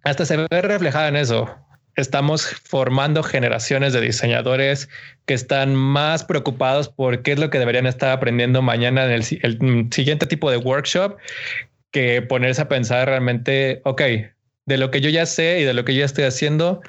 hasta 0.04 0.24
se 0.24 0.38
ve 0.38 0.62
reflejada 0.62 1.08
en 1.08 1.16
eso 1.16 1.54
estamos 1.96 2.46
formando 2.64 3.22
generaciones 3.22 3.92
de 3.92 4.00
diseñadores 4.00 4.88
que 5.26 5.35
están 5.35 5.74
más 5.74 6.24
preocupados 6.24 6.88
por 6.88 7.22
qué 7.22 7.33
es 7.33 7.38
lo 7.38 7.50
que 7.50 7.59
deberían 7.59 7.87
estar 7.87 8.11
aprendiendo 8.11 8.62
mañana 8.62 9.05
en 9.05 9.11
el, 9.12 9.22
siguiente 9.92 10.26
tipo 10.26 10.50
de 10.50 10.57
workshop 10.57 11.16
que 11.90 12.22
ponerse 12.22 12.62
a 12.62 12.68
pensar 12.68 13.09
realmente, 13.09 13.83
ok, 13.85 14.02
de 14.66 14.78
lo 14.78 14.90
que 14.90 15.00
yo 15.00 15.11
ya 15.11 15.26
sé 15.26 15.61
y 15.61 15.64
de 15.64 15.74
lo 15.74 15.85
que 15.85 15.94
yo 15.94 16.05
estoy 16.05 16.24
haciendo, 16.24 16.81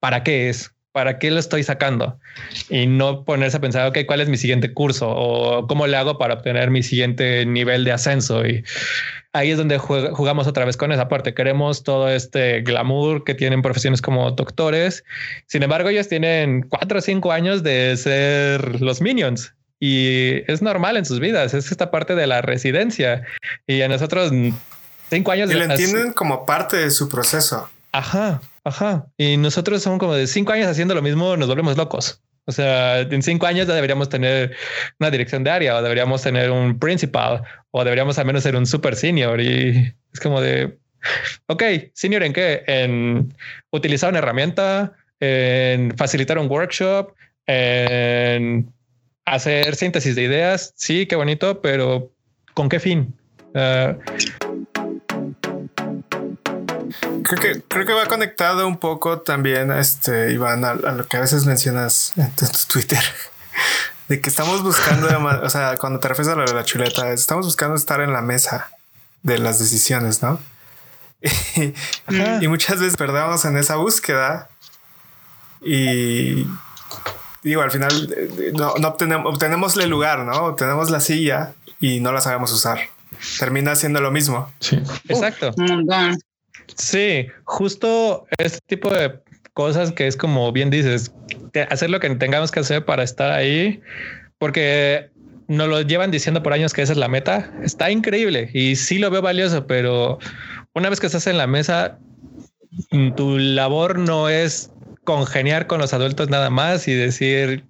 ¿para 0.00 0.24
qué 0.24 0.48
es? 0.48 0.72
¿Para 0.90 1.18
qué 1.18 1.30
lo 1.30 1.38
estoy 1.38 1.62
sacando? 1.62 2.18
Y 2.68 2.86
no 2.86 3.24
ponerse 3.24 3.58
a 3.58 3.60
pensar, 3.60 3.86
ok, 3.86 3.98
¿cuál 4.06 4.20
es 4.20 4.28
mi 4.28 4.36
siguiente 4.36 4.72
curso? 4.72 5.08
¿O 5.08 5.66
cómo 5.68 5.86
le 5.86 5.96
hago 5.96 6.18
para 6.18 6.34
obtener 6.34 6.70
mi 6.70 6.82
siguiente 6.82 7.46
nivel 7.46 7.84
de 7.84 7.92
ascenso? 7.92 8.44
Y 8.44 8.64
ahí 9.38 9.52
es 9.52 9.58
donde 9.58 9.78
jugamos 9.78 10.46
otra 10.46 10.64
vez 10.64 10.76
con 10.76 10.92
esa 10.92 11.08
parte. 11.08 11.34
Queremos 11.34 11.82
todo 11.82 12.08
este 12.08 12.60
glamour 12.62 13.24
que 13.24 13.34
tienen 13.34 13.62
profesiones 13.62 14.02
como 14.02 14.30
doctores. 14.32 15.04
Sin 15.46 15.62
embargo, 15.62 15.88
ellos 15.88 16.08
tienen 16.08 16.62
cuatro 16.68 16.98
o 16.98 17.02
cinco 17.02 17.32
años 17.32 17.62
de 17.62 17.96
ser 17.96 18.80
los 18.80 19.00
minions 19.00 19.54
y 19.80 20.42
es 20.50 20.60
normal 20.60 20.96
en 20.96 21.04
sus 21.04 21.20
vidas. 21.20 21.54
Es 21.54 21.70
esta 21.70 21.90
parte 21.90 22.14
de 22.14 22.26
la 22.26 22.42
residencia 22.42 23.22
y 23.66 23.82
a 23.82 23.88
nosotros 23.88 24.32
cinco 25.08 25.30
años. 25.30 25.50
Y 25.50 25.54
lo 25.54 25.64
entienden 25.64 26.12
como 26.12 26.44
parte 26.44 26.76
de 26.76 26.90
su 26.90 27.08
proceso. 27.08 27.68
Ajá, 27.92 28.42
ajá. 28.64 29.06
Y 29.16 29.36
nosotros 29.36 29.82
somos 29.82 30.00
como 30.00 30.14
de 30.14 30.26
cinco 30.26 30.52
años 30.52 30.66
haciendo 30.66 30.94
lo 30.94 31.02
mismo, 31.02 31.36
nos 31.36 31.48
volvemos 31.48 31.76
locos. 31.76 32.20
O 32.48 32.52
sea, 32.52 33.00
en 33.00 33.22
cinco 33.22 33.44
años 33.44 33.66
ya 33.66 33.74
deberíamos 33.74 34.08
tener 34.08 34.56
una 34.98 35.10
dirección 35.10 35.44
de 35.44 35.50
área 35.50 35.76
o 35.76 35.82
deberíamos 35.82 36.22
tener 36.22 36.50
un 36.50 36.78
principal 36.78 37.42
o 37.72 37.84
deberíamos 37.84 38.18
al 38.18 38.24
menos 38.24 38.42
ser 38.42 38.56
un 38.56 38.64
super 38.64 38.96
senior. 38.96 39.38
Y 39.38 39.92
es 40.14 40.18
como 40.18 40.40
de, 40.40 40.78
ok, 41.46 41.62
senior 41.92 42.22
en 42.22 42.32
qué? 42.32 42.64
En 42.66 43.34
utilizar 43.70 44.08
una 44.08 44.20
herramienta, 44.20 44.94
en 45.20 45.94
facilitar 45.98 46.38
un 46.38 46.48
workshop, 46.48 47.12
en 47.46 48.72
hacer 49.26 49.74
síntesis 49.74 50.16
de 50.16 50.22
ideas. 50.22 50.72
Sí, 50.74 51.04
qué 51.04 51.16
bonito, 51.16 51.60
pero 51.60 52.10
¿con 52.54 52.70
qué 52.70 52.80
fin? 52.80 53.14
Uh, 53.54 53.92
Creo 57.22 57.40
que, 57.40 57.62
creo 57.66 57.86
que 57.86 57.92
va 57.92 58.06
conectado 58.06 58.66
un 58.66 58.78
poco 58.78 59.20
también, 59.20 59.72
este, 59.72 60.32
Iván, 60.32 60.64
a, 60.64 60.70
a 60.70 60.92
lo 60.92 61.06
que 61.06 61.16
a 61.16 61.20
veces 61.20 61.46
mencionas 61.46 62.12
en 62.16 62.30
tu, 62.32 62.46
tu 62.46 62.58
Twitter, 62.68 63.02
de 64.08 64.20
que 64.20 64.28
estamos 64.28 64.62
buscando, 64.62 65.08
o 65.42 65.50
sea, 65.50 65.76
cuando 65.76 66.00
te 66.00 66.08
refieres 66.08 66.32
a 66.32 66.36
lo 66.36 66.44
de 66.44 66.54
la 66.54 66.64
chuleta, 66.64 67.10
estamos 67.12 67.46
buscando 67.46 67.76
estar 67.76 68.00
en 68.00 68.12
la 68.12 68.22
mesa 68.22 68.70
de 69.22 69.38
las 69.38 69.58
decisiones, 69.58 70.22
¿no? 70.22 70.40
Y, 71.56 72.44
y 72.44 72.48
muchas 72.48 72.78
veces 72.78 72.96
perdemos 72.96 73.44
en 73.44 73.56
esa 73.56 73.74
búsqueda 73.74 74.48
y 75.60 76.46
digo, 77.42 77.62
al 77.62 77.70
final 77.70 78.16
no, 78.54 78.74
no 78.76 78.88
obtenemos, 78.88 79.34
obtenemos 79.34 79.76
el 79.76 79.90
lugar, 79.90 80.20
¿no? 80.20 80.32
Obtenemos 80.46 80.90
la 80.90 81.00
silla 81.00 81.54
y 81.80 82.00
no 82.00 82.12
la 82.12 82.20
sabemos 82.20 82.52
usar. 82.52 82.80
Termina 83.38 83.74
siendo 83.74 84.00
lo 84.00 84.10
mismo. 84.10 84.52
Sí, 84.60 84.80
exacto. 85.08 85.50
Uh, 85.56 86.16
Sí, 86.76 87.26
justo 87.44 88.26
este 88.38 88.58
tipo 88.66 88.90
de 88.90 89.18
cosas 89.54 89.92
que 89.92 90.06
es 90.06 90.16
como 90.16 90.52
bien 90.52 90.70
dices, 90.70 91.12
hacer 91.70 91.90
lo 91.90 92.00
que 92.00 92.08
tengamos 92.14 92.50
que 92.50 92.60
hacer 92.60 92.84
para 92.84 93.02
estar 93.02 93.32
ahí, 93.32 93.80
porque 94.38 95.10
nos 95.48 95.68
lo 95.68 95.80
llevan 95.80 96.10
diciendo 96.10 96.42
por 96.42 96.52
años 96.52 96.72
que 96.72 96.82
esa 96.82 96.92
es 96.92 96.98
la 96.98 97.08
meta. 97.08 97.50
Está 97.62 97.90
increíble 97.90 98.50
y 98.52 98.76
sí 98.76 98.98
lo 98.98 99.10
veo 99.10 99.22
valioso, 99.22 99.66
pero 99.66 100.18
una 100.74 100.90
vez 100.90 101.00
que 101.00 101.06
estás 101.06 101.26
en 101.26 101.38
la 101.38 101.46
mesa, 101.46 101.98
tu 103.16 103.38
labor 103.38 103.98
no 103.98 104.28
es 104.28 104.70
congeniar 105.04 105.66
con 105.66 105.80
los 105.80 105.94
adultos 105.94 106.28
nada 106.28 106.50
más 106.50 106.86
y 106.86 106.94
decir, 106.94 107.64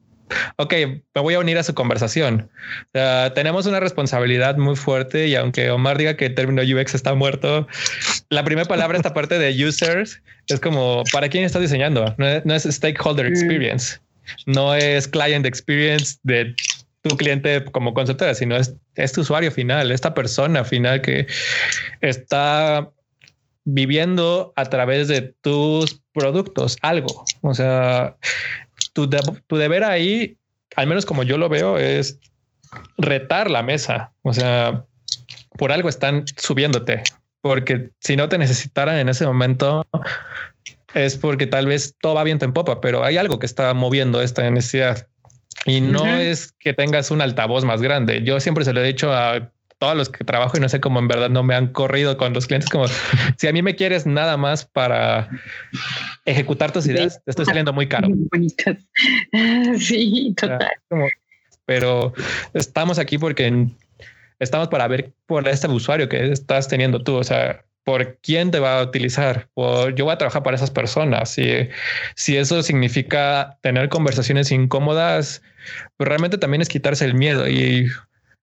ok, 0.57 0.75
me 1.15 1.21
voy 1.21 1.35
a 1.35 1.39
unir 1.41 1.59
a 1.59 1.63
su 1.63 1.75
conversación. 1.75 2.51
Sea, 2.93 3.33
tenemos 3.35 3.67
una 3.67 3.81
responsabilidad 3.81 4.57
muy 4.57 4.77
fuerte 4.77 5.27
y 5.29 5.35
aunque 5.35 5.71
Omar 5.71 5.99
diga 5.99 6.17
que 6.17 6.27
el 6.27 6.35
término 6.35 6.63
UX 6.63 6.95
está 6.95 7.15
muerto, 7.15 7.67
la 8.31 8.45
primera 8.45 8.67
palabra, 8.67 8.97
esta 8.97 9.15
parte 9.15 9.39
de 9.39 9.65
users, 9.65 10.23
es 10.47 10.61
como, 10.61 11.03
¿para 11.13 11.29
quién 11.29 11.45
estás 11.45 11.63
diseñando? 11.63 12.15
No 12.19 12.27
es, 12.27 12.45
no 12.45 12.55
es 12.55 12.65
stakeholder 12.65 13.27
experience, 13.27 13.99
no 14.47 14.75
es 14.75 15.09
client 15.09 15.47
experience 15.47 16.17
de 16.23 16.55
tu 17.03 17.17
cliente 17.17 17.65
como 17.67 17.95
consultora, 17.95 18.35
sino 18.35 18.57
es, 18.57 18.75
es 18.97 19.13
tu 19.13 19.21
usuario 19.21 19.51
final, 19.51 19.91
esta 19.93 20.15
persona 20.15 20.65
final 20.65 21.01
que 21.01 21.27
está 22.01 22.91
viviendo 23.65 24.53
a 24.57 24.65
través 24.65 25.09
de 25.09 25.35
tus 25.43 26.01
productos 26.13 26.79
algo. 26.81 27.25
O 27.43 27.55
sea, 27.55 28.17
tu, 28.99 29.09
de, 29.09 29.21
tu, 29.47 29.57
deber 29.57 29.85
ahí, 29.85 30.37
al 30.75 30.89
menos 30.89 31.07
como 31.07 31.23
yo 31.23 31.39
lo 31.39 31.49
veo, 31.49 31.79
es 31.79 32.19
retar 32.97 33.49
la 33.49 33.63
mesa. 33.63 34.13
O 34.23 34.33
sea, 34.33 34.85
por 35.57 35.71
algo 35.71 35.89
están 35.89 36.25
subiéndote, 36.37 37.05
porque 37.41 37.91
si 38.01 38.17
no 38.17 38.29
te 38.29 38.39
necesitaran 38.39 38.97
en 38.97 39.09
ese 39.09 39.25
momento, 39.25 39.87
es 40.95 41.17
porque 41.17 41.47
tal 41.47 41.67
vez 41.67 41.95
todo 42.01 42.15
va 42.15 42.25
viento 42.25 42.45
en 42.45 42.53
popa, 42.53 42.81
pero 42.81 43.05
hay 43.05 43.19
algo 43.19 43.39
que 43.39 43.47
está 43.47 43.73
moviendo 43.73 44.21
esta 44.21 44.51
necesidad. 44.51 45.07
Y 45.65 45.81
no 45.81 46.05
es 46.05 46.53
que 46.59 46.75
tengas 46.75 47.13
un 47.13 47.21
altavoz 47.21 47.65
más 47.65 47.81
grande. 47.81 48.25
Yo 48.25 48.41
siempre 48.41 48.65
se 48.65 48.73
lo 48.73 48.81
he 48.81 48.87
dicho 48.87 49.13
a 49.13 49.53
todos 49.79 49.97
los 49.97 50.09
que 50.09 50.25
trabajo 50.25 50.57
y 50.57 50.61
no 50.61 50.69
sé 50.69 50.81
cómo 50.81 50.99
en 50.99 51.09
verdad 51.09 51.31
no 51.31 51.43
me 51.43 51.55
han 51.55 51.69
corrido 51.69 52.17
con 52.17 52.33
los 52.33 52.47
clientes, 52.47 52.69
como 52.71 52.87
si 53.37 53.47
a 53.47 53.53
mí 53.53 53.63
me 53.63 53.77
quieres 53.77 54.07
nada 54.07 54.37
más 54.37 54.65
para 54.65 55.29
ejecutar 56.25 56.73
tus 56.73 56.87
ideas, 56.87 57.23
te 57.25 57.31
estoy 57.31 57.47
saliendo 57.47 57.73
muy 57.73 57.89
caro. 57.89 58.09
Sí, 59.79 60.35
total. 60.37 60.71
pero 61.65 62.13
estamos 62.55 62.99
aquí 62.99 63.19
porque 63.19 63.69
estamos 64.39 64.69
para 64.69 64.89
ver 64.89 65.13
por 65.27 65.47
este 65.49 65.69
usuario 65.69 66.09
que 66.09 66.33
estás 66.33 66.69
teniendo 66.69 67.03
tú. 67.03 67.15
O 67.15 67.25
sea, 67.25 67.65
por 67.85 68.19
quién 68.19 68.51
te 68.51 68.59
va 68.59 68.81
a 68.81 68.83
utilizar. 68.83 69.49
Por, 69.55 69.95
yo 69.95 70.05
voy 70.05 70.15
a 70.15 70.19
trabajar 70.19 70.43
para 70.43 70.57
esas 70.57 70.71
personas. 70.71 71.31
Si, 71.31 71.51
si 72.17 72.37
eso 72.37 72.63
significa 72.63 73.59
tener 73.63 73.89
conversaciones 73.89 74.51
incómodas, 74.51 75.43
pues 75.97 76.09
realmente 76.09 76.39
también 76.39 76.61
es 76.61 76.69
quitarse 76.69 77.05
el 77.05 77.15
miedo. 77.15 77.49
Y 77.49 77.89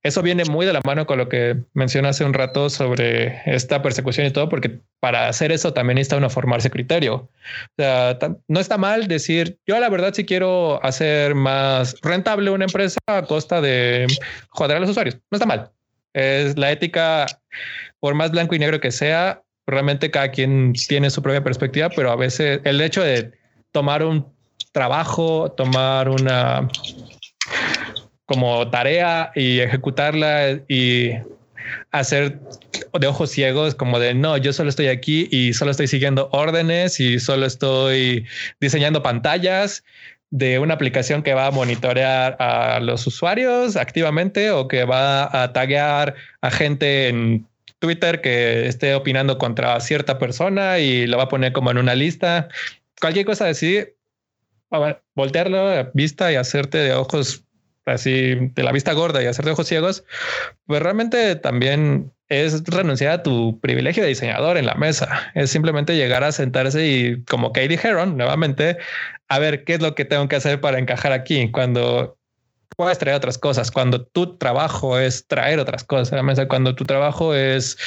eso 0.05 0.21
viene 0.21 0.45
muy 0.45 0.67
de 0.67 0.73
la 0.73 0.81
mano 0.85 1.07
con 1.07 1.17
lo 1.17 1.29
que 1.29 1.57
mencioné 1.73 2.09
hace 2.09 2.23
un 2.23 2.35
rato 2.35 2.69
sobre 2.69 3.41
esta 3.47 3.81
persecución 3.81 4.27
y 4.27 4.31
todo, 4.31 4.49
porque 4.49 4.79
para 4.99 5.27
hacer 5.27 5.51
eso 5.51 5.73
también 5.73 5.95
necesita 5.95 6.17
uno 6.17 6.29
formarse 6.29 6.69
criterio. 6.69 7.15
O 7.15 7.29
sea, 7.75 8.15
no 8.47 8.59
está 8.59 8.77
mal 8.77 9.07
decir, 9.07 9.57
yo 9.65 9.79
la 9.79 9.89
verdad 9.89 10.13
si 10.13 10.23
quiero 10.23 10.79
hacer 10.85 11.33
más 11.33 11.95
rentable 12.03 12.51
una 12.51 12.65
empresa 12.65 12.99
a 13.07 13.23
costa 13.23 13.61
de 13.61 14.05
joder 14.49 14.77
a 14.77 14.79
los 14.79 14.91
usuarios. 14.91 15.17
No 15.31 15.37
está 15.37 15.47
mal. 15.47 15.71
Es 16.13 16.55
la 16.55 16.71
ética, 16.71 17.25
por 17.99 18.13
más 18.13 18.29
blanco 18.29 18.53
y 18.53 18.59
negro 18.59 18.79
que 18.79 18.91
sea, 18.91 19.41
realmente 19.65 20.11
cada 20.11 20.29
quien 20.29 20.73
tiene 20.87 21.09
su 21.09 21.23
propia 21.23 21.43
perspectiva, 21.43 21.89
pero 21.89 22.11
a 22.11 22.15
veces 22.15 22.61
el 22.63 22.79
hecho 22.79 23.01
de 23.01 23.31
tomar 23.71 24.03
un 24.03 24.31
trabajo, 24.71 25.51
tomar 25.57 26.09
una 26.09 26.67
como 28.25 28.69
tarea 28.69 29.31
y 29.35 29.59
ejecutarla 29.59 30.59
y 30.67 31.11
hacer 31.91 32.39
de 32.99 33.07
ojos 33.07 33.31
ciegos 33.31 33.75
como 33.75 33.99
de 33.99 34.13
no, 34.13 34.37
yo 34.37 34.53
solo 34.53 34.69
estoy 34.69 34.87
aquí 34.87 35.27
y 35.31 35.53
solo 35.53 35.71
estoy 35.71 35.87
siguiendo 35.87 36.29
órdenes 36.31 36.99
y 36.99 37.19
solo 37.19 37.45
estoy 37.45 38.25
diseñando 38.59 39.03
pantallas 39.03 39.83
de 40.31 40.59
una 40.59 40.73
aplicación 40.73 41.23
que 41.23 41.33
va 41.33 41.47
a 41.47 41.51
monitorear 41.51 42.35
a 42.39 42.79
los 42.79 43.05
usuarios 43.07 43.75
activamente 43.75 44.51
o 44.51 44.67
que 44.67 44.83
va 44.83 45.43
a 45.43 45.53
taguear 45.53 46.15
a 46.41 46.51
gente 46.51 47.07
en 47.07 47.47
Twitter 47.79 48.21
que 48.21 48.67
esté 48.67 48.95
opinando 48.95 49.37
contra 49.37 49.79
cierta 49.79 50.17
persona 50.17 50.79
y 50.79 51.07
lo 51.07 51.17
va 51.17 51.23
a 51.23 51.29
poner 51.29 51.53
como 51.53 51.71
en 51.71 51.77
una 51.77 51.95
lista. 51.95 52.49
Cualquier 52.99 53.25
cosa 53.25 53.47
así, 53.47 53.85
voltearlo 55.13 55.69
a 55.69 55.91
vista 55.93 56.31
y 56.31 56.35
hacerte 56.35 56.79
de 56.79 56.93
ojos 56.93 57.43
así 57.85 58.35
de 58.35 58.63
la 58.63 58.71
vista 58.71 58.93
gorda 58.93 59.21
y 59.21 59.27
hacer 59.27 59.45
de 59.45 59.51
ojos 59.51 59.67
ciegos, 59.67 60.03
pues 60.65 60.81
realmente 60.81 61.35
también 61.35 62.11
es 62.29 62.63
renunciar 62.65 63.11
a 63.11 63.23
tu 63.23 63.59
privilegio 63.59 64.03
de 64.03 64.09
diseñador 64.09 64.57
en 64.57 64.65
la 64.65 64.75
mesa. 64.75 65.31
Es 65.35 65.51
simplemente 65.51 65.95
llegar 65.95 66.23
a 66.23 66.31
sentarse 66.31 66.85
y, 66.85 67.23
como 67.25 67.53
Katie 67.53 67.69
dijeron 67.69 68.17
nuevamente, 68.17 68.77
a 69.27 69.39
ver 69.39 69.63
qué 69.63 69.75
es 69.75 69.81
lo 69.81 69.95
que 69.95 70.05
tengo 70.05 70.27
que 70.27 70.35
hacer 70.35 70.59
para 70.59 70.79
encajar 70.79 71.11
aquí. 71.11 71.51
Cuando 71.51 72.17
puedes 72.75 72.97
traer 72.97 73.17
otras 73.17 73.37
cosas, 73.37 73.71
cuando 73.71 74.05
tu 74.05 74.37
trabajo 74.37 74.99
es 74.99 75.27
traer 75.27 75.59
otras 75.59 75.83
cosas 75.83 76.11
a 76.13 76.17
la 76.17 76.23
mesa, 76.23 76.47
cuando 76.47 76.75
tu 76.75 76.83
trabajo 76.83 77.33
es 77.33 77.77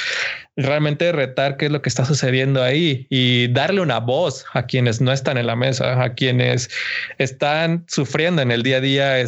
realmente 0.55 1.11
retar 1.11 1.57
qué 1.57 1.65
es 1.65 1.71
lo 1.71 1.81
que 1.81 1.89
está 1.89 2.05
sucediendo 2.05 2.63
ahí 2.63 3.07
y 3.09 3.47
darle 3.49 3.81
una 3.81 3.99
voz 3.99 4.45
a 4.53 4.65
quienes 4.65 5.01
no 5.01 5.11
están 5.11 5.37
en 5.37 5.47
la 5.47 5.55
mesa, 5.55 6.01
a 6.01 6.13
quienes 6.13 6.69
están 7.17 7.85
sufriendo 7.87 8.41
en 8.41 8.51
el 8.51 8.63
día 8.63 8.77
a 8.77 8.81
día, 8.81 9.19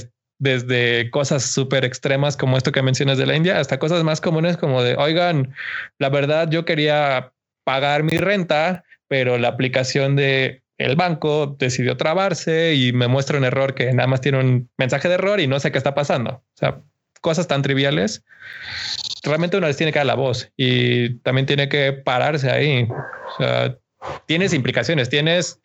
desde 0.41 1.12
cosas 1.12 1.43
súper 1.43 1.86
extremas 1.86 2.36
como 2.36 2.58
esto 2.58 2.71
que 2.71 2.82
mencionas 2.82 3.19
de 3.19 3.27
la 3.27 3.36
India 3.36 3.60
hasta 3.60 3.77
cosas 3.77 4.04
más 4.04 4.19
comunes 4.19 4.58
como 4.58 4.82
de, 4.82 4.95
oigan, 4.95 5.54
la 5.99 6.10
verdad 6.10 6.49
yo 6.49 6.65
quería 6.65 7.32
pagar 7.63 8.01
mi 8.01 8.17
renta, 8.17 8.84
pero 9.08 9.38
la 9.38 9.49
aplicación 9.49 10.15
de 10.15 10.63
el 10.80 10.95
banco 10.95 11.56
decidió 11.60 11.95
trabarse 11.95 12.73
y 12.73 12.91
me 12.91 13.08
muestra 13.08 13.38
un 13.38 13.45
error 13.45 13.75
que 13.75 13.93
nada 13.93 14.08
más 14.08 14.21
tiene 14.21 14.39
un 14.39 14.69
mensaje 14.77 15.08
de 15.10 15.13
error 15.13 15.39
y 15.39 15.45
no 15.45 15.60
sé 15.60 15.71
qué 15.71 15.77
está 15.77 15.93
pasando. 15.93 16.32
O 16.32 16.58
sea, 16.58 16.82
cosas 17.21 17.47
tan 17.47 17.62
triviales. 17.62 18.23
Realmente 19.21 19.58
uno 19.58 19.67
les 19.67 19.77
tiene 19.77 19.91
que 19.91 19.99
dar 19.99 20.08
la 20.08 20.15
voz 20.15 20.51
y 20.58 21.19
también 21.19 21.45
tiene 21.45 21.69
que 21.69 21.93
pararse 21.93 22.49
ahí. 22.49 22.88
O 22.89 23.38
sea, 23.38 23.77
tienes 24.25 24.56
implicaciones, 24.56 25.08
tienes 25.08 25.62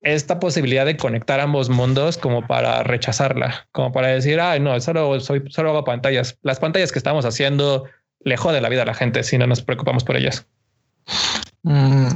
esta 0.00 0.38
posibilidad 0.38 0.86
de 0.86 0.96
conectar 0.96 1.40
ambos 1.40 1.68
mundos 1.68 2.18
como 2.18 2.46
para 2.46 2.82
rechazarla, 2.82 3.66
como 3.72 3.92
para 3.92 4.08
decir, 4.08 4.40
ay, 4.40 4.60
no, 4.60 4.78
solo, 4.80 5.18
soy, 5.20 5.42
solo 5.50 5.70
hago 5.70 5.84
pantallas. 5.84 6.38
Las 6.42 6.60
pantallas 6.60 6.92
que 6.92 6.98
estamos 6.98 7.24
haciendo 7.24 7.84
le 8.20 8.36
jode 8.36 8.60
la 8.60 8.68
vida 8.68 8.82
a 8.82 8.86
la 8.86 8.94
gente 8.94 9.22
si 9.22 9.38
no 9.38 9.46
nos 9.46 9.62
preocupamos 9.62 10.04
por 10.04 10.16
ellas. 10.16 10.46
Mm, 11.62 12.08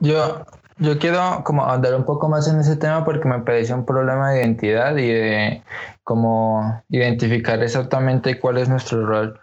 yo, 0.00 0.46
yo 0.78 0.98
quiero 0.98 1.42
como 1.44 1.68
andar 1.68 1.94
un 1.94 2.04
poco 2.04 2.28
más 2.28 2.48
en 2.48 2.60
ese 2.60 2.76
tema 2.76 3.04
porque 3.04 3.28
me 3.28 3.40
parece 3.40 3.74
un 3.74 3.84
problema 3.84 4.30
de 4.30 4.40
identidad 4.40 4.96
y 4.96 5.08
de 5.08 5.62
cómo 6.04 6.82
identificar 6.88 7.62
exactamente 7.62 8.38
cuál 8.38 8.58
es 8.58 8.68
nuestro 8.68 9.04
rol 9.04 9.38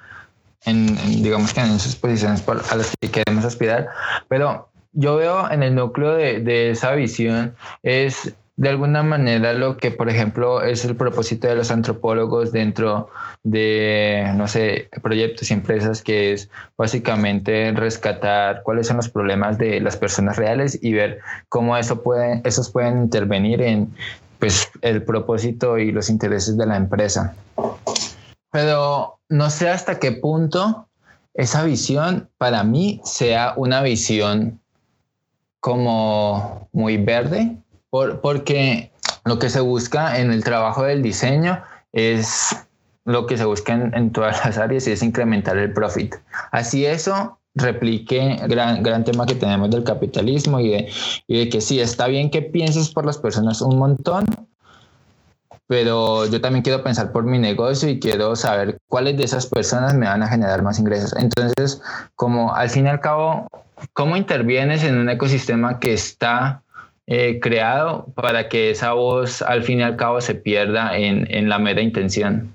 en, 0.66 0.96
digamos 1.22 1.54
que 1.54 1.62
en 1.62 1.72
esas 1.72 1.96
posiciones 1.96 2.44
a 2.48 2.76
las 2.76 2.94
que 3.00 3.12
queremos 3.12 3.46
aspirar. 3.46 3.90
Pero 4.28 4.70
yo 4.94 5.16
veo 5.18 5.52
en 5.52 5.64
el 5.64 5.76
núcleo 5.76 6.14
de, 6.14 6.72
esa 6.72 6.94
visión 6.94 7.56
es 7.82 8.34
de 8.56 8.70
alguna 8.70 9.02
manera 9.02 9.54
lo 9.54 9.78
que, 9.78 9.90
por 9.90 10.10
ejemplo, 10.10 10.62
es 10.62 10.86
el 10.86 10.96
propósito 10.96 11.48
de 11.48 11.56
los 11.56 11.72
antropólogos 11.72 12.52
dentro 12.52 13.10
de, 13.42 14.32
no 14.36 14.48
sé, 14.48 14.90
proyectos 15.02 15.50
y 15.50 15.56
empresas, 15.56 16.04
que 16.04 16.34
es 16.34 16.50
básicamente 16.78 17.72
rescatar 17.76 18.62
cuáles 18.62 18.88
son 18.88 18.98
los 18.98 19.10
problemas 19.10 19.58
de 19.58 19.80
las 19.80 19.98
personas 19.98 20.38
reales 20.38 20.78
y 20.84 20.94
ver 20.94 21.20
cómo 21.50 21.76
eso 21.76 22.04
puede, 22.04 22.42
esos 22.44 22.70
pueden 22.70 23.00
intervenir 23.00 23.60
en 23.62 23.92
pues, 24.38 24.70
el 24.82 25.02
propósito 25.02 25.80
y 25.80 25.92
los 25.92 26.12
intereses 26.12 26.56
de 26.56 26.68
la 26.68 26.78
empresa. 26.78 27.36
Pero 28.52 29.18
no 29.30 29.50
sé 29.50 29.68
hasta 29.70 29.98
qué 29.98 30.12
punto 30.12 30.88
esa 31.34 31.64
visión 31.64 32.30
para 32.38 32.64
mí 32.64 33.02
sea 33.04 33.54
una 33.58 33.82
visión 33.82 34.60
como 35.64 36.68
muy 36.74 36.98
verde, 36.98 37.56
por, 37.90 38.20
porque 38.20 38.92
lo 39.24 39.40
que 39.40 39.50
se 39.50 39.62
busca 39.62 40.20
en 40.20 40.34
el 40.34 40.44
trabajo 40.44 40.84
del 40.84 41.02
diseño 41.02 41.64
es 41.94 42.54
lo 43.06 43.28
que 43.28 43.38
se 43.38 43.46
busca 43.46 43.72
en, 43.72 44.12
todas 44.12 44.44
las 44.44 44.58
áreas 44.58 44.86
y 44.88 44.92
es 44.92 45.02
incrementar 45.02 45.58
el 45.58 45.72
profit. 45.72 46.16
Así 46.52 46.86
eso 46.86 47.40
replique 47.56 48.42
gran, 48.50 48.84
gran 48.84 49.06
tema 49.06 49.26
que 49.26 49.36
tenemos 49.36 49.72
del 49.72 49.86
capitalismo 49.86 50.60
y 50.60 50.68
de, 50.68 50.90
y 51.28 51.40
de 51.40 51.48
que 51.48 51.62
sí, 51.62 51.80
está 51.80 52.08
bien 52.08 52.30
que 52.30 52.42
pienses 52.42 52.90
por 52.90 53.06
las 53.06 53.18
personas 53.18 53.62
un 53.62 53.80
montón, 53.80 54.26
pero 55.68 56.26
yo 56.26 56.42
también 56.42 56.64
quiero 56.64 56.84
pensar 56.84 57.14
por 57.14 57.24
mi 57.24 57.40
negocio 57.40 57.88
y 57.88 58.02
quiero 58.02 58.36
saber 58.36 58.80
cuáles 58.90 59.16
de 59.16 59.24
esas 59.24 59.46
personas 59.46 59.94
me 59.94 60.08
van 60.08 60.24
a 60.24 60.28
generar 60.28 60.62
más 60.62 60.78
ingresos. 60.78 61.16
Entonces, 61.16 61.82
como 62.16 62.54
al 62.54 62.70
fin 62.70 62.86
y 62.86 62.90
al 62.90 63.00
cabo, 63.00 63.48
¿Cómo 63.94 64.18
intervienes 64.18 64.84
en 64.84 64.98
un 64.98 65.10
ecosistema 65.10 65.80
que 65.80 65.94
está 65.94 66.62
eh, 67.08 67.40
creado 67.42 68.08
para 68.16 68.48
que 68.50 68.72
esa 68.72 68.94
voz 68.94 69.42
al 69.42 69.64
fin 69.64 69.80
y 69.80 69.84
al 69.84 69.98
cabo 69.98 70.22
se 70.22 70.36
pierda 70.36 70.98
en, 70.98 71.50
la 71.50 71.60
mera 71.60 71.82
intención? 71.82 72.54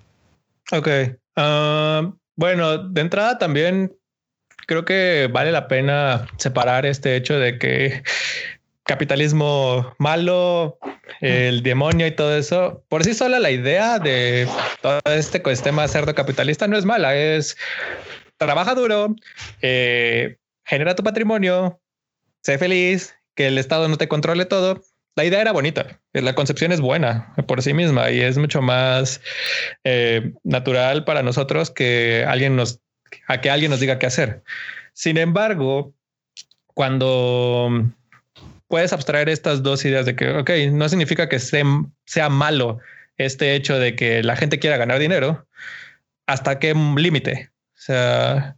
Ok. 0.72 0.88
Ah, 1.36 2.10
bueno, 2.36 2.78
de 2.78 3.00
entrada 3.00 3.38
también 3.38 3.92
creo 4.66 4.84
que 4.84 5.28
vale 5.32 5.52
la 5.52 5.68
pena 5.68 6.26
separar 6.36 6.86
este 6.86 7.16
hecho 7.16 7.38
de 7.38 7.58
que 7.58 8.02
capitalismo 8.84 9.94
malo, 9.98 10.78
el 11.20 11.62
demonio 11.62 12.06
y 12.06 12.12
todo 12.12 12.36
eso. 12.36 12.82
Por 12.88 13.04
sí 13.04 13.14
sola 13.14 13.38
la 13.38 13.50
idea 13.50 13.98
de 13.98 14.48
todo 14.80 15.00
este 15.04 15.38
ecosistema 15.38 15.86
cerdo 15.88 16.14
capitalista 16.14 16.66
no 16.66 16.76
es 16.76 16.84
mala, 16.84 17.14
es 17.14 17.56
trabaja 18.38 18.74
duro, 18.74 19.14
eh, 19.60 20.36
genera 20.68 20.94
tu 20.94 21.02
patrimonio, 21.02 21.80
sé 22.42 22.58
feliz, 22.58 23.16
que 23.34 23.48
el 23.48 23.58
Estado 23.58 23.88
no 23.88 23.96
te 23.96 24.08
controle 24.08 24.44
todo. 24.44 24.82
La 25.16 25.24
idea 25.24 25.40
era 25.40 25.52
bonita, 25.52 26.00
la 26.12 26.34
concepción 26.34 26.70
es 26.70 26.80
buena 26.80 27.34
por 27.48 27.60
sí 27.62 27.74
misma 27.74 28.10
y 28.10 28.20
es 28.20 28.38
mucho 28.38 28.62
más 28.62 29.20
eh, 29.82 30.32
natural 30.44 31.04
para 31.04 31.24
nosotros 31.24 31.72
que 31.72 32.24
alguien 32.28 32.54
nos, 32.54 32.80
a 33.26 33.40
que 33.40 33.50
alguien 33.50 33.70
nos 33.72 33.80
diga 33.80 33.98
qué 33.98 34.06
hacer. 34.06 34.44
Sin 34.92 35.16
embargo, 35.16 35.92
cuando 36.66 37.90
puedes 38.68 38.92
abstraer 38.92 39.28
estas 39.28 39.62
dos 39.64 39.84
ideas 39.84 40.06
de 40.06 40.14
que, 40.14 40.30
ok, 40.30 40.50
no 40.70 40.88
significa 40.88 41.28
que 41.28 41.40
sea, 41.40 41.64
sea 42.04 42.28
malo 42.28 42.78
este 43.16 43.54
hecho 43.56 43.78
de 43.78 43.96
que 43.96 44.22
la 44.22 44.36
gente 44.36 44.60
quiera 44.60 44.76
ganar 44.76 45.00
dinero, 45.00 45.48
hasta 46.26 46.60
qué 46.60 46.74
límite. 46.74 47.50
O 47.74 47.80
sea, 47.80 48.56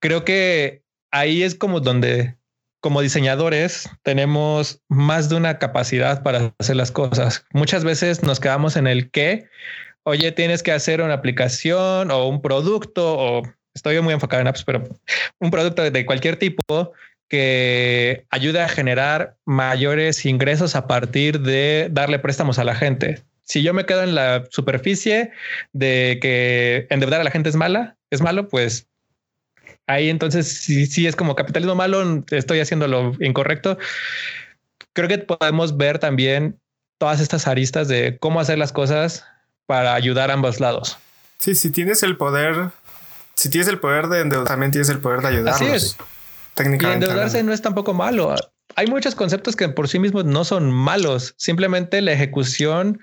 creo 0.00 0.24
que 0.24 0.79
ahí 1.10 1.42
es 1.42 1.54
como 1.54 1.80
donde 1.80 2.36
como 2.80 3.02
diseñadores 3.02 3.90
tenemos 4.02 4.80
más 4.88 5.28
de 5.28 5.36
una 5.36 5.58
capacidad 5.58 6.22
para 6.22 6.54
hacer 6.58 6.76
las 6.76 6.90
cosas. 6.90 7.44
Muchas 7.52 7.84
veces 7.84 8.22
nos 8.22 8.40
quedamos 8.40 8.76
en 8.76 8.86
el 8.86 9.10
qué. 9.10 9.48
Oye, 10.04 10.32
tienes 10.32 10.62
que 10.62 10.72
hacer 10.72 11.02
una 11.02 11.14
aplicación 11.14 12.10
o 12.10 12.26
un 12.26 12.40
producto 12.40 13.18
o 13.18 13.42
estoy 13.74 14.00
muy 14.00 14.14
enfocado 14.14 14.40
en 14.40 14.48
apps, 14.48 14.64
pero 14.64 14.88
un 15.38 15.50
producto 15.50 15.90
de 15.90 16.06
cualquier 16.06 16.36
tipo 16.36 16.92
que 17.28 18.24
ayude 18.30 18.60
a 18.60 18.68
generar 18.68 19.36
mayores 19.44 20.26
ingresos 20.26 20.74
a 20.74 20.86
partir 20.86 21.40
de 21.40 21.88
darle 21.90 22.18
préstamos 22.18 22.58
a 22.58 22.64
la 22.64 22.74
gente. 22.74 23.22
Si 23.42 23.62
yo 23.62 23.74
me 23.74 23.84
quedo 23.84 24.02
en 24.02 24.14
la 24.14 24.46
superficie 24.50 25.30
de 25.72 26.18
que 26.20 26.86
endeudar 26.90 27.20
a 27.20 27.24
la 27.24 27.30
gente 27.30 27.48
es 27.48 27.56
mala, 27.56 27.96
es 28.10 28.20
malo, 28.20 28.48
pues 28.48 28.89
ahí 29.90 30.08
entonces 30.10 30.48
si, 30.48 30.86
si 30.86 31.06
es 31.06 31.16
como 31.16 31.34
capitalismo 31.34 31.74
malo, 31.74 32.24
estoy 32.30 32.60
haciendo 32.60 32.86
lo 32.88 33.14
incorrecto. 33.20 33.78
Creo 34.92 35.08
que 35.08 35.18
podemos 35.18 35.76
ver 35.76 35.98
también 35.98 36.58
todas 36.98 37.20
estas 37.20 37.46
aristas 37.46 37.88
de 37.88 38.18
cómo 38.18 38.40
hacer 38.40 38.58
las 38.58 38.72
cosas 38.72 39.24
para 39.66 39.94
ayudar 39.94 40.30
a 40.30 40.34
ambos 40.34 40.60
lados. 40.60 40.98
Sí, 41.38 41.54
si 41.54 41.70
tienes 41.70 42.02
el 42.02 42.16
poder, 42.16 42.70
si 43.34 43.48
tienes 43.48 43.68
el 43.68 43.78
poder 43.78 44.08
de 44.08 44.20
endeudar, 44.20 44.46
también 44.48 44.70
tienes 44.70 44.90
el 44.90 44.98
poder 44.98 45.20
de 45.22 45.28
ayudar. 45.28 45.54
Así 45.54 45.66
es. 45.66 45.96
Técnicamente. 46.54 47.06
Y 47.06 47.08
endeudarse 47.08 47.42
no 47.42 47.52
es 47.52 47.62
tampoco 47.62 47.94
malo. 47.94 48.34
Hay 48.76 48.86
muchos 48.86 49.14
conceptos 49.14 49.56
que 49.56 49.68
por 49.68 49.88
sí 49.88 49.98
mismos 49.98 50.24
no 50.24 50.44
son 50.44 50.70
malos. 50.70 51.34
Simplemente 51.38 52.02
la 52.02 52.12
ejecución, 52.12 53.00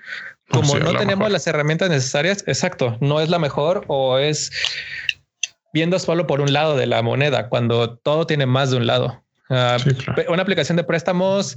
como 0.50 0.78
no 0.78 0.94
tenemos 0.96 1.30
las 1.30 1.46
herramientas 1.46 1.90
necesarias, 1.90 2.44
exacto, 2.46 2.96
no 3.00 3.20
es 3.20 3.28
la 3.28 3.38
mejor 3.38 3.84
o 3.88 4.18
es 4.18 4.52
viendo 5.72 5.98
solo 5.98 6.26
por 6.26 6.40
un 6.40 6.52
lado 6.52 6.76
de 6.76 6.86
la 6.86 7.02
moneda, 7.02 7.48
cuando 7.48 7.96
todo 7.96 8.26
tiene 8.26 8.46
más 8.46 8.70
de 8.70 8.76
un 8.76 8.86
lado. 8.86 9.22
Ah, 9.50 9.78
una 10.28 10.42
aplicación 10.42 10.76
de 10.76 10.84
préstamos 10.84 11.56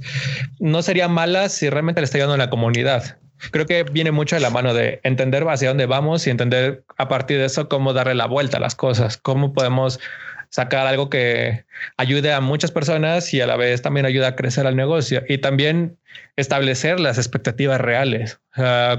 no 0.58 0.82
sería 0.82 1.08
mala 1.08 1.48
si 1.48 1.68
realmente 1.68 2.00
le 2.00 2.06
está 2.06 2.16
ayudando 2.18 2.34
a 2.34 2.38
la 2.38 2.50
comunidad. 2.50 3.18
Creo 3.50 3.66
que 3.66 3.82
viene 3.82 4.12
mucho 4.12 4.36
de 4.36 4.40
la 4.40 4.50
mano 4.50 4.72
de 4.72 5.00
entender 5.02 5.46
hacia 5.48 5.68
dónde 5.68 5.86
vamos 5.86 6.26
y 6.26 6.30
entender 6.30 6.84
a 6.96 7.08
partir 7.08 7.38
de 7.38 7.46
eso 7.46 7.68
cómo 7.68 7.92
darle 7.92 8.14
la 8.14 8.26
vuelta 8.26 8.58
a 8.58 8.60
las 8.60 8.74
cosas, 8.74 9.16
cómo 9.16 9.52
podemos 9.52 9.98
sacar 10.52 10.86
algo 10.86 11.08
que 11.08 11.64
ayude 11.96 12.30
a 12.30 12.42
muchas 12.42 12.70
personas 12.70 13.32
y 13.32 13.40
a 13.40 13.46
la 13.46 13.56
vez 13.56 13.80
también 13.80 14.04
ayuda 14.04 14.28
a 14.28 14.36
crecer 14.36 14.66
al 14.66 14.76
negocio 14.76 15.22
y 15.26 15.38
también 15.38 15.96
establecer 16.36 17.00
las 17.00 17.16
expectativas 17.16 17.80
reales. 17.80 18.38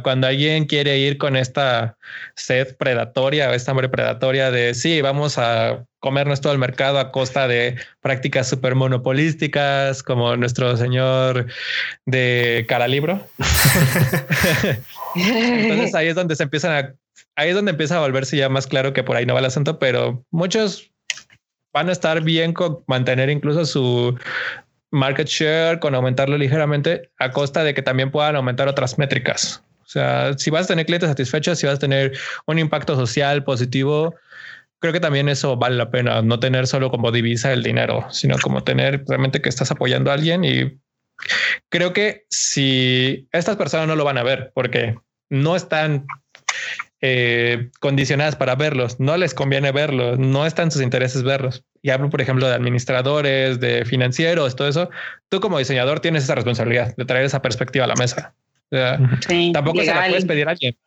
cuando 0.03 0.25
alguien 0.25 0.65
quiere 0.65 0.97
ir 0.97 1.19
con 1.19 1.35
esta 1.35 1.95
sed 2.35 2.75
predatoria 2.77 3.51
o 3.51 3.53
esta 3.53 3.69
hambre 3.69 3.87
predatoria 3.87 4.49
de 4.49 4.73
sí, 4.73 5.01
vamos 5.01 5.37
a 5.37 5.85
comernos 5.99 6.41
todo 6.41 6.53
el 6.53 6.59
mercado 6.59 6.97
a 6.97 7.11
costa 7.11 7.47
de 7.47 7.75
prácticas 8.01 8.49
súper 8.49 8.73
monopolísticas 8.73 10.01
como 10.01 10.35
nuestro 10.35 10.75
señor 10.75 11.45
de 12.07 12.65
cara 12.67 12.87
libro. 12.87 13.23
Entonces 15.15 15.93
ahí 15.93 16.07
es 16.07 16.15
donde 16.15 16.35
se 16.35 16.43
empiezan 16.43 16.71
a, 16.71 16.95
ahí 17.35 17.49
es 17.49 17.55
donde 17.55 17.71
empieza 17.71 17.97
a 17.97 18.01
volverse 18.01 18.37
ya 18.37 18.49
más 18.49 18.65
claro 18.65 18.91
que 18.91 19.03
por 19.03 19.15
ahí 19.15 19.27
no 19.27 19.35
va 19.35 19.39
el 19.39 19.45
asunto, 19.45 19.77
pero 19.77 20.25
muchos 20.31 20.92
van 21.73 21.89
a 21.89 21.91
estar 21.91 22.21
bien 22.21 22.53
con 22.53 22.83
mantener 22.87 23.29
incluso 23.29 23.65
su 23.65 24.17
market 24.91 25.27
share, 25.27 25.79
con 25.79 25.95
aumentarlo 25.95 26.37
ligeramente 26.37 27.09
a 27.17 27.31
costa 27.31 27.63
de 27.63 27.73
que 27.73 27.81
también 27.81 28.11
puedan 28.11 28.35
aumentar 28.35 28.67
otras 28.67 28.97
métricas. 28.97 29.63
O 29.81 29.87
sea, 29.87 30.37
si 30.37 30.49
vas 30.49 30.65
a 30.65 30.67
tener 30.67 30.85
clientes 30.85 31.09
satisfechos, 31.09 31.59
si 31.59 31.65
vas 31.65 31.75
a 31.75 31.79
tener 31.79 32.17
un 32.45 32.59
impacto 32.59 32.95
social 32.95 33.43
positivo, 33.43 34.15
creo 34.79 34.93
que 34.93 34.99
también 34.99 35.29
eso 35.29 35.57
vale 35.57 35.75
la 35.75 35.89
pena, 35.89 36.21
no 36.21 36.39
tener 36.39 36.67
solo 36.67 36.89
como 36.89 37.11
divisa 37.11 37.51
el 37.51 37.63
dinero, 37.63 38.05
sino 38.11 38.37
como 38.37 38.63
tener 38.63 39.03
realmente 39.07 39.41
que 39.41 39.49
estás 39.49 39.71
apoyando 39.71 40.11
a 40.11 40.13
alguien 40.13 40.43
y 40.43 40.77
creo 41.69 41.93
que 41.93 42.25
si 42.29 43.27
estas 43.31 43.55
personas 43.55 43.87
no 43.87 43.95
lo 43.95 44.03
van 44.03 44.17
a 44.17 44.23
ver 44.23 44.51
porque 44.53 44.97
no 45.29 45.55
están 45.55 46.05
eh, 47.05 47.69
condicionadas 47.81 48.37
para 48.37 48.55
verlos. 48.55 48.97
No 48.97 49.17
les 49.17 49.33
conviene 49.33 49.73
verlos, 49.73 50.17
no 50.17 50.45
están 50.45 50.71
sus 50.71 50.81
intereses 50.81 51.21
verlos. 51.21 51.65
Y 51.81 51.89
hablo, 51.89 52.09
por 52.09 52.21
ejemplo, 52.21 52.47
de 52.47 52.53
administradores, 52.53 53.59
de 53.59 53.83
financieros, 53.83 54.55
todo 54.55 54.69
eso. 54.69 54.89
Tú 55.27 55.41
como 55.41 55.59
diseñador 55.59 55.99
tienes 55.99 56.23
esa 56.23 56.35
responsabilidad 56.35 56.95
de 56.95 57.03
traer 57.03 57.25
esa 57.25 57.41
perspectiva 57.41 57.83
a 57.83 57.89
la 57.89 57.95
mesa. 57.95 58.33
tampoco 59.51 59.81
se 59.81 59.93
la 59.93 60.07
puedes 60.07 60.23
pedir 60.23 60.47
a 60.47 60.51
alguien. 60.51 60.77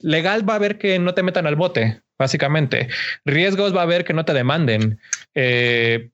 Legal 0.00 0.48
va 0.48 0.54
a 0.54 0.58
ver 0.58 0.78
que 0.78 0.98
no 0.98 1.12
te 1.12 1.22
metan 1.22 1.46
al 1.46 1.56
bote, 1.56 2.00
básicamente. 2.18 2.88
Riesgos 3.26 3.76
va 3.76 3.82
a 3.82 3.86
ver 3.86 4.06
que 4.06 4.14
no 4.14 4.24
te 4.24 4.32
demanden. 4.32 4.98
Eh, 5.34 6.08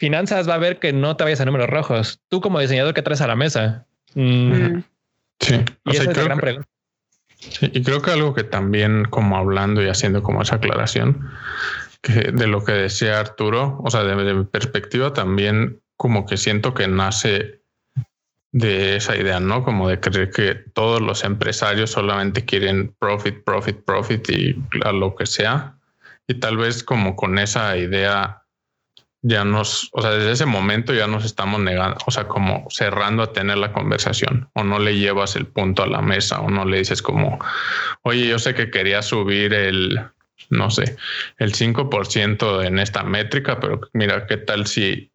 finanzas 0.00 0.48
va 0.48 0.54
a 0.54 0.58
ver 0.58 0.80
que 0.80 0.92
no 0.92 1.16
te 1.16 1.22
vayas 1.22 1.40
a 1.40 1.44
números 1.44 1.70
rojos. 1.70 2.18
Tú 2.28 2.40
como 2.40 2.58
diseñador, 2.58 2.94
¿qué 2.94 3.02
traes 3.02 3.20
a 3.20 3.28
la 3.28 3.36
mesa? 3.36 3.86
Mm. 4.16 4.80
Sí. 5.38 5.54
Y 5.84 5.90
esa 5.92 6.10
es 6.10 6.16
la 6.16 6.24
gran 6.24 6.40
pregunta. 6.40 6.68
Sí, 7.38 7.70
y 7.72 7.82
creo 7.82 8.02
que 8.02 8.10
algo 8.10 8.34
que 8.34 8.44
también 8.44 9.04
como 9.04 9.36
hablando 9.36 9.82
y 9.82 9.88
haciendo 9.88 10.22
como 10.22 10.42
esa 10.42 10.56
aclaración 10.56 11.30
que 12.02 12.32
de 12.32 12.46
lo 12.46 12.64
que 12.64 12.72
decía 12.72 13.20
Arturo, 13.20 13.80
o 13.82 13.90
sea, 13.90 14.04
de, 14.04 14.34
mi 14.34 14.44
perspectiva 14.44 15.12
también 15.12 15.80
como 15.96 16.26
que 16.26 16.36
siento 16.36 16.74
que 16.74 16.86
nace 16.86 17.60
de 18.52 18.96
esa 18.96 19.16
idea, 19.16 19.40
¿no? 19.40 19.64
Como 19.64 19.88
de 19.88 20.00
creer 20.00 20.30
que 20.30 20.54
todos 20.54 21.00
los 21.00 21.24
empresarios 21.24 21.90
solamente 21.90 22.44
quieren 22.44 22.94
profit, 22.98 23.44
profit, 23.44 23.84
profit 23.84 24.30
y 24.30 24.56
a 24.84 24.92
lo 24.92 25.14
que 25.14 25.26
sea. 25.26 25.76
Y 26.26 26.34
tal 26.34 26.56
vez 26.56 26.82
como 26.82 27.16
con 27.16 27.38
esa 27.38 27.76
idea 27.76 28.37
ya 29.22 29.44
nos, 29.44 29.88
o 29.92 30.00
sea, 30.00 30.12
desde 30.12 30.32
ese 30.32 30.46
momento 30.46 30.94
ya 30.94 31.06
nos 31.06 31.24
estamos 31.24 31.60
negando, 31.60 31.96
o 32.06 32.10
sea, 32.10 32.28
como 32.28 32.66
cerrando 32.70 33.22
a 33.22 33.32
tener 33.32 33.58
la 33.58 33.72
conversación 33.72 34.48
o 34.54 34.62
no 34.62 34.78
le 34.78 34.96
llevas 34.96 35.34
el 35.36 35.46
punto 35.46 35.82
a 35.82 35.86
la 35.86 36.02
mesa 36.02 36.40
o 36.40 36.50
no 36.50 36.64
le 36.64 36.78
dices 36.78 37.02
como, 37.02 37.38
oye, 38.02 38.28
yo 38.28 38.38
sé 38.38 38.54
que 38.54 38.70
quería 38.70 39.02
subir 39.02 39.54
el, 39.54 40.00
no 40.50 40.70
sé, 40.70 40.96
el 41.38 41.52
5% 41.52 42.64
en 42.64 42.78
esta 42.78 43.02
métrica, 43.02 43.58
pero 43.58 43.80
mira, 43.92 44.26
¿qué 44.26 44.36
tal 44.36 44.66
si 44.66 45.10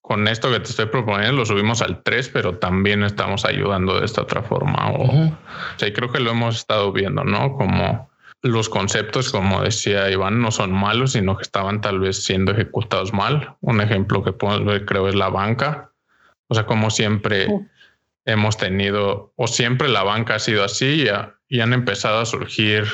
con 0.00 0.28
esto 0.28 0.50
que 0.50 0.60
te 0.60 0.70
estoy 0.70 0.86
proponiendo 0.86 1.36
lo 1.36 1.46
subimos 1.46 1.82
al 1.82 2.02
3, 2.02 2.28
pero 2.28 2.58
también 2.58 3.02
estamos 3.02 3.44
ayudando 3.44 3.98
de 3.98 4.06
esta 4.06 4.22
otra 4.22 4.42
forma? 4.42 4.90
O, 4.90 5.04
o 5.04 5.38
sea, 5.76 5.92
creo 5.92 6.12
que 6.12 6.20
lo 6.20 6.30
hemos 6.30 6.56
estado 6.56 6.92
viendo, 6.92 7.24
¿no? 7.24 7.54
Como 7.54 8.11
los 8.42 8.68
conceptos, 8.68 9.30
como 9.30 9.62
decía 9.62 10.10
Iván, 10.10 10.40
no 10.40 10.50
son 10.50 10.72
malos, 10.72 11.12
sino 11.12 11.36
que 11.36 11.42
estaban 11.42 11.80
tal 11.80 12.00
vez 12.00 12.24
siendo 12.24 12.52
ejecutados 12.52 13.12
mal. 13.12 13.54
Un 13.60 13.80
ejemplo 13.80 14.22
que 14.24 14.32
podemos 14.32 14.66
ver, 14.66 14.84
creo, 14.84 15.08
es 15.08 15.14
la 15.14 15.28
banca. 15.28 15.92
O 16.48 16.54
sea, 16.54 16.66
como 16.66 16.90
siempre 16.90 17.46
hemos 18.24 18.56
tenido, 18.56 19.32
o 19.36 19.46
siempre 19.46 19.88
la 19.88 20.02
banca 20.02 20.34
ha 20.34 20.38
sido 20.38 20.64
así 20.64 21.04
y, 21.48 21.60
han 21.60 21.72
empezado 21.72 22.20
a 22.20 22.26
surgir 22.26 22.86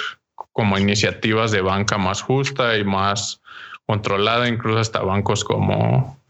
como 0.52 0.76
iniciativas 0.78 1.50
de 1.50 1.60
banca 1.60 1.96
más 1.96 2.20
justa 2.20 2.76
y 2.76 2.84
más 2.84 3.40
controlada, 3.86 4.48
incluso 4.48 4.80
hasta 4.80 5.00
bancos 5.00 5.44
como 5.44 6.20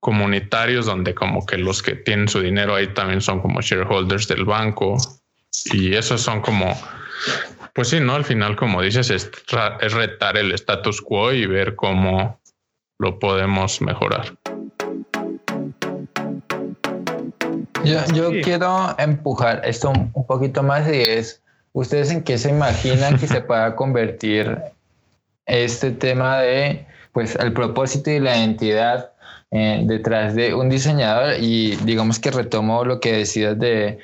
comunitarios, 0.00 0.86
donde 0.86 1.14
como 1.14 1.44
que 1.46 1.58
los 1.58 1.82
que 1.82 1.96
tienen 1.96 2.28
su 2.28 2.40
dinero 2.40 2.74
ahí 2.74 2.86
también 2.88 3.20
son 3.20 3.40
como 3.40 3.60
shareholders 3.60 4.28
del 4.28 4.44
banco. 4.44 4.96
Y 5.72 5.94
esos 5.94 6.20
son 6.20 6.40
como 6.40 6.76
pues 7.78 7.90
sí, 7.90 8.00
¿no? 8.00 8.16
Al 8.16 8.24
final, 8.24 8.56
como 8.56 8.82
dices, 8.82 9.08
es, 9.08 9.30
retar 9.92 10.36
el 10.36 10.50
status 10.50 11.00
quo 11.00 11.32
y 11.32 11.46
ver 11.46 11.76
cómo 11.76 12.40
lo 12.98 13.20
podemos 13.20 13.80
mejorar. 13.80 14.36
Yo, 17.84 18.30
quiero 18.42 18.96
empujar 18.98 19.62
esto 19.64 19.90
un, 19.90 20.26
poquito 20.26 20.64
más 20.64 20.88
y 20.88 21.02
es, 21.02 21.40
¿ustedes 21.72 22.10
en 22.10 22.24
qué 22.24 22.36
se 22.36 22.50
imaginan 22.50 23.16
que 23.16 23.28
se 23.28 23.42
pueda 23.42 23.76
convertir 23.76 24.58
este 25.46 25.92
tema 25.92 26.40
de, 26.40 26.84
pues, 27.12 27.36
el 27.36 27.52
propósito 27.52 28.10
y 28.10 28.18
la 28.18 28.38
identidad 28.38 29.12
eh, 29.52 29.84
detrás 29.84 30.34
de 30.34 30.52
un 30.52 30.68
diseñador? 30.68 31.36
Y 31.38 31.76
digamos 31.84 32.18
que 32.18 32.32
retomo 32.32 32.84
lo 32.84 32.98
que 32.98 33.18
decías 33.18 33.56
de 33.56 34.00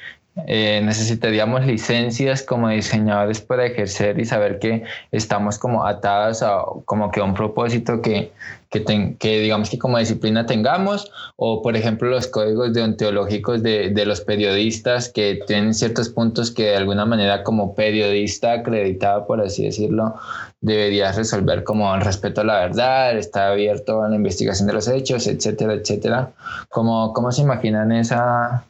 eh, 0.46 0.80
necesitaríamos 0.82 1.64
licencias 1.64 2.42
como 2.42 2.68
diseñadores 2.68 3.40
para 3.40 3.66
ejercer 3.66 4.18
y 4.18 4.24
saber 4.24 4.58
que 4.58 4.82
estamos 5.12 5.58
como 5.58 5.86
atados 5.86 6.42
a 6.42 6.64
como 6.86 7.12
que 7.12 7.20
un 7.20 7.34
propósito 7.34 8.02
que, 8.02 8.32
que, 8.68 9.14
que 9.16 9.40
digamos 9.40 9.70
que 9.70 9.78
como 9.78 9.96
disciplina 9.96 10.44
tengamos 10.44 11.12
o 11.36 11.62
por 11.62 11.76
ejemplo 11.76 12.10
los 12.10 12.26
códigos 12.26 12.74
deontológicos 12.74 13.62
de, 13.62 13.90
de 13.90 14.06
los 14.06 14.22
periodistas 14.22 15.08
que 15.08 15.40
tienen 15.46 15.72
ciertos 15.72 16.08
puntos 16.08 16.50
que 16.50 16.64
de 16.64 16.76
alguna 16.78 17.06
manera 17.06 17.44
como 17.44 17.76
periodista 17.76 18.54
acreditado 18.54 19.28
por 19.28 19.40
así 19.40 19.64
decirlo 19.64 20.16
deberías 20.60 21.14
resolver 21.14 21.62
como 21.62 21.94
el 21.94 22.00
respeto 22.00 22.40
a 22.40 22.44
la 22.44 22.58
verdad, 22.60 23.16
está 23.16 23.50
abierto 23.50 24.02
a 24.02 24.08
la 24.08 24.16
investigación 24.16 24.66
de 24.66 24.72
los 24.72 24.88
hechos, 24.88 25.26
etcétera, 25.26 25.74
etcétera. 25.74 26.30
¿Cómo, 26.70 27.12
cómo 27.12 27.30
se 27.32 27.42
imaginan 27.42 27.92
esa, 27.92 28.64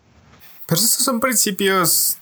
pero 0.67 0.81
esos 0.81 1.05
son 1.05 1.21
principios 1.21 2.19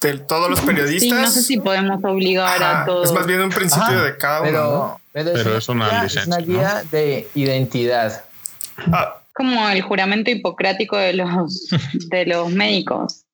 de 0.00 0.18
todos 0.18 0.50
los 0.50 0.60
periodistas. 0.60 1.00
Sí, 1.00 1.10
no 1.10 1.28
sé 1.28 1.42
si 1.42 1.58
podemos 1.58 2.02
obligar 2.04 2.62
a 2.62 2.84
todos. 2.84 3.08
Es 3.08 3.14
más 3.14 3.26
bien 3.26 3.40
un 3.40 3.50
principio 3.50 4.02
de 4.02 4.16
cada 4.16 4.42
uno. 4.42 5.00
Pero, 5.12 5.56
es, 5.56 5.68
una, 5.68 6.06
guía, 6.38 6.84
de 6.90 7.28
identidad. 7.34 8.24
Ah. 8.92 9.20
como 9.32 9.68
el 9.68 9.82
juramento 9.82 10.30
hipocrático 10.30 10.96
de 10.96 11.14
los, 11.14 11.68
de 12.10 12.26
los 12.26 12.50
médicos. 12.50 13.24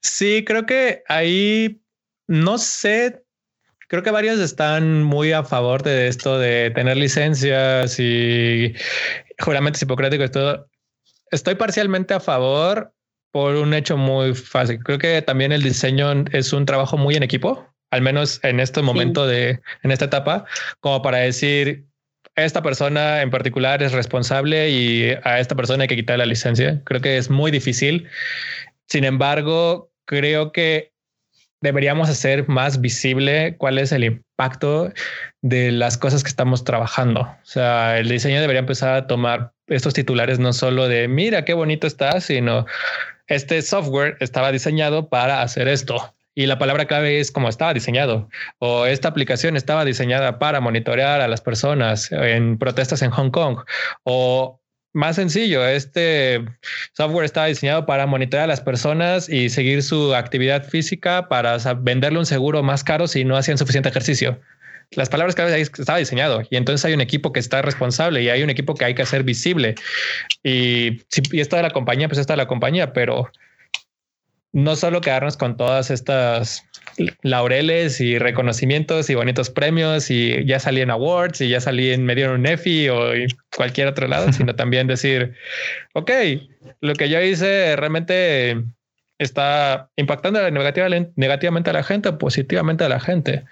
Sí, 0.00 0.44
creo 0.44 0.66
que 0.66 1.02
ahí 1.08 1.80
no 2.26 2.58
sé. 2.58 3.24
Creo 3.88 4.02
que 4.02 4.10
varios 4.10 4.38
están 4.40 5.02
muy 5.02 5.32
a 5.32 5.44
favor 5.44 5.82
de 5.82 6.08
esto 6.08 6.38
de 6.38 6.70
tener 6.74 6.96
licencias 6.96 7.98
y 7.98 8.74
juramentos 9.40 9.80
hipocráticos 9.80 10.26
y 10.26 10.32
todo. 10.32 10.68
Estoy 11.30 11.54
parcialmente 11.54 12.14
a 12.14 12.20
favor 12.20 12.92
por 13.30 13.56
un 13.56 13.74
hecho 13.74 13.96
muy 13.96 14.34
fácil. 14.34 14.82
Creo 14.82 14.98
que 14.98 15.22
también 15.22 15.52
el 15.52 15.62
diseño 15.62 16.24
es 16.32 16.52
un 16.52 16.66
trabajo 16.66 16.96
muy 16.96 17.14
en 17.14 17.22
equipo, 17.22 17.66
al 17.90 18.02
menos 18.02 18.40
en 18.42 18.60
este 18.60 18.82
momento 18.82 19.26
de, 19.26 19.60
en 19.82 19.90
esta 19.90 20.06
etapa, 20.06 20.44
como 20.80 21.02
para 21.02 21.18
decir, 21.18 21.86
esta 22.36 22.62
persona 22.62 23.22
en 23.22 23.30
particular 23.30 23.82
es 23.82 23.92
responsable 23.92 24.70
y 24.70 25.10
a 25.24 25.40
esta 25.40 25.56
persona 25.56 25.82
hay 25.82 25.88
que 25.88 25.96
quitar 25.96 26.18
la 26.18 26.26
licencia. 26.26 26.80
Creo 26.84 27.00
que 27.00 27.18
es 27.18 27.30
muy 27.30 27.50
difícil. 27.50 28.08
Sin 28.86 29.04
embargo, 29.04 29.90
creo 30.04 30.52
que 30.52 30.92
deberíamos 31.60 32.08
hacer 32.08 32.48
más 32.48 32.80
visible 32.80 33.56
cuál 33.58 33.78
es 33.78 33.90
el 33.90 34.04
impacto 34.04 34.92
de 35.42 35.72
las 35.72 35.98
cosas 35.98 36.22
que 36.22 36.28
estamos 36.28 36.62
trabajando. 36.64 37.22
O 37.22 37.44
sea, 37.44 37.98
el 37.98 38.08
diseño 38.08 38.40
debería 38.40 38.60
empezar 38.60 38.94
a 38.94 39.06
tomar 39.06 39.52
estos 39.66 39.94
titulares 39.94 40.38
no 40.38 40.52
solo 40.52 40.88
de 40.88 41.08
mira 41.08 41.44
qué 41.44 41.54
bonito 41.54 41.86
está, 41.86 42.20
sino 42.20 42.66
este 43.28 43.62
software 43.62 44.16
estaba 44.20 44.50
diseñado 44.52 45.08
para 45.08 45.42
hacer 45.42 45.68
esto. 45.68 46.14
Y 46.34 46.46
la 46.46 46.58
palabra 46.58 46.86
clave 46.86 47.20
es 47.20 47.32
como 47.32 47.48
estaba 47.48 47.74
diseñado. 47.74 48.28
O 48.58 48.86
esta 48.86 49.08
aplicación 49.08 49.56
estaba 49.56 49.84
diseñada 49.84 50.38
para 50.38 50.60
monitorear 50.60 51.20
a 51.20 51.28
las 51.28 51.40
personas 51.40 52.10
en 52.12 52.58
protestas 52.58 53.02
en 53.02 53.10
Hong 53.10 53.30
Kong. 53.30 53.58
O 54.04 54.60
más 54.94 55.16
sencillo, 55.16 55.66
este 55.66 56.44
software 56.92 57.24
estaba 57.24 57.46
diseñado 57.46 57.86
para 57.86 58.06
monitorear 58.06 58.44
a 58.44 58.48
las 58.48 58.60
personas 58.60 59.28
y 59.28 59.50
seguir 59.50 59.82
su 59.82 60.14
actividad 60.14 60.64
física 60.64 61.28
para 61.28 61.58
venderle 61.74 62.20
un 62.20 62.26
seguro 62.26 62.62
más 62.62 62.84
caro 62.84 63.06
si 63.08 63.24
no 63.24 63.36
hacían 63.36 63.58
suficiente 63.58 63.88
ejercicio 63.88 64.40
las 64.92 65.08
palabras 65.08 65.34
cada 65.34 65.50
vez 65.50 65.70
estaba 65.78 65.98
diseñado 65.98 66.42
y 66.50 66.56
entonces 66.56 66.84
hay 66.84 66.94
un 66.94 67.00
equipo 67.00 67.32
que 67.32 67.40
está 67.40 67.62
responsable 67.62 68.22
y 68.22 68.30
hay 68.30 68.42
un 68.42 68.50
equipo 68.50 68.74
que 68.74 68.86
hay 68.86 68.94
que 68.94 69.02
hacer 69.02 69.22
visible. 69.22 69.74
Y 70.42 71.02
si 71.08 71.22
y 71.32 71.40
está 71.40 71.58
de 71.58 71.62
la 71.64 71.70
compañía, 71.70 72.08
pues 72.08 72.18
está 72.18 72.32
de 72.32 72.38
la 72.38 72.48
compañía, 72.48 72.92
pero 72.92 73.30
no 74.52 74.76
solo 74.76 75.00
quedarnos 75.00 75.36
con 75.36 75.56
todas 75.56 75.90
estas 75.90 76.64
laureles 77.22 78.00
y 78.00 78.18
reconocimientos 78.18 79.10
y 79.10 79.14
bonitos 79.14 79.50
premios 79.50 80.10
y 80.10 80.44
ya 80.46 80.58
salí 80.58 80.80
en 80.80 80.90
awards 80.90 81.40
y 81.40 81.48
ya 81.48 81.60
salí 81.60 81.92
en 81.92 82.04
medio 82.04 82.32
un 82.32 82.46
EFI 82.46 82.88
o 82.88 83.12
cualquier 83.54 83.88
otro 83.88 84.08
lado, 84.08 84.32
sino 84.32 84.54
también 84.56 84.86
decir, 84.86 85.34
ok, 85.92 86.10
lo 86.80 86.94
que 86.94 87.08
yo 87.08 87.20
hice 87.20 87.76
realmente 87.76 88.64
está 89.18 89.90
impactando 89.96 90.40
negativamente 90.50 91.70
a 91.70 91.72
la 91.72 91.82
gente 91.82 92.08
o 92.08 92.18
positivamente 92.18 92.84
a 92.84 92.88
la 92.88 93.00
gente 93.00 93.44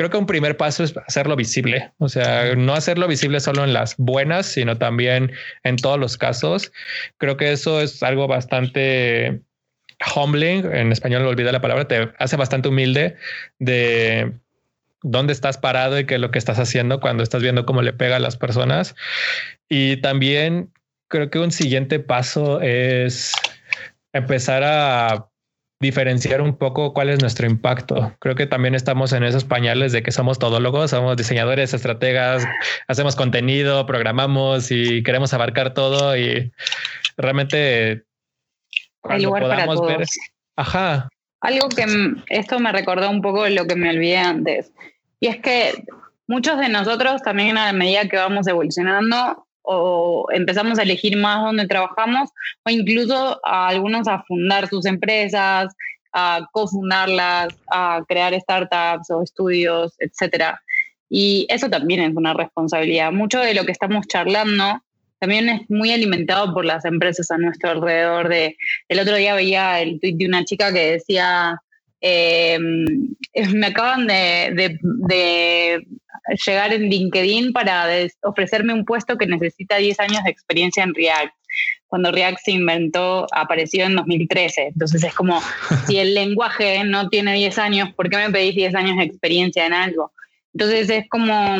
creo 0.00 0.08
que 0.08 0.16
un 0.16 0.24
primer 0.24 0.56
paso 0.56 0.82
es 0.82 0.94
hacerlo 1.06 1.36
visible. 1.36 1.92
O 1.98 2.08
sea, 2.08 2.54
no 2.54 2.72
hacerlo 2.72 3.06
visible 3.06 3.38
solo 3.38 3.64
en 3.64 3.74
las 3.74 3.98
buenas, 3.98 4.46
sino 4.46 4.78
también 4.78 5.30
en 5.62 5.76
todos 5.76 5.98
los 5.98 6.16
casos. 6.16 6.72
Creo 7.18 7.36
que 7.36 7.52
eso 7.52 7.82
es 7.82 8.02
algo 8.02 8.26
bastante 8.26 9.42
humbling. 10.16 10.64
En 10.72 10.90
español 10.90 11.26
olvidé 11.26 11.52
la 11.52 11.60
palabra, 11.60 11.86
te 11.86 12.08
hace 12.18 12.36
bastante 12.36 12.70
humilde 12.70 13.16
de 13.58 14.32
dónde 15.02 15.34
estás 15.34 15.58
parado 15.58 15.98
y 15.98 16.06
qué 16.06 16.16
lo 16.16 16.30
que 16.30 16.38
estás 16.38 16.58
haciendo 16.58 16.98
cuando 16.98 17.22
estás 17.22 17.42
viendo 17.42 17.66
cómo 17.66 17.82
le 17.82 17.92
pega 17.92 18.16
a 18.16 18.20
las 18.20 18.38
personas. 18.38 18.94
Y 19.68 19.98
también 19.98 20.72
creo 21.08 21.28
que 21.28 21.40
un 21.40 21.52
siguiente 21.52 22.00
paso 22.00 22.62
es 22.62 23.34
empezar 24.14 24.62
a 24.64 25.29
diferenciar 25.80 26.42
un 26.42 26.56
poco 26.56 26.92
cuál 26.92 27.08
es 27.08 27.20
nuestro 27.20 27.46
impacto. 27.46 28.14
Creo 28.18 28.34
que 28.34 28.46
también 28.46 28.74
estamos 28.74 29.14
en 29.14 29.24
esos 29.24 29.44
pañales 29.44 29.92
de 29.92 30.02
que 30.02 30.12
somos 30.12 30.38
todólogos, 30.38 30.90
somos 30.90 31.16
diseñadores, 31.16 31.72
estrategas, 31.72 32.46
hacemos 32.86 33.16
contenido, 33.16 33.86
programamos 33.86 34.70
y 34.70 35.02
queremos 35.02 35.32
abarcar 35.32 35.72
todo 35.72 36.16
y 36.16 36.52
realmente 37.16 38.04
cuando 39.00 39.30
podamos 39.30 39.80
ver, 39.80 40.06
ajá. 40.56 41.08
Algo 41.40 41.70
que 41.70 41.86
esto 42.28 42.58
me 42.60 42.70
recordó 42.70 43.08
un 43.08 43.22
poco 43.22 43.48
lo 43.48 43.66
que 43.66 43.74
me 43.74 43.88
olvidé 43.88 44.18
antes. 44.18 44.72
Y 45.18 45.28
es 45.28 45.38
que 45.40 45.84
muchos 46.26 46.58
de 46.58 46.68
nosotros 46.68 47.22
también 47.22 47.56
a 47.56 47.72
medida 47.72 48.06
que 48.06 48.18
vamos 48.18 48.46
evolucionando 48.46 49.46
o 49.72 50.26
empezamos 50.32 50.80
a 50.80 50.82
elegir 50.82 51.16
más 51.16 51.44
dónde 51.44 51.68
trabajamos 51.68 52.30
o 52.64 52.70
incluso 52.70 53.40
a 53.44 53.68
algunos 53.68 54.08
a 54.08 54.24
fundar 54.24 54.68
sus 54.68 54.84
empresas, 54.84 55.72
a 56.12 56.40
cofundarlas, 56.50 57.54
a 57.70 58.02
crear 58.08 58.34
startups 58.40 59.10
o 59.10 59.22
estudios, 59.22 59.94
etcétera. 60.00 60.60
Y 61.08 61.46
eso 61.48 61.70
también 61.70 62.00
es 62.00 62.16
una 62.16 62.34
responsabilidad. 62.34 63.12
Mucho 63.12 63.38
de 63.38 63.54
lo 63.54 63.64
que 63.64 63.70
estamos 63.70 64.08
charlando 64.08 64.82
también 65.20 65.48
es 65.48 65.70
muy 65.70 65.92
alimentado 65.92 66.52
por 66.52 66.64
las 66.64 66.84
empresas 66.84 67.30
a 67.30 67.38
nuestro 67.38 67.70
alrededor. 67.70 68.28
De, 68.28 68.56
el 68.88 68.98
otro 68.98 69.14
día 69.14 69.36
veía 69.36 69.80
el 69.80 70.00
tweet 70.00 70.16
de 70.16 70.26
una 70.26 70.44
chica 70.44 70.72
que 70.72 70.92
decía, 70.92 71.62
em, 72.00 72.84
me 73.54 73.66
acaban 73.66 74.06
de, 74.06 74.78
llegar 76.46 76.72
en 76.72 76.88
LinkedIn 76.88 77.52
para 77.52 77.88
ofrecerme 78.22 78.72
un 78.72 78.84
puesto 78.84 79.16
que 79.18 79.26
necesita 79.26 79.76
10 79.76 80.00
años 80.00 80.24
de 80.24 80.30
experiencia 80.30 80.82
en 80.82 80.94
React. 80.94 81.34
Cuando 81.86 82.12
React 82.12 82.38
se 82.44 82.52
inventó, 82.52 83.26
apareció 83.32 83.84
en 83.84 83.96
2013. 83.96 84.68
Entonces 84.68 85.02
es 85.02 85.14
como, 85.14 85.40
si 85.86 85.98
el 85.98 86.14
lenguaje 86.14 86.84
no 86.84 87.08
tiene 87.08 87.34
10 87.34 87.58
años, 87.58 87.92
¿por 87.94 88.08
qué 88.08 88.16
me 88.16 88.30
pedís 88.30 88.54
10 88.54 88.74
años 88.74 88.96
de 88.96 89.04
experiencia 89.04 89.66
en 89.66 89.72
algo? 89.72 90.12
Entonces 90.54 90.90
es 90.90 91.08
como 91.08 91.58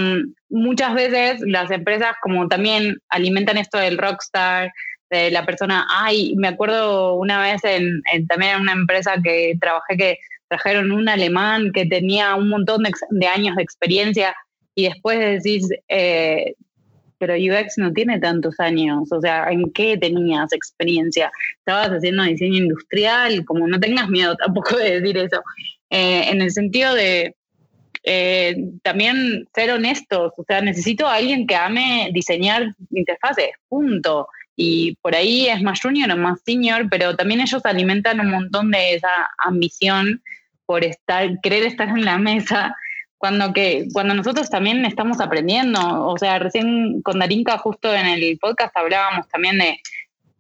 muchas 0.49 0.95
veces 0.95 1.41
las 1.47 1.71
empresas 1.71 2.15
como 2.23 2.49
también 2.49 2.99
alimentan 3.09 3.57
esto 3.57 3.79
del 3.79 3.99
rockstar, 3.99 4.73
de 5.11 5.31
la 5.31 5.45
persona, 5.45 5.87
ay, 5.91 6.35
me 6.37 6.49
acuerdo 6.49 7.15
una 7.15 7.43
vez 7.43 7.63
en, 7.65 8.03
también 8.29 8.57
en 8.57 8.61
una 8.63 8.73
empresa 8.73 9.17
que 9.23 9.55
trabajé 9.61 9.97
que 9.97 10.19
trajeron 10.49 10.93
un 10.93 11.09
alemán 11.09 11.73
que 11.73 11.87
tenía 11.87 12.35
un 12.35 12.49
montón 12.49 12.83
de 13.11 13.27
años 13.27 13.57
de 13.57 13.63
experiencia 13.63 14.35
y 14.75 14.85
después 14.85 15.19
decís, 15.19 15.69
eh, 15.89 16.55
pero 17.19 17.35
UX 17.35 17.77
no 17.77 17.93
tiene 17.93 18.19
tantos 18.19 18.59
años, 18.59 19.13
o 19.13 19.21
sea, 19.21 19.51
¿en 19.51 19.71
qué 19.73 19.99
tenías 19.99 20.53
experiencia? 20.53 21.31
Estabas 21.59 21.91
haciendo 21.91 22.25
diseño 22.25 22.59
industrial, 22.59 23.45
como 23.45 23.69
no 23.69 23.79
tengas 23.79 24.09
miedo 24.09 24.35
tampoco 24.37 24.77
de 24.77 25.01
decir 25.01 25.19
eso, 25.19 25.43
eh, 25.91 26.31
en 26.31 26.41
el 26.41 26.51
sentido 26.51 26.95
de 26.95 27.37
eh, 28.05 28.57
también 28.83 29.47
ser 29.55 29.71
honestos, 29.71 30.33
o 30.37 30.45
sea, 30.45 30.63
necesito 30.63 31.07
a 31.07 31.17
alguien 31.17 31.47
que 31.47 31.55
ame 31.55 32.11
diseñar 32.13 32.75
interfaces, 32.91 33.51
punto. 33.69 34.27
Y 34.63 34.95
por 35.01 35.15
ahí 35.15 35.49
es 35.49 35.63
más 35.63 35.81
junior 35.81 36.11
o 36.11 36.19
más 36.19 36.43
senior, 36.45 36.87
pero 36.91 37.17
también 37.17 37.41
ellos 37.41 37.65
alimentan 37.65 38.21
un 38.21 38.31
montón 38.31 38.71
de 38.71 38.93
esa 38.93 39.09
ambición 39.39 40.23
por 40.67 40.85
estar, 40.85 41.41
querer 41.41 41.63
estar 41.63 41.89
en 41.89 42.05
la 42.05 42.19
mesa 42.19 42.77
cuando, 43.17 43.55
que, 43.55 43.89
cuando 43.95 44.13
nosotros 44.13 44.51
también 44.51 44.85
estamos 44.85 45.19
aprendiendo. 45.23 45.81
O 46.07 46.19
sea, 46.19 46.39
recién 46.39 47.01
con 47.01 47.21
Darinka 47.21 47.57
justo 47.57 47.95
en 47.95 48.05
el 48.05 48.39
podcast 48.39 48.77
hablábamos 48.77 49.27
también 49.29 49.57
de 49.57 49.79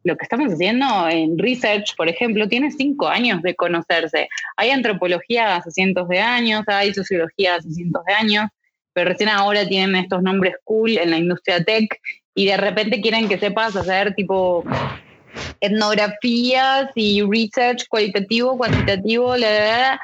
lo 0.04 0.18
que 0.18 0.24
estamos 0.24 0.52
haciendo 0.52 1.08
en 1.08 1.38
research, 1.38 1.96
por 1.96 2.10
ejemplo, 2.10 2.46
tiene 2.46 2.70
cinco 2.70 3.08
años 3.08 3.40
de 3.40 3.54
conocerse. 3.54 4.28
Hay 4.58 4.68
antropología 4.68 5.56
hace 5.56 5.70
cientos 5.70 6.08
de 6.08 6.20
años, 6.20 6.64
hay 6.66 6.92
sociología 6.92 7.54
hace 7.54 7.70
cientos 7.70 8.04
de 8.04 8.12
años, 8.12 8.50
pero 8.92 9.12
recién 9.12 9.30
ahora 9.30 9.66
tienen 9.66 9.96
estos 9.96 10.22
nombres 10.22 10.56
cool 10.64 10.98
en 10.98 11.08
la 11.10 11.16
industria 11.16 11.64
tech 11.64 11.98
y 12.40 12.46
de 12.46 12.56
repente 12.56 13.02
quieren 13.02 13.28
que 13.28 13.38
sepas 13.38 13.76
hacer 13.76 14.14
tipo 14.14 14.64
etnografías 15.60 16.90
y 16.94 17.20
research 17.20 17.86
cualitativo, 17.86 18.56
cuantitativo, 18.56 19.36
la, 19.36 20.00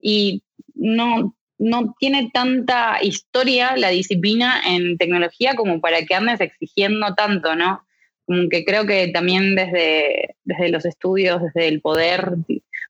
y 0.00 0.40
no, 0.76 1.34
no 1.58 1.96
tiene 1.98 2.30
tanta 2.32 3.02
historia 3.02 3.76
la 3.76 3.88
disciplina 3.88 4.62
en 4.64 4.98
tecnología 4.98 5.56
como 5.56 5.80
para 5.80 6.02
que 6.06 6.14
andes 6.14 6.40
exigiendo 6.40 7.12
tanto, 7.16 7.56
¿no? 7.56 7.84
Como 8.24 8.48
que 8.48 8.64
creo 8.64 8.86
que 8.86 9.08
también 9.08 9.56
desde, 9.56 10.36
desde 10.44 10.68
los 10.68 10.84
estudios, 10.84 11.42
desde 11.42 11.66
el 11.66 11.80
poder, 11.80 12.36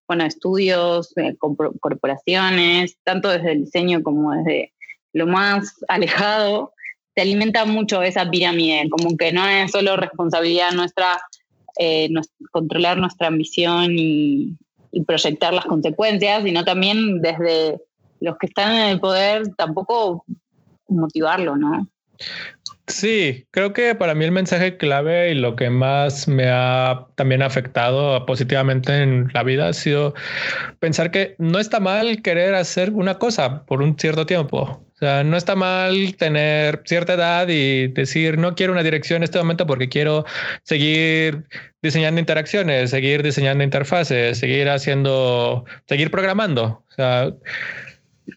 bueno, 0.06 0.26
estudios, 0.26 1.16
eh, 1.16 1.36
corporaciones, 1.38 2.98
tanto 3.02 3.30
desde 3.30 3.52
el 3.52 3.64
diseño 3.64 4.02
como 4.02 4.32
desde 4.32 4.74
lo 5.14 5.26
más 5.26 5.82
alejado, 5.88 6.74
se 7.14 7.22
alimenta 7.22 7.64
mucho 7.64 8.02
esa 8.02 8.30
pirámide, 8.30 8.88
como 8.90 9.16
que 9.16 9.32
no 9.32 9.46
es 9.48 9.70
solo 9.70 9.96
responsabilidad 9.96 10.72
nuestra 10.72 11.20
eh, 11.78 12.10
controlar 12.50 12.98
nuestra 12.98 13.28
ambición 13.28 13.92
y, 13.96 14.56
y 14.92 15.04
proyectar 15.04 15.54
las 15.54 15.64
consecuencias, 15.64 16.42
sino 16.44 16.64
también 16.64 17.22
desde 17.22 17.80
los 18.20 18.36
que 18.38 18.46
están 18.46 18.72
en 18.72 18.88
el 18.90 19.00
poder 19.00 19.54
tampoco 19.56 20.24
motivarlo, 20.88 21.56
¿no? 21.56 21.86
Sí, 22.86 23.46
creo 23.52 23.72
que 23.72 23.94
para 23.94 24.14
mí 24.14 24.24
el 24.24 24.32
mensaje 24.32 24.76
clave 24.76 25.30
y 25.30 25.34
lo 25.34 25.54
que 25.54 25.70
más 25.70 26.26
me 26.26 26.48
ha 26.48 27.06
también 27.14 27.40
afectado 27.40 28.26
positivamente 28.26 29.02
en 29.02 29.30
la 29.32 29.44
vida 29.44 29.68
ha 29.68 29.72
sido 29.72 30.14
pensar 30.80 31.12
que 31.12 31.36
no 31.38 31.60
está 31.60 31.78
mal 31.78 32.20
querer 32.20 32.54
hacer 32.54 32.90
una 32.90 33.18
cosa 33.18 33.64
por 33.64 33.80
un 33.80 33.96
cierto 33.96 34.26
tiempo. 34.26 34.84
O 35.00 35.06
sea, 35.06 35.24
no 35.24 35.38
está 35.38 35.56
mal 35.56 36.14
tener 36.16 36.82
cierta 36.84 37.14
edad 37.14 37.48
y 37.48 37.88
decir, 37.88 38.36
no 38.36 38.54
quiero 38.54 38.74
una 38.74 38.82
dirección 38.82 39.16
en 39.18 39.22
este 39.22 39.38
momento 39.38 39.66
porque 39.66 39.88
quiero 39.88 40.26
seguir 40.62 41.46
diseñando 41.80 42.20
interacciones, 42.20 42.90
seguir 42.90 43.22
diseñando 43.22 43.64
interfaces, 43.64 44.36
seguir 44.36 44.68
haciendo, 44.68 45.64
seguir 45.88 46.10
programando. 46.10 46.84
O 46.90 46.92
sea, 46.94 47.32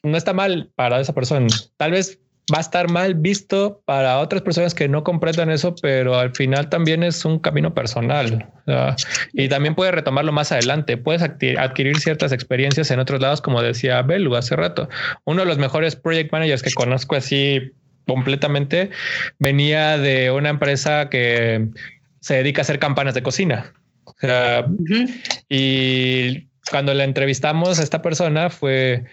no 0.04 0.18
está 0.18 0.32
mal 0.32 0.72
para 0.76 1.02
esa 1.02 1.14
persona. 1.14 1.48
Tal 1.76 1.92
vez 1.92 2.18
va 2.52 2.58
a 2.58 2.62
estar 2.62 2.90
mal 2.90 3.16
visto 3.16 3.82
para 3.86 4.20
otras 4.20 4.42
personas 4.42 4.74
que 4.74 4.90
no 4.90 5.04
comprendan 5.04 5.50
eso, 5.50 5.76
pero 5.82 6.18
al 6.18 6.36
final 6.36 6.70
también 6.70 7.04
es 7.04 7.24
un 7.24 7.40
camino 7.40 7.74
personal 7.74 8.50
y 9.34 9.48
también 9.48 9.76
puedes 9.76 9.94
retomarlo 9.94 10.32
más 10.32 10.52
adelante. 10.52 10.98
Puedes 10.98 11.22
adquirir 11.22 12.00
ciertas 12.00 12.32
experiencias 12.32 12.92
en 12.92 13.00
otros 13.00 13.22
lados, 13.22 13.42
como 13.42 13.62
decía 13.62 14.02
Belu 14.02 14.36
hace 14.36 14.56
rato. 14.56 14.90
Uno 15.24 15.42
de 15.42 15.48
los 15.48 15.58
mejores 15.58 15.96
project 15.96 16.32
managers 16.32 16.64
que 16.64 16.72
conozco 16.74 17.16
así 17.16 17.72
completamente 18.08 18.90
venía 19.40 19.98
de 19.98 20.30
una 20.32 20.50
empresa 20.50 21.10
que 21.10 21.70
se 22.20 22.36
dedica 22.36 22.62
a 22.62 22.64
hacer 22.64 22.80
campanas 22.80 23.14
de 23.14 23.24
cocina. 23.24 23.74
Y 25.48 26.48
cuando 26.70 26.94
le 26.94 27.04
entrevistamos 27.04 27.80
a 27.80 27.84
esta 27.84 28.02
persona 28.02 28.50
fue, 28.50 29.06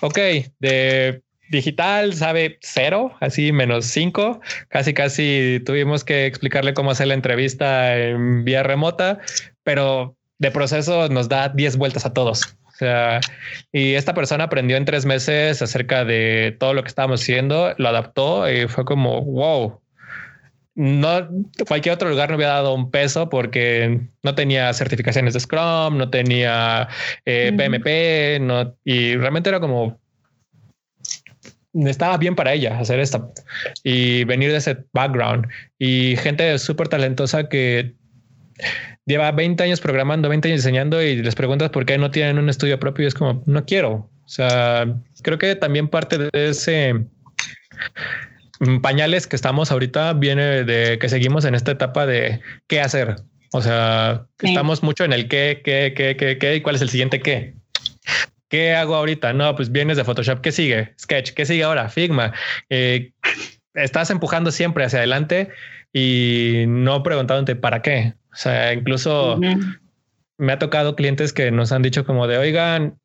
ok, 0.00 0.18
de 0.58 1.22
digital 1.50 2.14
sabe 2.14 2.58
cero, 2.60 3.16
así 3.20 3.52
menos 3.52 3.86
cinco. 3.86 4.40
Casi, 4.68 4.94
casi 4.94 5.60
tuvimos 5.64 6.04
que 6.04 6.26
explicarle 6.26 6.74
cómo 6.74 6.90
hacer 6.90 7.08
la 7.08 7.14
entrevista 7.14 7.96
en 7.96 8.44
vía 8.44 8.62
remota, 8.62 9.18
pero 9.62 10.16
de 10.38 10.50
proceso 10.50 11.08
nos 11.08 11.28
da 11.28 11.48
10 11.48 11.76
vueltas 11.76 12.06
a 12.06 12.12
todos. 12.12 12.56
O 12.66 12.72
sea, 12.78 13.20
y 13.72 13.94
esta 13.94 14.14
persona 14.14 14.44
aprendió 14.44 14.76
en 14.76 14.84
tres 14.84 15.04
meses 15.04 15.60
acerca 15.62 16.04
de 16.04 16.56
todo 16.60 16.74
lo 16.74 16.82
que 16.82 16.88
estábamos 16.88 17.22
haciendo, 17.22 17.74
lo 17.76 17.88
adaptó 17.88 18.48
y 18.50 18.68
fue 18.68 18.84
como 18.84 19.22
wow. 19.22 19.80
No, 20.76 21.28
cualquier 21.66 21.96
otro 21.96 22.08
lugar 22.08 22.30
no 22.30 22.36
hubiera 22.36 22.52
dado 22.52 22.72
un 22.72 22.92
peso 22.92 23.28
porque 23.28 24.00
no 24.22 24.36
tenía 24.36 24.72
certificaciones 24.72 25.34
de 25.34 25.40
Scrum, 25.40 25.98
no 25.98 26.08
tenía 26.08 26.86
PMP, 27.24 27.86
eh, 27.86 28.38
no, 28.40 28.76
y 28.84 29.16
realmente 29.16 29.48
era 29.48 29.58
como 29.58 29.98
estaba 31.74 32.16
bien 32.16 32.34
para 32.34 32.52
ella 32.52 32.78
hacer 32.78 32.98
esto 32.98 33.32
y 33.82 34.24
venir 34.24 34.50
de 34.50 34.58
ese 34.58 34.78
background 34.92 35.46
y 35.78 36.16
gente 36.16 36.58
súper 36.58 36.88
talentosa 36.88 37.48
que 37.48 37.94
lleva 39.06 39.32
20 39.32 39.62
años 39.62 39.80
programando, 39.80 40.28
20 40.28 40.48
años 40.48 40.60
diseñando 40.60 41.02
y 41.02 41.16
les 41.16 41.34
preguntas 41.34 41.70
por 41.70 41.86
qué 41.86 41.98
no 41.98 42.10
tienen 42.10 42.38
un 42.38 42.48
estudio 42.48 42.78
propio 42.78 43.04
y 43.04 43.08
es 43.08 43.14
como, 43.14 43.42
no 43.46 43.64
quiero. 43.64 43.92
O 43.92 44.28
sea, 44.28 44.86
creo 45.22 45.38
que 45.38 45.56
también 45.56 45.88
parte 45.88 46.18
de 46.18 46.30
ese 46.32 46.94
mm, 48.60 48.80
pañales 48.80 49.26
que 49.26 49.36
estamos 49.36 49.72
ahorita 49.72 50.12
viene 50.12 50.64
de 50.64 50.98
que 50.98 51.08
seguimos 51.08 51.44
en 51.46 51.54
esta 51.54 51.72
etapa 51.72 52.04
de 52.06 52.40
qué 52.66 52.80
hacer. 52.80 53.16
O 53.52 53.62
sea, 53.62 54.26
estamos 54.42 54.82
mucho 54.82 55.04
en 55.04 55.14
el 55.14 55.28
qué, 55.28 55.62
qué, 55.64 55.94
qué, 55.96 56.16
qué, 56.16 56.36
qué 56.36 56.56
y 56.56 56.60
cuál 56.60 56.76
es 56.76 56.82
el 56.82 56.90
siguiente 56.90 57.20
qué. 57.20 57.54
¿Qué 58.48 58.74
hago 58.74 58.96
ahorita? 58.96 59.32
No, 59.32 59.54
pues 59.54 59.70
vienes 59.70 59.96
de 59.96 60.04
Photoshop. 60.04 60.40
¿Qué 60.40 60.52
sigue? 60.52 60.94
Sketch. 60.98 61.32
¿Qué 61.32 61.44
sigue 61.44 61.64
ahora? 61.64 61.88
Figma. 61.88 62.32
Eh, 62.70 63.12
estás 63.74 64.10
empujando 64.10 64.50
siempre 64.50 64.84
hacia 64.84 65.00
adelante 65.00 65.50
y 65.92 66.64
no 66.66 67.02
preguntándote 67.02 67.56
para 67.56 67.82
qué. 67.82 68.14
O 68.32 68.36
sea, 68.36 68.72
incluso 68.72 69.38
me 70.38 70.52
ha 70.52 70.58
tocado 70.58 70.96
clientes 70.96 71.32
que 71.32 71.50
nos 71.50 71.72
han 71.72 71.82
dicho 71.82 72.04
como 72.04 72.26
de, 72.26 72.38
oigan, 72.38 72.98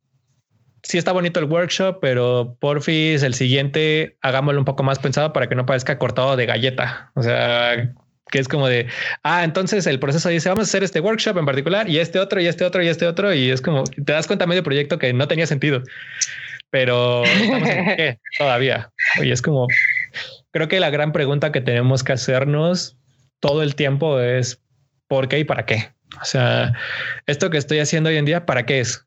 sí 0.83 0.97
está 0.97 1.11
bonito 1.11 1.39
el 1.39 1.45
workshop, 1.45 1.99
pero 2.01 2.57
porfis, 2.59 3.23
el 3.23 3.33
siguiente 3.33 4.17
hagámoslo 4.21 4.59
un 4.59 4.65
poco 4.65 4.83
más 4.83 4.99
pensado 4.99 5.33
para 5.33 5.47
que 5.49 5.55
no 5.55 5.65
parezca 5.65 5.97
cortado 5.97 6.35
de 6.35 6.45
galleta. 6.45 7.11
O 7.15 7.23
sea, 7.23 7.93
que 8.33 8.39
es 8.39 8.47
como 8.47 8.67
de, 8.67 8.87
ah, 9.21 9.43
entonces 9.43 9.85
el 9.85 9.99
proceso 9.99 10.27
dice, 10.27 10.49
vamos 10.49 10.63
a 10.63 10.69
hacer 10.69 10.83
este 10.83 10.99
workshop 10.99 11.37
en 11.37 11.45
particular 11.45 11.87
y 11.87 11.99
este 11.99 12.17
otro 12.17 12.41
y 12.41 12.47
este 12.47 12.65
otro 12.65 12.81
y 12.81 12.87
este 12.87 13.05
otro 13.05 13.31
y 13.31 13.51
es 13.51 13.61
como, 13.61 13.83
te 13.83 14.11
das 14.11 14.25
cuenta 14.25 14.47
medio 14.47 14.63
proyecto 14.63 14.97
que 14.97 15.13
no 15.13 15.27
tenía 15.27 15.45
sentido, 15.45 15.83
pero 16.71 17.21
todavía. 18.39 18.89
Y 19.21 19.29
es 19.29 19.43
como, 19.43 19.67
creo 20.49 20.67
que 20.67 20.79
la 20.79 20.89
gran 20.89 21.11
pregunta 21.11 21.51
que 21.51 21.61
tenemos 21.61 22.03
que 22.03 22.13
hacernos 22.13 22.97
todo 23.39 23.61
el 23.61 23.75
tiempo 23.75 24.19
es 24.19 24.59
¿por 25.07 25.27
qué 25.27 25.37
y 25.37 25.43
para 25.43 25.67
qué? 25.67 25.91
O 26.19 26.25
sea, 26.25 26.73
esto 27.27 27.51
que 27.51 27.59
estoy 27.59 27.79
haciendo 27.79 28.09
hoy 28.09 28.17
en 28.17 28.25
día, 28.25 28.47
¿para 28.47 28.65
qué 28.65 28.79
es? 28.79 29.05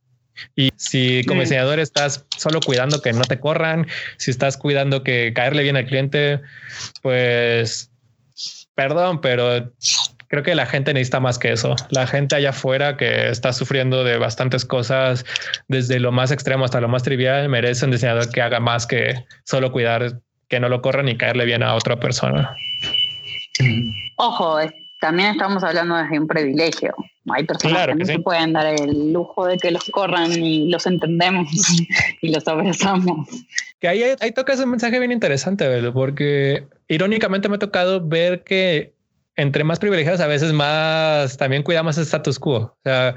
Y 0.55 0.71
si 0.77 1.25
como 1.25 1.41
diseñador 1.41 1.81
estás 1.81 2.25
solo 2.37 2.61
cuidando 2.61 3.03
que 3.03 3.13
no 3.13 3.23
te 3.23 3.41
corran, 3.41 3.89
si 4.19 4.31
estás 4.31 4.57
cuidando 4.57 5.03
que 5.03 5.33
caerle 5.35 5.65
bien 5.65 5.77
al 5.77 5.87
cliente, 5.87 6.43
pues 7.03 7.91
perdón, 8.77 9.21
pero 9.21 9.73
creo 10.29 10.43
que 10.45 10.55
la 10.55 10.67
gente 10.67 10.95
necesita 10.95 11.19
más 11.19 11.39
que 11.39 11.53
eso. 11.53 11.75
La 11.91 12.07
gente 12.07 12.37
allá 12.37 12.51
afuera 12.51 12.97
que 12.97 13.29
está 13.29 13.53
sufriendo 13.53 14.05
de 14.05 14.19
bastantes 14.19 14.65
cosas, 14.65 15.25
desde 15.67 15.99
lo 15.99 16.13
más 16.13 16.31
extremo 16.31 16.65
hasta 16.65 16.81
lo 16.81 16.89
más 16.89 17.03
trivial, 17.03 17.49
merece 17.49 17.85
un 17.85 17.91
diseñador 17.91 18.31
que 18.31 18.43
haga 18.43 18.61
más 18.61 18.87
que 18.87 19.25
solo 19.45 19.73
cuidar 19.73 20.21
que 20.49 20.61
no 20.61 20.69
lo 20.69 20.81
corran 20.81 21.09
y 21.09 21.17
caerle 21.17 21.45
bien 21.45 21.65
a 21.65 21.75
otra 21.75 21.99
persona. 21.99 22.55
Ojo, 24.17 24.61
también 25.01 25.31
estamos 25.31 25.63
hablando 25.63 25.97
de 25.97 26.19
un 26.19 26.27
privilegio. 26.27 26.95
Hay 27.31 27.45
personas 27.45 27.87
que 27.87 27.95
no 27.95 28.05
se 28.05 28.19
pueden 28.21 28.53
dar 28.53 28.67
el 28.67 29.13
lujo 29.13 29.47
de 29.47 29.57
que 29.59 29.71
los 29.71 29.85
corran 29.91 30.33
y 30.33 30.69
los 30.71 30.87
entendemos 30.87 31.49
y 32.23 32.33
los 32.33 32.47
abrazamos. 32.47 33.29
Que 33.81 33.89
ahí, 33.89 34.03
ahí 34.21 34.33
tocas 34.33 34.61
un 34.61 34.71
mensaje 34.71 34.99
bien 34.99 35.13
interesante, 35.13 35.69
porque 35.93 36.67
irónicamente 36.89 37.49
me 37.49 37.57
ha 37.57 37.59
tocado 37.59 38.07
ver 38.07 38.43
que 38.45 38.95
entre 39.37 39.65
más 39.65 39.79
privilegiados 39.79 40.21
a 40.21 40.27
veces 40.27 40.53
más 40.53 41.37
también 41.37 41.63
cuidamos 41.63 41.99
el 41.99 42.05
status 42.05 42.39
quo. 42.39 42.57
O 42.57 42.79
sea, 42.85 43.17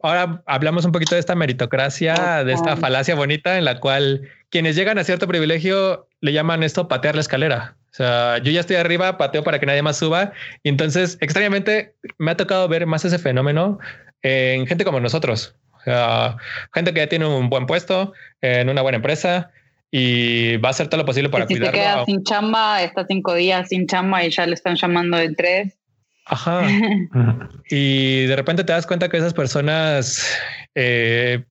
ahora 0.00 0.42
hablamos 0.46 0.84
un 0.84 0.92
poquito 0.92 1.14
de 1.14 1.20
esta 1.20 1.34
meritocracia, 1.34 2.44
de 2.44 2.52
esta 2.52 2.76
falacia 2.76 3.14
bonita 3.14 3.58
en 3.58 3.64
la 3.64 3.80
cual 3.80 4.28
quienes 4.50 4.76
llegan 4.76 4.98
a 4.98 5.04
cierto 5.04 5.26
privilegio 5.26 6.08
le 6.20 6.32
llaman 6.32 6.62
esto 6.62 6.86
patear 6.86 7.16
la 7.16 7.22
escalera. 7.22 7.76
O 7.94 7.96
sea, 7.96 8.38
yo 8.38 8.50
ya 8.50 8.58
estoy 8.58 8.74
arriba, 8.74 9.16
pateo 9.18 9.44
para 9.44 9.60
que 9.60 9.66
nadie 9.66 9.80
más 9.80 9.98
suba. 9.98 10.32
Y 10.64 10.68
entonces, 10.68 11.16
extrañamente, 11.20 11.94
me 12.18 12.32
ha 12.32 12.36
tocado 12.36 12.66
ver 12.66 12.86
más 12.86 13.04
ese 13.04 13.20
fenómeno 13.20 13.78
en 14.22 14.66
gente 14.66 14.84
como 14.84 14.98
nosotros. 14.98 15.54
O 15.70 15.80
sea, 15.84 16.36
gente 16.72 16.92
que 16.92 16.98
ya 16.98 17.08
tiene 17.08 17.26
un 17.26 17.48
buen 17.48 17.66
puesto 17.66 18.12
en 18.40 18.68
una 18.68 18.82
buena 18.82 18.96
empresa 18.96 19.52
y 19.92 20.56
va 20.56 20.70
a 20.70 20.72
hacer 20.72 20.88
todo 20.88 21.02
lo 21.02 21.06
posible 21.06 21.28
para 21.28 21.46
si 21.46 21.54
cuidarlo. 21.54 21.70
Si 21.70 21.78
te 21.78 21.84
quedas 21.84 22.04
sin 22.06 22.24
chamba, 22.24 22.82
está 22.82 23.06
cinco 23.06 23.32
días 23.32 23.68
sin 23.68 23.86
chamba 23.86 24.24
y 24.24 24.30
ya 24.30 24.44
le 24.44 24.54
están 24.54 24.74
llamando 24.74 25.16
de 25.16 25.32
tres. 25.32 25.78
Ajá. 26.24 26.62
y 27.70 28.26
de 28.26 28.34
repente 28.34 28.64
te 28.64 28.72
das 28.72 28.88
cuenta 28.88 29.08
que 29.08 29.18
esas 29.18 29.34
personas, 29.34 30.36
eh, 30.74 31.44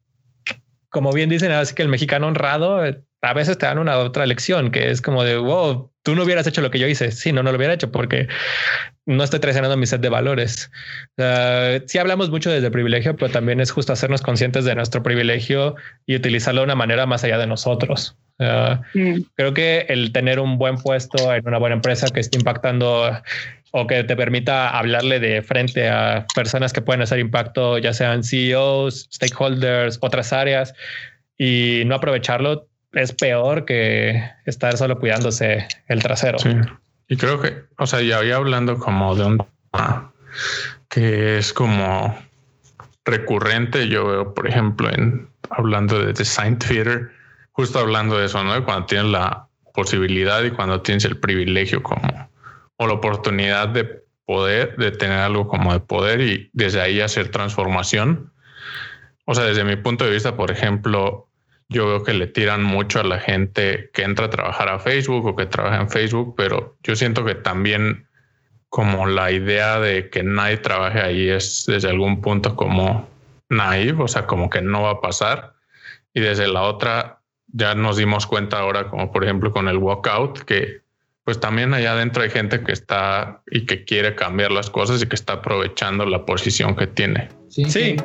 como 0.90 1.14
bien 1.14 1.30
dicen, 1.30 1.54
así 1.54 1.74
que 1.74 1.84
el 1.84 1.88
mexicano 1.88 2.28
honrado, 2.28 2.82
a 3.22 3.34
veces 3.34 3.58
te 3.58 3.66
dan 3.66 3.80
una 3.80 3.98
otra 4.00 4.26
lección 4.26 4.72
que 4.72 4.92
es 4.92 5.02
como 5.02 5.24
de 5.24 5.38
wow, 5.38 5.93
tú 6.04 6.16
no 6.16 6.24
hubieras 6.24 6.46
hecho 6.46 6.62
lo 6.62 6.70
que 6.70 6.80
yo 6.80 6.88
hice. 6.88 7.12
Sí, 7.12 7.32
no, 7.32 7.42
no 7.44 7.52
lo 7.52 7.58
hubiera 7.58 7.74
hecho 7.74 7.92
porque 7.92 8.28
no 9.06 9.24
estoy 9.24 9.40
traicionando 9.40 9.78
mi 9.78 9.86
set 9.86 10.02
de 10.02 10.10
valores. 10.10 10.70
sí 11.88 11.98
hablamos 11.98 12.30
mucho 12.30 12.52
desde 12.52 12.68
el 12.68 12.72
privilegio, 12.72 13.16
pero 13.16 13.32
también 13.32 13.60
es 13.60 13.72
justo 13.72 13.94
hacernos 13.94 14.22
conscientes 14.22 14.66
de 14.66 14.76
nuestro 14.76 15.02
privilegio 15.02 15.76
y 16.06 16.16
utilizarlo 16.16 16.62
de 16.62 16.66
una 16.66 16.76
manera 16.76 17.06
más 17.06 17.24
allá 17.24 17.38
de 17.38 17.48
nosotros. 17.48 18.16
Mm. 18.94 19.22
Creo 19.36 19.54
que 19.54 19.86
el 19.90 20.12
tener 20.12 20.40
un 20.40 20.58
buen 20.58 20.78
puesto 20.78 21.34
en 21.34 21.48
una 21.48 21.58
buena 21.58 21.76
empresa 21.76 22.08
que 22.10 22.20
esté 22.20 22.38
impactando 22.38 23.22
o 23.72 23.88
que 23.88 24.04
te 24.04 24.16
permita 24.16 24.70
hablarle 24.70 25.20
de 25.20 25.42
frente 25.42 25.90
a 25.90 26.28
personas 26.36 26.74
que 26.74 26.82
pueden 26.82 27.02
hacer 27.02 27.20
impacto, 27.20 27.80
ya 27.80 27.94
sean 27.94 28.24
CEOs, 28.24 29.10
stakeholders, 29.12 29.98
otras 30.02 30.32
áreas, 30.32 30.74
y 31.38 31.82
no 31.86 31.96
aprovecharlo, 31.96 32.68
es 32.94 33.14
peor 33.14 33.66
que 33.66 34.24
estar 34.46 34.78
solo 34.78 35.00
cuidándose 35.00 35.68
el 35.88 36.02
trasero. 36.02 36.40
Sí. 36.40 36.56
Y 37.08 37.18
creo 37.18 37.42
que, 37.42 37.64
o 37.78 37.86
sea, 37.86 38.02
ya 38.02 38.20
había 38.20 38.38
hablando 38.38 38.78
como 38.80 39.16
de 39.16 39.26
un 39.26 39.46
tema 39.72 40.14
que 40.90 41.38
es 41.38 41.54
como 41.54 42.18
recurrente. 43.06 43.88
Yo 43.88 44.08
veo, 44.08 44.34
por 44.34 44.48
ejemplo, 44.48 44.90
en 44.90 45.28
hablando 45.50 46.00
de 46.00 46.14
design 46.14 46.58
theater, 46.58 47.12
justo 47.52 47.80
hablando 47.80 48.18
de 48.18 48.26
eso, 48.26 48.44
¿no? 48.44 48.64
Cuando 48.64 48.86
tienes 48.86 49.12
la 49.12 49.48
posibilidad 49.74 50.44
y 50.44 50.52
cuando 50.52 50.82
tienes 50.82 51.06
el 51.06 51.18
privilegio 51.18 51.82
como 51.84 52.30
o 52.78 52.88
la 52.88 52.94
oportunidad 52.94 53.70
de 53.70 54.04
poder, 54.26 54.76
de 54.78 54.92
tener 54.92 55.20
algo 55.20 55.48
como 55.48 55.74
de 55.74 55.80
poder 55.80 56.22
y 56.22 56.50
desde 56.54 56.82
ahí 56.82 57.02
hacer 57.02 57.30
transformación. 57.30 58.32
O 59.26 59.36
sea, 59.36 59.44
desde 59.46 59.64
mi 59.64 59.76
punto 59.76 60.06
de 60.06 60.12
vista, 60.12 60.36
por 60.36 60.52
ejemplo, 60.52 61.28
yo 61.74 61.88
veo 61.88 62.04
que 62.04 62.14
le 62.14 62.28
tiran 62.28 62.64
mucho 62.64 63.02
a 63.02 63.04
la 63.04 63.20
gente 63.20 63.90
que 63.94 64.04
entra 64.04 64.28
a 64.28 64.30
trabajar 64.30 64.70
a 64.70 64.80
Facebook 64.80 65.26
o 65.26 65.36
que 65.36 65.46
trabaja 65.46 65.82
en 65.82 65.90
Facebook, 65.90 66.36
pero 66.38 66.78
yo 66.84 66.96
siento 66.96 67.26
que 67.26 67.36
también 67.36 68.08
como 68.70 69.06
la 69.06 69.32
idea 69.32 69.80
de 69.80 70.10
que 70.10 70.24
nadie 70.24 70.58
trabaje 70.58 71.00
ahí 71.00 71.30
es 71.30 71.66
desde 71.68 71.90
algún 71.90 72.22
punto 72.22 72.56
como 72.56 73.08
naive, 73.50 74.02
o 74.02 74.08
sea, 74.08 74.26
como 74.26 74.50
que 74.50 74.62
no 74.62 74.84
va 74.84 74.92
a 74.92 75.02
pasar. 75.02 75.54
Y 76.14 76.22
desde 76.22 76.48
la 76.48 76.64
otra, 76.64 77.20
ya 77.48 77.76
nos 77.76 77.98
dimos 77.98 78.26
cuenta 78.26 78.60
ahora, 78.60 78.90
como 78.90 79.12
por 79.12 79.24
ejemplo 79.24 79.52
con 79.52 79.68
el 79.68 79.78
walkout, 79.78 80.40
que 80.40 80.82
pues 81.24 81.40
también 81.40 81.74
allá 81.74 81.94
adentro 81.94 82.24
hay 82.24 82.30
gente 82.30 82.64
que 82.64 82.72
está 82.72 83.42
y 83.50 83.66
que 83.66 83.86
quiere 83.86 84.16
cambiar 84.16 84.52
las 84.52 84.70
cosas 84.70 85.02
y 85.02 85.08
que 85.08 85.16
está 85.16 85.34
aprovechando 85.34 86.06
la 86.06 86.26
posición 86.26 86.76
que 86.76 86.88
tiene. 86.88 87.30
Sí. 87.50 87.66
sí. 87.66 87.96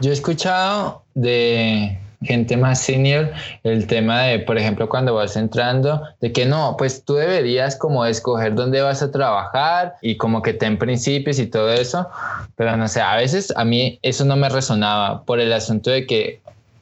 Yo 0.00 0.10
he 0.10 0.14
escuchado 0.14 1.02
de 1.14 1.98
gente 2.22 2.56
más 2.56 2.80
senior 2.80 3.30
el 3.62 3.86
tema 3.86 4.22
de, 4.22 4.40
por 4.40 4.58
ejemplo, 4.58 4.88
cuando 4.88 5.14
vas 5.14 5.36
entrando, 5.36 6.02
de 6.20 6.32
que 6.32 6.44
no, 6.44 6.76
pues 6.78 7.04
tú 7.04 7.14
deberías 7.14 7.76
como 7.76 8.04
escoger 8.04 8.54
dónde 8.54 8.82
vas 8.82 9.02
a 9.02 9.10
trabajar 9.10 9.94
y 10.02 10.16
como 10.16 10.42
que 10.42 10.52
ten 10.52 10.78
principios 10.78 11.38
y 11.38 11.46
todo 11.46 11.72
eso, 11.72 12.08
pero 12.56 12.76
no 12.76 12.88
sé, 12.88 13.00
a 13.00 13.16
veces 13.16 13.52
a 13.56 13.64
mí 13.64 13.98
eso 14.02 14.24
no 14.24 14.36
me 14.36 14.48
resonaba 14.48 15.24
por 15.24 15.40
el 15.40 15.52
asunto 15.52 15.90
de 15.90 16.06
que, 16.06 16.40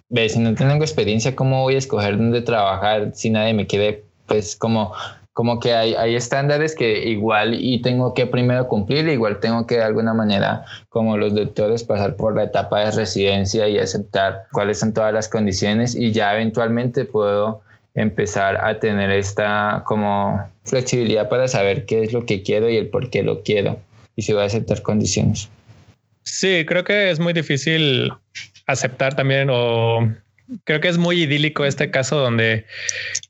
ves, 0.08 0.32
si 0.32 0.40
no 0.40 0.54
tengo 0.54 0.82
experiencia, 0.82 1.36
¿cómo 1.36 1.62
voy 1.62 1.76
a 1.76 1.78
escoger 1.78 2.16
dónde 2.16 2.42
trabajar 2.42 3.12
si 3.14 3.30
nadie 3.30 3.54
me 3.54 3.66
quiere, 3.66 4.04
pues 4.26 4.56
como 4.56 4.92
como 5.38 5.60
que 5.60 5.72
hay, 5.72 6.16
estándares 6.16 6.74
que 6.74 7.08
igual 7.08 7.54
y 7.54 7.80
tengo 7.80 8.12
que 8.12 8.26
primero 8.26 8.66
cumplir, 8.66 9.06
igual 9.06 9.38
tengo 9.38 9.68
que 9.68 9.76
de 9.76 9.84
alguna 9.84 10.12
manera, 10.12 10.64
como 10.88 11.16
los 11.16 11.32
doctores, 11.32 11.84
pasar 11.84 12.16
por 12.16 12.34
la 12.34 12.42
etapa 12.42 12.80
de 12.80 12.90
residencia 12.90 13.68
y 13.68 13.78
aceptar 13.78 14.46
cuáles 14.50 14.80
son 14.80 14.92
todas 14.92 15.14
las 15.14 15.28
condiciones 15.28 15.94
y 15.94 16.10
ya 16.10 16.34
eventualmente 16.34 17.04
puedo 17.04 17.62
empezar 17.94 18.56
a 18.64 18.80
tener 18.80 19.12
esta 19.12 19.84
como 19.86 20.42
flexibilidad 20.64 21.28
para 21.28 21.46
saber 21.46 21.86
qué 21.86 22.02
es 22.02 22.12
lo 22.12 22.26
que 22.26 22.42
quiero 22.42 22.68
y 22.68 22.76
el 22.76 22.88
por 22.88 23.08
qué 23.08 23.22
lo 23.22 23.44
quiero 23.44 23.78
y 24.16 24.22
si 24.22 24.32
voy 24.32 24.42
a 24.42 24.46
aceptar 24.46 24.82
condiciones. 24.82 25.48
Sí, 26.24 26.64
creo 26.66 26.82
que 26.82 27.12
es 27.12 27.20
muy 27.20 27.32
difícil 27.32 28.12
aceptar 28.66 29.14
también 29.14 29.50
o 29.52 30.00
creo 30.64 30.80
que 30.80 30.88
es 30.88 30.98
muy 30.98 31.22
idílico 31.22 31.64
este 31.64 31.90
caso 31.90 32.16
donde 32.18 32.66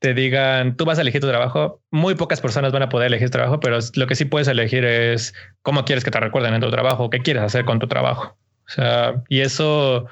te 0.00 0.14
digan 0.14 0.76
tú 0.76 0.84
vas 0.84 0.98
a 0.98 1.02
elegir 1.02 1.20
tu 1.20 1.28
trabajo. 1.28 1.82
Muy 1.90 2.14
pocas 2.14 2.40
personas 2.40 2.72
van 2.72 2.82
a 2.82 2.88
poder 2.88 3.08
elegir 3.08 3.30
trabajo, 3.30 3.60
pero 3.60 3.78
lo 3.94 4.06
que 4.06 4.14
sí 4.14 4.24
puedes 4.24 4.48
elegir 4.48 4.84
es 4.84 5.34
cómo 5.62 5.84
quieres 5.84 6.04
que 6.04 6.10
te 6.10 6.20
recuerden 6.20 6.54
en 6.54 6.60
tu 6.60 6.70
trabajo, 6.70 7.10
qué 7.10 7.20
quieres 7.20 7.42
hacer 7.42 7.64
con 7.64 7.78
tu 7.78 7.88
trabajo. 7.88 8.36
O 8.66 8.70
sea, 8.70 9.22
y 9.28 9.40
eso 9.40 10.06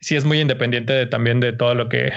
sí 0.00 0.16
es 0.16 0.24
muy 0.24 0.40
independiente 0.40 0.92
de, 0.92 1.06
también 1.06 1.40
de 1.40 1.52
todo 1.52 1.74
lo 1.74 1.88
que 1.88 2.12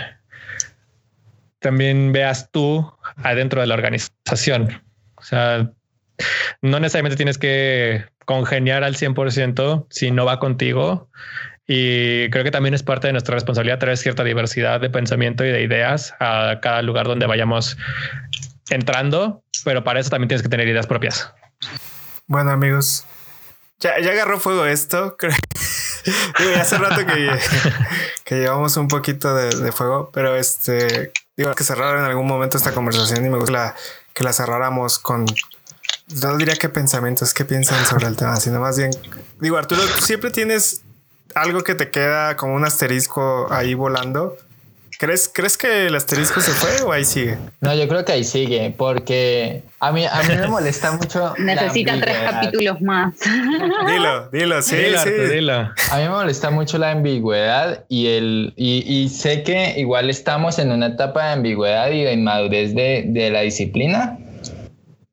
también 1.59 2.12
veas 2.12 2.51
tú 2.51 2.91
adentro 3.18 3.62
de 3.62 3.68
la 3.68 3.76
organización. 3.76 4.84
O 5.16 5.24
sea, 5.24 5.72
no 6.62 6.80
necesariamente 6.80 7.16
tienes 7.16 7.38
que 7.38 8.05
congeniar 8.26 8.84
al 8.84 8.95
100% 8.95 9.86
si 9.89 10.12
no 10.12 10.26
va 10.26 10.39
contigo 10.39 11.09
y 11.74 12.30
creo 12.32 12.43
que 12.43 12.51
también 12.51 12.74
es 12.74 12.84
parte 12.84 13.07
de 13.07 13.13
nuestra 13.13 13.34
responsabilidad 13.34 13.80
traer 13.80 13.97
cierta 13.97 14.26
diversidad 14.26 14.82
de 14.82 14.89
pensamiento 14.89 15.45
y 15.45 15.51
de 15.51 15.63
ideas 15.63 16.13
a 16.19 16.59
cada 16.61 16.82
lugar 16.82 17.07
donde 17.07 17.26
vayamos 17.28 17.78
entrando, 18.69 19.41
pero 19.63 19.82
para 19.82 20.01
eso 20.01 20.09
también 20.09 20.28
tienes 20.28 20.43
que 20.43 20.49
tener 20.49 20.67
ideas 20.67 20.86
propias. 20.86 21.34
Bueno, 22.28 22.51
amigos, 22.51 23.05
ya, 23.80 23.97
ya 24.01 24.11
agarró 24.11 24.38
fuego 24.38 24.65
esto. 24.65 25.15
digo, 26.39 26.51
hace 26.59 26.78
rato 26.78 27.05
que, 27.05 27.32
que 28.26 28.36
llevamos 28.36 28.76
un 28.76 28.89
poquito 28.89 29.34
de, 29.34 29.72
fuego, 29.72 30.11
pero 30.11 30.36
este, 30.36 31.13
digo, 31.38 31.55
que 31.55 31.63
cerrar 31.63 31.97
en 31.99 32.03
algún 32.03 32.28
momento 32.28 32.57
esta 32.57 32.74
conversación 32.74 33.26
y 33.26 33.30
me 33.30 33.38
gusta 33.38 33.76
que 34.13 34.26
la 34.26 34.34
cerráramos 34.34 34.99
con 34.99 35.26
no 36.22 36.36
diría 36.36 36.55
qué 36.55 36.67
pensamientos, 36.67 37.34
qué 37.34 37.45
piensan 37.45 37.86
sobre 37.86 38.07
el 38.07 38.17
tema, 38.17 38.36
sino 38.36 38.59
más 38.59 38.78
bien, 38.78 38.91
digo, 39.39 39.55
Arturo, 39.55 39.82
siempre 40.01 40.32
tienes 40.32 40.84
algo 41.36 41.63
que 41.63 41.75
te 41.75 41.89
queda 41.89 42.36
como 42.36 42.55
un 42.55 42.65
asterisco 42.65 43.47
ahí 43.51 43.73
volando. 43.73 44.38
¿Crees, 45.01 45.32
¿Crees 45.34 45.57
que 45.57 45.88
el 45.88 45.95
asterisco 45.95 46.41
se 46.41 46.51
fue 46.51 46.84
o 46.86 46.91
ahí 46.91 47.05
sigue? 47.05 47.36
No, 47.59 47.73
yo 47.73 47.88
creo 47.88 48.05
que 48.05 48.11
ahí 48.11 48.23
sigue, 48.23 48.71
porque 48.77 49.63
a 49.79 49.91
mí, 49.91 50.05
a 50.05 50.21
mí 50.21 50.36
me 50.36 50.47
molesta 50.47 50.91
mucho. 50.91 51.34
Necesitan 51.39 51.99
tres 52.01 52.17
capítulos 52.19 52.79
más. 52.82 53.15
Dilo, 53.88 54.29
dilo, 54.29 54.61
sí, 54.61 54.75
sí. 55.03 55.49
A 55.49 55.97
mí 55.97 56.03
me 56.03 56.09
molesta 56.09 56.51
mucho 56.51 56.77
la 56.77 56.91
ambigüedad 56.91 57.84
y, 57.89 58.09
el, 58.09 58.53
y, 58.55 58.84
y, 58.86 59.09
sé 59.09 59.41
que 59.41 59.73
igual 59.77 60.11
estamos 60.11 60.59
en 60.59 60.71
una 60.71 60.86
etapa 60.86 61.25
de 61.25 61.34
ambigüedad 61.34 61.89
y 61.89 62.03
de 62.03 62.13
inmadurez 62.13 62.75
de, 62.75 63.05
de 63.07 63.32
la 63.32 63.41
disciplina, 63.41 64.19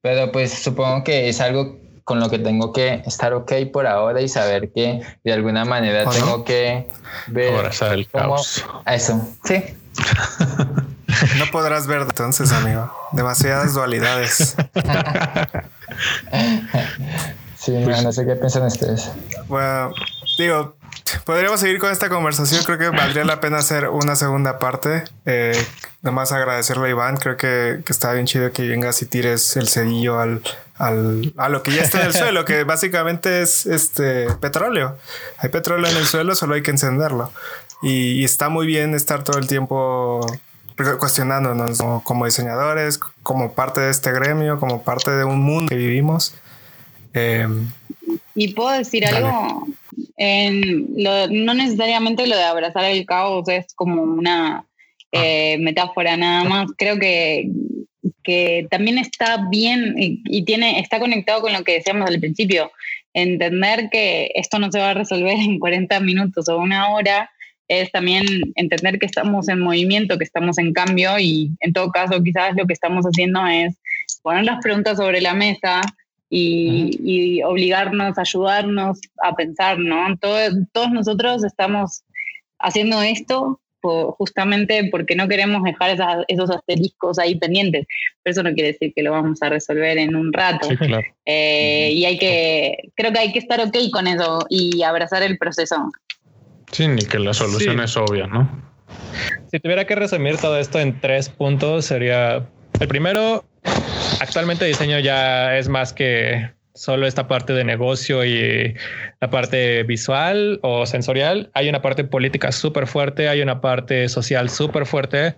pero 0.02 0.30
pues 0.32 0.52
supongo 0.52 1.02
que 1.02 1.30
es 1.30 1.40
algo 1.40 1.78
con 2.08 2.20
lo 2.20 2.30
que 2.30 2.38
tengo 2.38 2.72
que 2.72 3.02
estar 3.04 3.34
ok 3.34 3.52
por 3.70 3.86
ahora 3.86 4.22
y 4.22 4.28
saber 4.30 4.72
que 4.72 5.02
de 5.22 5.32
alguna 5.34 5.66
manera 5.66 6.08
tengo 6.08 6.42
que 6.42 6.88
ver 7.26 7.54
Abrazar 7.54 7.92
el 7.92 8.08
caos. 8.08 8.64
Eso, 8.86 9.28
sí. 9.44 9.62
No 11.36 11.44
podrás 11.52 11.86
ver 11.86 12.00
entonces, 12.00 12.50
amigo. 12.50 12.90
Demasiadas 13.12 13.74
dualidades. 13.74 14.56
sí, 17.58 17.72
no 17.72 18.10
sé 18.10 18.24
qué 18.24 18.36
piensan 18.36 18.62
ustedes. 18.64 19.12
Bueno, 19.46 19.92
digo, 20.38 20.77
podríamos 21.24 21.60
seguir 21.60 21.78
con 21.78 21.90
esta 21.90 22.08
conversación. 22.08 22.62
Creo 22.64 22.78
que 22.78 22.88
valdría 22.90 23.24
la 23.24 23.40
pena 23.40 23.58
hacer 23.58 23.88
una 23.88 24.16
segunda 24.16 24.58
parte. 24.58 25.04
Eh, 25.26 25.52
nomás 26.02 26.32
agradecerle 26.32 26.88
a 26.88 26.90
Iván. 26.90 27.16
Creo 27.16 27.36
que, 27.36 27.80
que, 27.84 27.92
está 27.92 28.12
bien 28.12 28.26
chido 28.26 28.52
que 28.52 28.66
vengas 28.68 29.02
y 29.02 29.06
tires 29.06 29.56
el 29.56 29.68
cedillo 29.68 30.20
al, 30.20 30.42
al, 30.76 31.32
a 31.36 31.48
lo 31.48 31.62
que 31.62 31.72
ya 31.72 31.82
está 31.82 32.00
en 32.00 32.06
el 32.06 32.14
suelo, 32.14 32.44
que 32.44 32.64
básicamente 32.64 33.42
es 33.42 33.66
este 33.66 34.32
petróleo. 34.34 34.96
Hay 35.38 35.48
petróleo 35.50 35.90
en 35.90 35.96
el 35.96 36.06
suelo, 36.06 36.34
solo 36.34 36.54
hay 36.54 36.62
que 36.62 36.70
encenderlo. 36.70 37.32
Y, 37.82 38.24
está 38.24 38.48
muy 38.48 38.66
bien 38.66 38.94
estar 38.94 39.22
todo 39.24 39.38
el 39.38 39.46
tiempo 39.46 40.20
cuestionándonos 40.98 41.78
como, 42.04 42.24
diseñadores, 42.24 42.98
como 43.22 43.52
parte 43.52 43.80
de 43.80 43.90
este 43.90 44.12
gremio, 44.12 44.60
como 44.60 44.82
parte 44.82 45.10
de 45.10 45.24
un 45.24 45.40
mundo 45.40 45.68
que 45.68 45.76
vivimos. 45.76 46.34
Em, 47.14 47.70
y 48.34 48.54
puedo 48.54 48.70
decir 48.70 49.04
algo, 49.06 49.66
no 50.18 51.54
necesariamente 51.54 52.26
lo 52.26 52.36
de 52.36 52.42
abrazar 52.42 52.84
el 52.84 53.06
caos 53.06 53.48
es 53.48 53.72
como 53.74 54.02
una 54.02 54.64
eh, 55.12 55.56
metáfora 55.58 56.16
nada 56.16 56.44
más. 56.44 56.70
Creo 56.76 56.98
que, 56.98 57.48
que 58.22 58.66
también 58.70 58.98
está 58.98 59.48
bien 59.50 59.94
y, 59.96 60.44
tiene, 60.44 60.80
está 60.80 60.98
conectado 60.98 61.40
con 61.40 61.52
lo 61.52 61.64
que 61.64 61.74
decíamos 61.74 62.08
al 62.08 62.20
principio. 62.20 62.70
Entender 63.14 63.88
que 63.90 64.30
esto 64.34 64.58
no 64.58 64.70
se 64.70 64.78
va 64.78 64.90
a 64.90 64.94
resolver 64.94 65.36
en 65.38 65.58
40 65.58 66.00
minutos 66.00 66.48
o 66.48 66.58
una 66.58 66.90
hora 66.90 67.30
es 67.68 67.90
también 67.92 68.24
entender 68.54 68.98
que 68.98 69.06
estamos 69.06 69.48
en 69.48 69.60
movimiento, 69.60 70.16
que 70.16 70.24
estamos 70.24 70.56
en 70.56 70.72
cambio 70.72 71.18
y 71.18 71.50
en 71.60 71.74
todo 71.74 71.90
caso 71.90 72.22
quizás 72.22 72.56
lo 72.56 72.66
que 72.66 72.72
estamos 72.72 73.04
haciendo 73.04 73.46
es 73.46 73.74
poner 74.22 74.44
las 74.44 74.62
preguntas 74.62 74.96
sobre 74.96 75.20
la 75.20 75.34
mesa 75.34 75.82
y, 76.30 76.98
y 77.02 77.42
obligarnos, 77.42 78.18
ayudarnos 78.18 79.00
a 79.22 79.34
pensar, 79.34 79.78
¿no? 79.78 80.16
todos 80.18 80.90
nosotros 80.92 81.44
estamos 81.44 82.02
haciendo 82.58 83.02
esto 83.02 83.60
justamente 83.80 84.88
porque 84.90 85.14
no 85.14 85.28
queremos 85.28 85.62
dejar 85.62 86.24
esos 86.28 86.50
asteriscos 86.50 87.18
ahí 87.18 87.36
pendientes. 87.36 87.86
Pero 88.22 88.32
eso 88.32 88.42
no 88.42 88.52
quiere 88.52 88.72
decir 88.72 88.92
que 88.94 89.02
lo 89.02 89.12
vamos 89.12 89.42
a 89.42 89.48
resolver 89.48 89.98
en 89.98 90.16
un 90.16 90.32
rato. 90.32 90.68
Eh, 91.26 91.90
y 91.92 92.04
hay 92.04 92.18
que, 92.18 92.90
creo 92.94 93.12
que 93.12 93.18
hay 93.18 93.32
que 93.32 93.38
estar 93.38 93.60
ok 93.60 93.76
con 93.92 94.06
eso 94.06 94.40
y 94.48 94.82
abrazar 94.82 95.22
el 95.22 95.38
proceso. 95.38 95.76
Sí, 96.72 96.86
ni 96.88 97.02
que 97.02 97.18
la 97.18 97.32
solución 97.32 97.80
es 97.80 97.96
obvia, 97.96 98.26
¿no? 98.26 98.68
Si 99.50 99.58
tuviera 99.60 99.86
que 99.86 99.94
resumir 99.94 100.36
todo 100.38 100.58
esto 100.58 100.80
en 100.80 101.00
tres 101.00 101.28
puntos, 101.28 101.86
sería 101.86 102.46
el 102.80 102.88
primero, 102.88 103.44
actualmente 104.20 104.64
diseño 104.64 104.98
ya 104.98 105.56
es 105.56 105.68
más 105.68 105.92
que 105.92 106.50
solo 106.78 107.06
esta 107.06 107.26
parte 107.26 107.52
de 107.52 107.64
negocio 107.64 108.24
y 108.24 108.74
la 109.20 109.30
parte 109.30 109.82
visual 109.82 110.60
o 110.62 110.86
sensorial. 110.86 111.50
Hay 111.54 111.68
una 111.68 111.82
parte 111.82 112.04
política 112.04 112.52
súper 112.52 112.86
fuerte, 112.86 113.28
hay 113.28 113.42
una 113.42 113.60
parte 113.60 114.08
social 114.08 114.48
súper 114.48 114.86
fuerte 114.86 115.34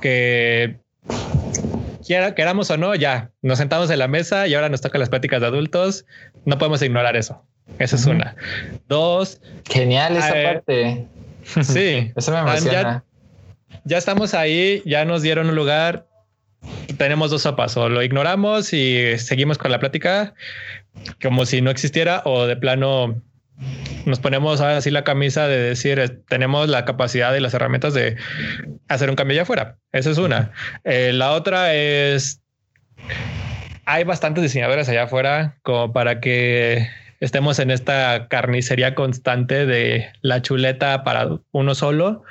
que 0.00 0.80
quiera, 2.04 2.34
queramos 2.34 2.70
o 2.70 2.76
no, 2.76 2.94
ya 2.96 3.30
nos 3.40 3.58
sentamos 3.58 3.88
en 3.90 4.00
la 4.00 4.08
mesa 4.08 4.48
y 4.48 4.54
ahora 4.54 4.68
nos 4.68 4.80
toca 4.80 4.98
las 4.98 5.08
prácticas 5.08 5.40
de 5.40 5.46
adultos. 5.46 6.06
No 6.44 6.58
podemos 6.58 6.82
ignorar 6.82 7.16
eso. 7.16 7.40
Esa 7.78 7.94
es 7.94 8.06
una. 8.06 8.34
Dos. 8.88 9.40
Genial 9.68 10.16
esa 10.16 10.40
eh, 10.40 10.44
parte. 10.44 11.06
Sí. 11.62 12.12
eso 12.16 12.32
me 12.32 12.38
emociona. 12.38 13.02
ya 13.84 13.98
estamos 13.98 14.34
ahí, 14.34 14.82
ya 14.84 15.04
nos 15.04 15.22
dieron 15.22 15.48
un 15.48 15.56
lugar, 15.56 16.06
tenemos 16.98 17.30
dos 17.30 17.42
sopas, 17.42 17.76
o 17.76 17.88
lo 17.88 18.02
ignoramos 18.02 18.72
y 18.72 19.18
seguimos 19.18 19.58
con 19.58 19.70
la 19.70 19.78
plática 19.78 20.34
como 21.22 21.46
si 21.46 21.60
no 21.60 21.70
existiera, 21.70 22.22
o 22.24 22.46
de 22.46 22.56
plano 22.56 23.22
nos 24.06 24.20
ponemos 24.20 24.60
así 24.60 24.90
la 24.90 25.04
camisa 25.04 25.46
de 25.46 25.58
decir, 25.58 25.98
eh, 25.98 26.08
tenemos 26.28 26.68
la 26.68 26.84
capacidad 26.84 27.34
y 27.34 27.40
las 27.40 27.54
herramientas 27.54 27.94
de 27.94 28.16
hacer 28.88 29.10
un 29.10 29.16
cambio 29.16 29.34
allá 29.34 29.42
afuera. 29.42 29.76
Esa 29.92 30.10
es 30.10 30.18
una. 30.18 30.52
Eh, 30.84 31.12
la 31.12 31.32
otra 31.32 31.74
es, 31.74 32.40
hay 33.84 34.04
bastantes 34.04 34.42
diseñadores 34.42 34.88
allá 34.88 35.04
afuera 35.04 35.58
como 35.62 35.92
para 35.92 36.20
que 36.20 36.88
estemos 37.20 37.58
en 37.58 37.70
esta 37.70 38.26
carnicería 38.28 38.94
constante 38.94 39.66
de 39.66 40.10
la 40.22 40.42
chuleta 40.42 41.04
para 41.04 41.28
uno 41.52 41.74
solo. 41.74 42.24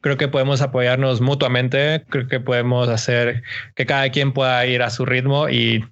Creo 0.00 0.16
que 0.16 0.28
podemos 0.28 0.62
apoyarnos 0.62 1.20
mutuamente, 1.20 2.04
creo 2.08 2.28
que 2.28 2.40
podemos 2.40 2.88
hacer 2.88 3.42
que 3.74 3.86
cada 3.86 4.08
quien 4.10 4.32
pueda 4.32 4.64
ir 4.66 4.82
a 4.82 4.90
su 4.90 5.04
ritmo 5.04 5.48
y 5.48 5.84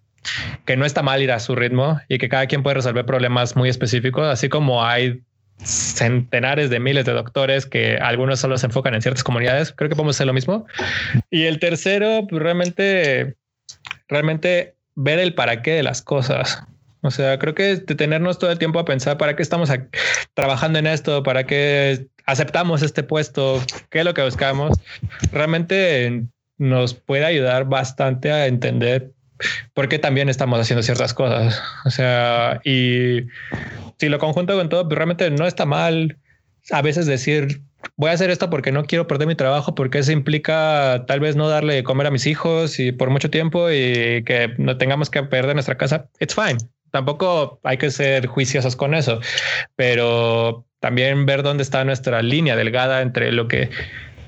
que 0.65 0.77
no 0.77 0.87
está 0.87 1.03
mal 1.03 1.21
ir 1.21 1.33
a 1.33 1.41
su 1.41 1.55
ritmo 1.55 2.01
y 2.09 2.19
que 2.19 2.29
cada 2.29 2.47
quien 2.47 2.63
puede 2.63 2.77
resolver 2.77 3.05
problemas 3.05 3.57
muy 3.57 3.69
específicos, 3.69 4.27
así 4.27 4.49
como 4.49 4.85
hay 4.85 5.21
centenares 5.59 6.71
de 6.71 6.81
miles 6.81 7.05
de 7.05 7.13
doctores 7.13 7.67
que 7.67 7.97
algunos 7.97 8.41
solo 8.41 8.57
se 8.59 8.67
enfocan 8.67 8.95
en 8.95 9.03
ciertas 9.03 9.25
comunidades. 9.25 9.73
Creo 9.73 9.89
que 9.89 9.97
podemos 9.97 10.17
hacer 10.17 10.27
lo 10.27 10.33
mismo. 10.33 10.67
Y 11.31 11.45
el 11.45 11.59
tercero, 11.59 12.27
pues 12.29 12.43
realmente, 12.43 13.37
realmente 14.09 14.75
ver 14.95 15.19
el 15.19 15.35
para 15.35 15.63
qué 15.63 15.73
de 15.73 15.83
las 15.83 16.03
cosas. 16.03 16.65
O 17.05 17.11
sea, 17.11 17.39
creo 17.39 17.55
que 17.55 17.77
detenernos 17.77 18.39
todo 18.39 18.51
el 18.51 18.59
tiempo 18.59 18.79
a 18.79 18.87
pensar 18.87 19.19
para 19.19 19.37
qué 19.37 19.43
estamos 19.43 19.71
trabajando 20.33 20.79
en 20.79 20.87
esto, 20.87 21.23
para 21.23 21.45
qué 21.45 22.09
aceptamos 22.25 22.83
este 22.83 23.03
puesto, 23.03 23.61
qué 23.91 23.99
es 23.99 24.05
lo 24.07 24.15
que 24.15 24.23
buscamos, 24.23 24.79
realmente 25.31 26.25
nos 26.57 26.95
puede 26.95 27.27
ayudar 27.27 27.67
bastante 27.67 28.33
a 28.33 28.47
entender 28.47 29.13
por 29.75 29.91
qué 29.91 29.99
también 29.99 30.31
estamos 30.31 30.59
haciendo 30.59 30.83
ciertas 30.83 31.13
cosas. 31.13 31.61
O 31.85 31.91
sea, 31.91 32.63
y 32.65 33.27
si 33.99 34.09
lo 34.09 34.19
conjunto 34.19 34.57
con 34.57 34.71
todo, 34.71 34.89
pues 34.89 34.97
realmente 34.97 35.31
no 35.31 35.47
está 35.47 35.67
mal 35.67 36.17
a 36.71 36.81
veces 36.81 37.05
decir, 37.05 37.61
voy 37.97 38.09
a 38.09 38.15
hacer 38.15 38.31
esto 38.31 38.49
porque 38.49 38.73
no 38.73 38.85
quiero 38.85 39.07
perder 39.07 39.29
mi 39.29 39.35
trabajo, 39.35 39.75
porque 39.75 39.99
eso 39.99 40.13
implica 40.13 41.05
tal 41.07 41.21
vez 41.21 41.37
no 41.37 41.51
darle 41.51 41.75
de 41.75 41.85
comer 41.85 42.07
a 42.07 42.11
mis 42.11 42.27
hijos 42.27 42.79
y 42.81 42.93
por 42.93 43.11
mucho 43.11 43.29
tiempo 43.29 43.71
y 43.71 44.25
que 44.25 44.55
no 44.57 44.79
tengamos 44.79 45.11
que 45.11 45.23
perder 45.23 45.55
nuestra 45.55 45.77
casa. 45.77 46.09
It's 46.19 46.35
fine. 46.35 46.57
Tampoco 46.95 47.59
hay 47.65 47.77
que 47.77 47.91
ser 47.91 48.29
juiciosos 48.29 48.77
con 48.77 48.95
eso, 48.95 49.19
pero 49.75 50.65
también 50.79 51.27
ver 51.27 51.43
dónde 51.43 51.65
está 51.65 51.85
nuestra 51.85 52.23
línea 52.23 52.55
delgada 52.55 53.03
entre 53.03 53.33
lo 53.33 53.49
que 53.49 53.69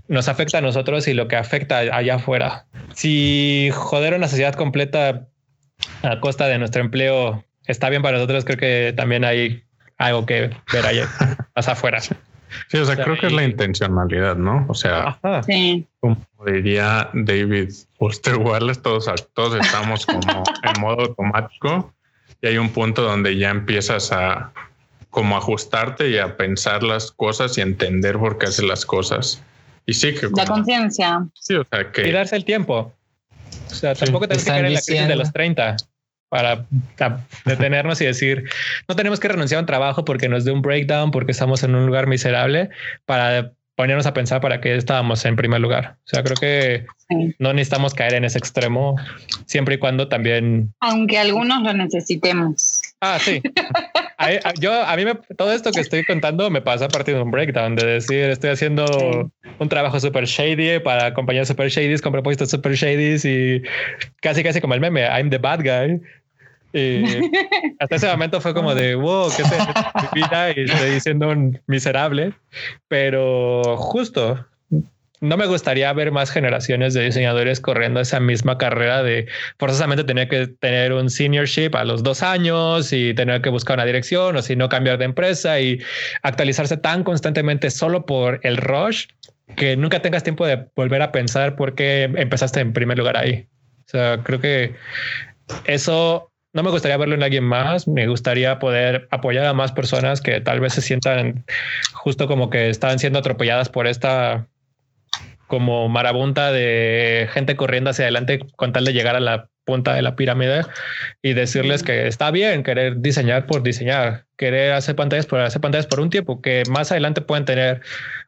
nos 0.08 0.26
afecta 0.26 0.58
a 0.58 0.62
nosotros 0.62 1.06
y 1.06 1.14
lo 1.14 1.28
que 1.28 1.36
afecta 1.36 1.78
allá 1.78 2.16
afuera. 2.16 2.66
Si 2.92 3.70
joder 3.72 4.14
una 4.14 4.26
sociedad 4.26 4.54
completa 4.54 5.28
a 6.02 6.18
costa 6.18 6.48
de 6.48 6.58
nuestro 6.58 6.82
empleo 6.82 7.44
está 7.68 7.88
bien 7.88 8.02
para 8.02 8.16
nosotros, 8.16 8.44
creo 8.44 8.58
que 8.58 8.92
también 8.96 9.24
hay 9.24 9.62
algo 9.96 10.26
que 10.26 10.50
ver 10.72 10.86
allá 10.86 11.08
más 11.54 11.68
afuera. 11.68 12.00
Sí, 12.00 12.16
o 12.78 12.84
sea, 12.84 12.96
creo 12.96 13.16
que 13.16 13.28
es 13.28 13.32
la 13.32 13.44
intencionalidad, 13.44 14.34
¿no? 14.34 14.66
O 14.68 14.74
sea, 14.74 15.20
como 16.00 16.26
diría 16.44 17.10
David 17.12 17.68
Foster 17.96 18.38
Wallace, 18.38 18.80
todos, 18.80 19.08
todos 19.34 19.64
estamos 19.64 20.04
como 20.04 20.42
en 20.64 20.80
modo 20.80 21.02
automático 21.02 21.92
y 22.42 22.48
hay 22.48 22.58
un 22.58 22.70
punto 22.70 23.02
donde 23.02 23.36
ya 23.36 23.50
empiezas 23.50 24.12
a 24.12 24.52
como 25.10 25.36
ajustarte 25.36 26.10
y 26.10 26.18
a 26.18 26.36
pensar 26.36 26.82
las 26.82 27.10
cosas 27.10 27.56
y 27.56 27.62
entender 27.62 28.18
por 28.18 28.38
qué 28.38 28.46
haces 28.46 28.64
las 28.64 28.84
cosas. 28.84 29.42
Y 29.86 29.94
sí 29.94 30.14
que... 30.14 30.28
la 30.34 30.44
conciencia. 30.44 31.26
Sí, 31.34 31.54
o 31.54 31.64
sea, 31.64 31.90
que... 31.90 32.08
Y 32.08 32.12
darse 32.12 32.36
el 32.36 32.44
tiempo. 32.44 32.92
O 33.70 33.74
sea, 33.74 33.94
tampoco 33.94 34.28
tenemos 34.28 34.44
que 34.44 34.50
caer 34.50 34.66
en 34.66 34.74
la 34.74 34.80
crisis 34.80 35.08
de 35.08 35.16
los 35.16 35.32
30 35.32 35.76
para 36.28 36.66
detenernos 37.44 38.00
y 38.00 38.04
decir, 38.04 38.50
no 38.88 38.96
tenemos 38.96 39.20
que 39.20 39.28
renunciar 39.28 39.58
a 39.58 39.60
un 39.60 39.66
trabajo 39.66 40.04
porque 40.04 40.28
nos 40.28 40.44
dé 40.44 40.52
un 40.52 40.60
breakdown, 40.60 41.10
porque 41.10 41.32
estamos 41.32 41.62
en 41.62 41.74
un 41.74 41.86
lugar 41.86 42.06
miserable, 42.06 42.68
para 43.04 43.52
ponernos 43.76 44.06
a 44.06 44.14
pensar 44.14 44.40
para 44.40 44.60
qué 44.60 44.74
estábamos 44.74 45.24
en 45.24 45.36
primer 45.36 45.60
lugar. 45.60 45.96
O 45.98 46.08
sea, 46.08 46.22
creo 46.22 46.36
que 46.36 46.86
no 47.38 47.52
necesitamos 47.52 47.94
caer 47.94 48.14
en 48.14 48.24
ese 48.24 48.38
extremo, 48.38 48.96
siempre 49.44 49.76
y 49.76 49.78
cuando 49.78 50.08
también... 50.08 50.74
Aunque 50.80 51.18
algunos 51.18 51.62
lo 51.62 51.72
necesitemos. 51.74 52.80
Ah, 53.00 53.18
sí. 53.20 53.42
yo, 54.60 54.82
a 54.82 54.96
mí 54.96 55.04
me, 55.04 55.14
todo 55.36 55.52
esto 55.52 55.70
que 55.70 55.80
estoy 55.80 56.04
contando 56.04 56.50
me 56.50 56.62
pasa 56.62 56.86
a 56.86 56.88
partir 56.88 57.14
de 57.14 57.22
un 57.22 57.30
breakdown, 57.30 57.76
de 57.76 57.86
decir, 57.86 58.30
estoy 58.30 58.50
haciendo 58.50 59.30
un 59.58 59.68
trabajo 59.68 60.00
super 60.00 60.24
shady 60.24 60.80
para 60.80 61.12
compañías 61.12 61.48
super 61.48 61.68
shady 61.68 61.98
con 61.98 62.12
propósitos 62.12 62.50
super 62.50 62.72
shady 62.72 63.16
y 63.22 63.62
casi, 64.22 64.42
casi 64.42 64.60
como 64.60 64.74
el 64.74 64.80
meme, 64.80 65.02
I'm 65.02 65.28
the 65.28 65.38
bad 65.38 65.60
guy. 65.60 66.00
Y 66.76 67.30
hasta 67.80 67.96
ese 67.96 68.06
momento 68.08 68.40
fue 68.40 68.52
como 68.52 68.74
de 68.74 68.94
wow, 68.94 69.28
es 69.28 69.38
mi 70.12 70.20
vida 70.22 70.50
y 70.50 70.60
estoy 70.60 71.00
siendo 71.00 71.30
un 71.30 71.60
miserable. 71.66 72.34
Pero 72.88 73.76
justo 73.78 74.44
no 75.20 75.36
me 75.36 75.46
gustaría 75.46 75.92
ver 75.92 76.12
más 76.12 76.30
generaciones 76.30 76.94
de 76.94 77.04
diseñadores 77.04 77.60
corriendo 77.60 78.00
esa 78.00 78.20
misma 78.20 78.58
carrera 78.58 79.02
de 79.02 79.26
forzosamente 79.58 80.04
tener 80.04 80.28
que 80.28 80.46
tener 80.46 80.92
un 80.92 81.08
seniorship 81.08 81.70
a 81.74 81.84
los 81.84 82.02
dos 82.02 82.22
años 82.22 82.92
y 82.92 83.14
tener 83.14 83.40
que 83.40 83.48
buscar 83.48 83.76
una 83.76 83.86
dirección 83.86 84.36
o 84.36 84.42
si 84.42 84.56
no 84.56 84.68
cambiar 84.68 84.98
de 84.98 85.06
empresa 85.06 85.58
y 85.60 85.80
actualizarse 86.22 86.76
tan 86.76 87.04
constantemente 87.04 87.70
solo 87.70 88.04
por 88.04 88.40
el 88.42 88.58
rush 88.58 89.06
que 89.56 89.76
nunca 89.76 90.02
tengas 90.02 90.22
tiempo 90.22 90.44
de 90.44 90.66
volver 90.74 91.00
a 91.02 91.12
pensar 91.12 91.56
por 91.56 91.74
qué 91.74 92.04
empezaste 92.04 92.60
en 92.60 92.72
primer 92.72 92.98
lugar 92.98 93.16
ahí. 93.16 93.46
O 93.86 93.88
sea, 93.88 94.20
creo 94.22 94.40
que 94.40 94.74
eso 95.64 96.30
no 96.56 96.62
me 96.62 96.70
gustaría 96.70 96.96
verlo 96.96 97.14
en 97.14 97.22
alguien 97.22 97.44
más. 97.44 97.86
Me 97.86 98.06
gustaría 98.06 98.58
poder 98.58 99.08
apoyar 99.10 99.44
a 99.44 99.52
más 99.52 99.72
personas 99.72 100.22
que 100.22 100.40
tal 100.40 100.58
vez 100.58 100.72
se 100.72 100.80
sientan 100.80 101.44
justo 101.92 102.26
como 102.26 102.48
que 102.48 102.70
están 102.70 102.98
siendo 102.98 103.18
atropelladas 103.18 103.68
por 103.68 103.86
esta 103.86 104.46
como 105.48 105.88
marabunta 105.90 106.50
de 106.50 107.28
gente 107.30 107.56
corriendo 107.56 107.90
hacia 107.90 108.06
adelante 108.06 108.40
con 108.56 108.72
tal 108.72 108.86
de 108.86 108.94
llegar 108.94 109.16
a 109.16 109.20
la 109.20 109.48
punta 109.64 109.94
de 109.94 110.00
la 110.00 110.16
pirámide 110.16 110.62
y 111.22 111.34
decirles 111.34 111.82
que 111.82 112.06
está 112.06 112.30
bien 112.30 112.62
querer 112.62 113.00
diseñar 113.00 113.46
por 113.46 113.62
diseñar, 113.62 114.24
querer 114.38 114.72
hacer 114.72 114.96
pantallas 114.96 115.26
por 115.26 115.40
hacer 115.40 115.60
pantallas 115.60 115.86
por 115.86 116.00
un 116.00 116.08
tiempo, 116.08 116.40
que 116.40 116.62
más 116.70 116.90
adelante 116.90 117.20
pueden 117.20 117.44
tener 117.44 117.82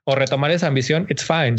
o 0.05 0.15
retomar 0.15 0.51
esa 0.51 0.67
ambición, 0.67 1.07
it's 1.09 1.25
fine. 1.25 1.57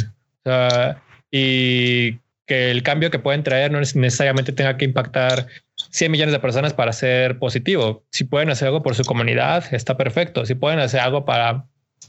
y 1.31 2.19
que 2.45 2.71
el 2.71 2.83
cambio 2.83 3.11
que 3.11 3.19
pueden 3.19 3.43
traer 3.43 3.71
no 3.71 3.79
necesariamente 3.79 4.51
tenga 4.51 4.75
que 4.77 4.85
impactar 4.85 5.47
100 5.91 6.11
millones 6.11 6.33
de 6.33 6.39
personas 6.39 6.73
para 6.73 6.93
ser 6.93 7.39
positivo. 7.39 8.03
Si 8.11 8.23
pueden 8.23 8.49
hacer 8.49 8.67
algo 8.67 8.83
por 8.83 8.95
su 8.95 9.03
comunidad, 9.03 9.65
está 9.73 9.97
perfecto. 9.97 10.45
Si 10.45 10.55
pueden 10.55 10.79
hacer 10.79 10.99
algo 10.99 11.25
para 11.25 11.65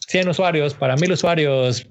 100 0.09 0.29
usuarios, 0.29 0.75
para 0.75 0.97
1000 0.97 1.13
usuarios, 1.13 1.87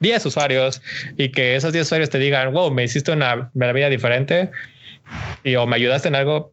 10 0.00 0.26
usuarios 0.26 0.82
y 1.16 1.30
que 1.30 1.56
esos 1.56 1.72
10 1.72 1.86
usuarios 1.86 2.10
te 2.10 2.18
digan, 2.18 2.52
wow, 2.52 2.70
me 2.70 2.84
hiciste 2.84 3.12
una, 3.12 3.50
vida 3.54 3.88
diferente 3.88 4.50
y 5.42 5.56
o 5.56 5.66
me 5.66 5.76
ayudaste 5.76 6.08
en 6.08 6.14
algo, 6.14 6.52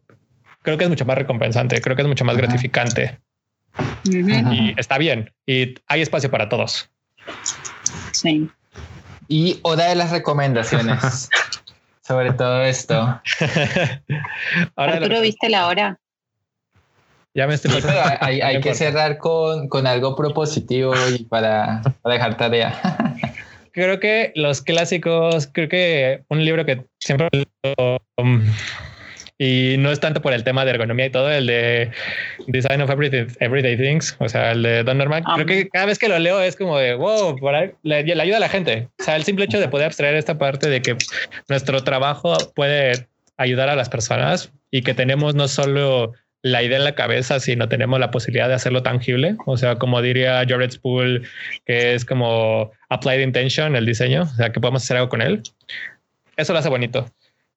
creo 0.62 0.76
que 0.76 0.84
es 0.84 0.90
mucho 0.90 1.04
más 1.04 1.16
recompensante, 1.16 1.80
creo 1.80 1.96
que 1.96 2.02
es 2.02 2.08
mucho 2.08 2.24
más 2.24 2.36
gratificante. 2.36 3.18
Y 4.04 4.78
está 4.78 4.98
bien. 4.98 5.32
Y 5.46 5.74
hay 5.86 6.02
espacio 6.02 6.30
para 6.30 6.48
todos. 6.48 6.90
Sí. 8.12 8.48
Y 9.28 9.58
otra 9.62 9.86
de 9.86 9.94
las 9.94 10.10
recomendaciones 10.10 11.28
sobre 12.02 12.32
todo 12.32 12.62
esto. 12.62 12.94
Ahora 14.76 14.94
Arturo, 14.94 15.20
¿viste 15.20 15.48
la 15.48 15.66
hora? 15.66 15.98
Ya 17.34 17.46
me 17.46 17.54
estoy 17.54 17.72
hay, 18.20 18.40
hay 18.40 18.60
que 18.60 18.74
cerrar 18.74 19.18
con, 19.18 19.68
con, 19.68 19.86
algo 19.86 20.14
propositivo 20.14 20.94
y 21.08 21.24
para, 21.24 21.80
para 22.02 22.14
dejar 22.14 22.36
tarea. 22.36 22.78
creo 23.72 24.00
que 24.00 24.32
los 24.34 24.60
clásicos, 24.60 25.48
creo 25.50 25.68
que 25.68 26.24
un 26.28 26.44
libro 26.44 26.64
que 26.64 26.84
siempre 26.98 27.28
um, 28.18 28.42
y 29.42 29.76
no 29.76 29.90
es 29.90 29.98
tanto 29.98 30.22
por 30.22 30.32
el 30.32 30.44
tema 30.44 30.64
de 30.64 30.70
ergonomía 30.70 31.06
y 31.06 31.10
todo, 31.10 31.28
el 31.28 31.48
de 31.48 31.90
Design 32.46 32.80
of 32.80 32.90
Everyday 32.90 33.76
Things, 33.76 34.14
o 34.20 34.28
sea, 34.28 34.52
el 34.52 34.62
de 34.62 34.84
Don 34.84 34.98
Norman. 34.98 35.24
Creo 35.24 35.46
que 35.46 35.68
cada 35.68 35.86
vez 35.86 35.98
que 35.98 36.08
lo 36.08 36.16
leo 36.20 36.40
es 36.40 36.54
como 36.54 36.78
de 36.78 36.94
wow, 36.94 37.36
le, 37.82 38.04
le, 38.04 38.22
ayuda 38.22 38.36
a 38.36 38.40
la 38.40 38.48
gente. 38.48 38.86
O 39.00 39.02
sea, 39.02 39.16
el 39.16 39.24
simple 39.24 39.46
hecho 39.46 39.58
de 39.58 39.66
poder 39.66 39.86
abstraer 39.86 40.14
esta 40.14 40.38
parte 40.38 40.70
de 40.70 40.80
que 40.80 40.96
nuestro 41.48 41.82
trabajo 41.82 42.36
puede 42.54 43.08
ayudar 43.36 43.68
a 43.68 43.74
las 43.74 43.88
personas 43.88 44.52
y 44.70 44.82
que 44.82 44.94
tenemos 44.94 45.34
no 45.34 45.48
solo 45.48 46.12
la 46.42 46.62
idea 46.62 46.78
en 46.78 46.84
la 46.84 46.94
cabeza, 46.94 47.40
sino 47.40 47.68
tenemos 47.68 47.98
la 47.98 48.12
posibilidad 48.12 48.46
de 48.46 48.54
hacerlo 48.54 48.84
tangible. 48.84 49.34
O 49.46 49.56
sea, 49.56 49.74
como 49.74 50.00
diría 50.02 50.44
Jared 50.48 50.70
Spool, 50.70 51.26
que 51.66 51.94
es 51.94 52.04
como 52.04 52.70
applied 52.90 53.18
intention, 53.18 53.74
el 53.74 53.86
diseño, 53.86 54.22
o 54.22 54.36
sea, 54.36 54.52
que 54.52 54.60
podemos 54.60 54.84
hacer 54.84 54.98
algo 54.98 55.08
con 55.08 55.20
él. 55.20 55.42
Eso 56.36 56.52
lo 56.52 56.60
hace 56.60 56.68
bonito 56.68 57.10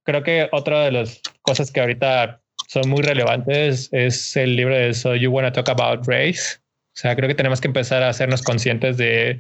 creo 0.06 0.24
que 0.24 0.48
otra 0.52 0.86
de 0.86 0.92
las 0.92 1.22
cosas 1.46 1.72
que 1.72 1.80
ahorita 1.80 2.42
son 2.68 2.90
muy 2.90 3.02
relevantes 3.02 3.90
es 3.92 4.36
el 4.36 4.56
libro 4.56 4.76
de 4.76 4.94
So 4.94 5.16
You 5.16 5.32
Wanna 5.32 5.52
Talk 5.52 5.70
About 5.70 6.08
Race. 6.08 6.58
O 6.58 6.98
sea, 6.98 7.16
creo 7.16 7.28
que 7.28 7.36
tenemos 7.36 7.62
que 7.62 7.68
empezar 7.68 8.04
a 8.04 8.10
hacernos 8.10 8.42
conscientes 8.42 8.98
de 8.98 9.40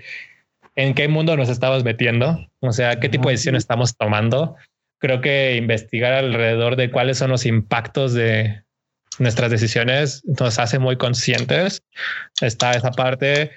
en 0.75 0.93
qué 0.93 1.07
mundo 1.07 1.35
nos 1.37 1.49
estamos 1.49 1.83
metiendo, 1.83 2.37
o 2.59 2.71
sea, 2.71 2.99
qué 2.99 3.09
tipo 3.09 3.29
de 3.29 3.33
decisiones 3.33 3.63
estamos 3.63 3.95
tomando. 3.95 4.55
Creo 4.99 5.21
que 5.21 5.55
investigar 5.55 6.13
alrededor 6.13 6.75
de 6.75 6.91
cuáles 6.91 7.17
son 7.17 7.31
los 7.31 7.45
impactos 7.45 8.13
de 8.13 8.63
nuestras 9.17 9.49
decisiones 9.49 10.21
nos 10.25 10.59
hace 10.59 10.77
muy 10.77 10.97
conscientes. 10.97 11.81
Está 12.41 12.71
esa 12.71 12.91
parte. 12.91 13.51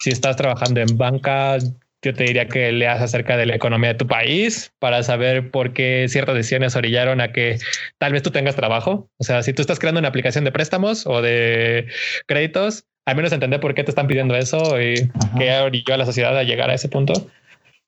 Si 0.00 0.10
estás 0.10 0.36
trabajando 0.36 0.80
en 0.80 0.98
banca, 0.98 1.58
yo 2.02 2.14
te 2.14 2.24
diría 2.24 2.46
que 2.46 2.70
leas 2.72 3.00
acerca 3.00 3.36
de 3.36 3.46
la 3.46 3.56
economía 3.56 3.92
de 3.92 3.98
tu 3.98 4.06
país 4.06 4.72
para 4.78 5.02
saber 5.02 5.50
por 5.50 5.72
qué 5.72 6.06
ciertas 6.08 6.34
decisiones 6.34 6.76
orillaron 6.76 7.20
a 7.20 7.32
que 7.32 7.58
tal 7.98 8.12
vez 8.12 8.22
tú 8.22 8.30
tengas 8.30 8.54
trabajo. 8.54 9.10
O 9.18 9.24
sea, 9.24 9.42
si 9.42 9.52
tú 9.52 9.62
estás 9.62 9.78
creando 9.78 9.98
una 9.98 10.08
aplicación 10.08 10.44
de 10.44 10.52
préstamos 10.52 11.06
o 11.06 11.22
de 11.22 11.88
créditos, 12.26 12.84
al 13.04 13.16
menos 13.16 13.32
entender 13.32 13.58
por 13.58 13.74
qué 13.74 13.84
te 13.84 13.90
están 13.90 14.06
pidiendo 14.06 14.36
eso 14.36 14.80
y 14.80 15.10
qué 15.36 15.52
orilló 15.58 15.94
a 15.94 15.96
la 15.96 16.06
sociedad 16.06 16.36
a 16.36 16.44
llegar 16.44 16.70
a 16.70 16.74
ese 16.74 16.88
punto. 16.88 17.14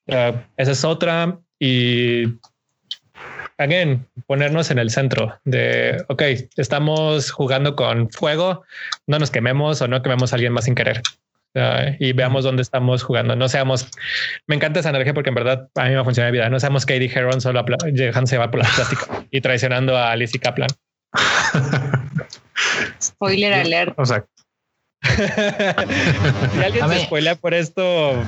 Uh, 0.06 0.36
esa 0.56 0.72
es 0.72 0.84
otra. 0.84 1.38
Y 1.58 2.24
again, 3.58 4.06
ponernos 4.26 4.70
en 4.70 4.78
el 4.78 4.90
centro 4.90 5.38
de, 5.44 6.02
ok, 6.08 6.22
estamos 6.56 7.30
jugando 7.30 7.76
con 7.76 8.11
fuego, 8.11 8.64
no 9.06 9.18
nos 9.18 9.30
quememos 9.30 9.82
o 9.82 9.88
no 9.88 10.02
quememos 10.02 10.32
a 10.32 10.36
alguien 10.36 10.52
más 10.52 10.64
sin 10.64 10.74
querer. 10.74 11.02
Uh, 11.55 11.96
y 11.98 12.12
veamos 12.12 12.44
dónde 12.44 12.62
estamos 12.62 13.03
jugando. 13.03 13.34
No 13.34 13.48
seamos, 13.48 13.88
me 14.46 14.55
encanta 14.55 14.80
esa 14.80 14.90
energía 14.90 15.14
porque 15.14 15.30
en 15.30 15.34
verdad 15.34 15.68
a 15.74 15.84
mí 15.86 15.94
me 15.94 16.05
funciona 16.05 16.28
la 16.28 16.32
vida. 16.32 16.48
No 16.48 16.61
seamos 16.61 16.86
Katie 16.86 17.11
Heron 17.12 17.40
solo 17.40 17.64
dejándose 17.92 18.36
llevar 18.36 18.51
por 18.51 18.62
la 18.62 18.68
plástica 18.76 19.24
y 19.30 19.40
traicionando 19.40 19.96
a 19.96 20.14
Lizzie 20.14 20.40
Kaplan. 20.40 20.68
Spoiler 23.03 23.53
alert. 23.53 23.94
O 23.98 24.07
sea, 24.07 24.24
si 25.03 26.62
alguien 26.62 26.88
se 26.88 27.01
spoilea 27.01 27.34
por 27.34 27.55
esto, 27.55 28.22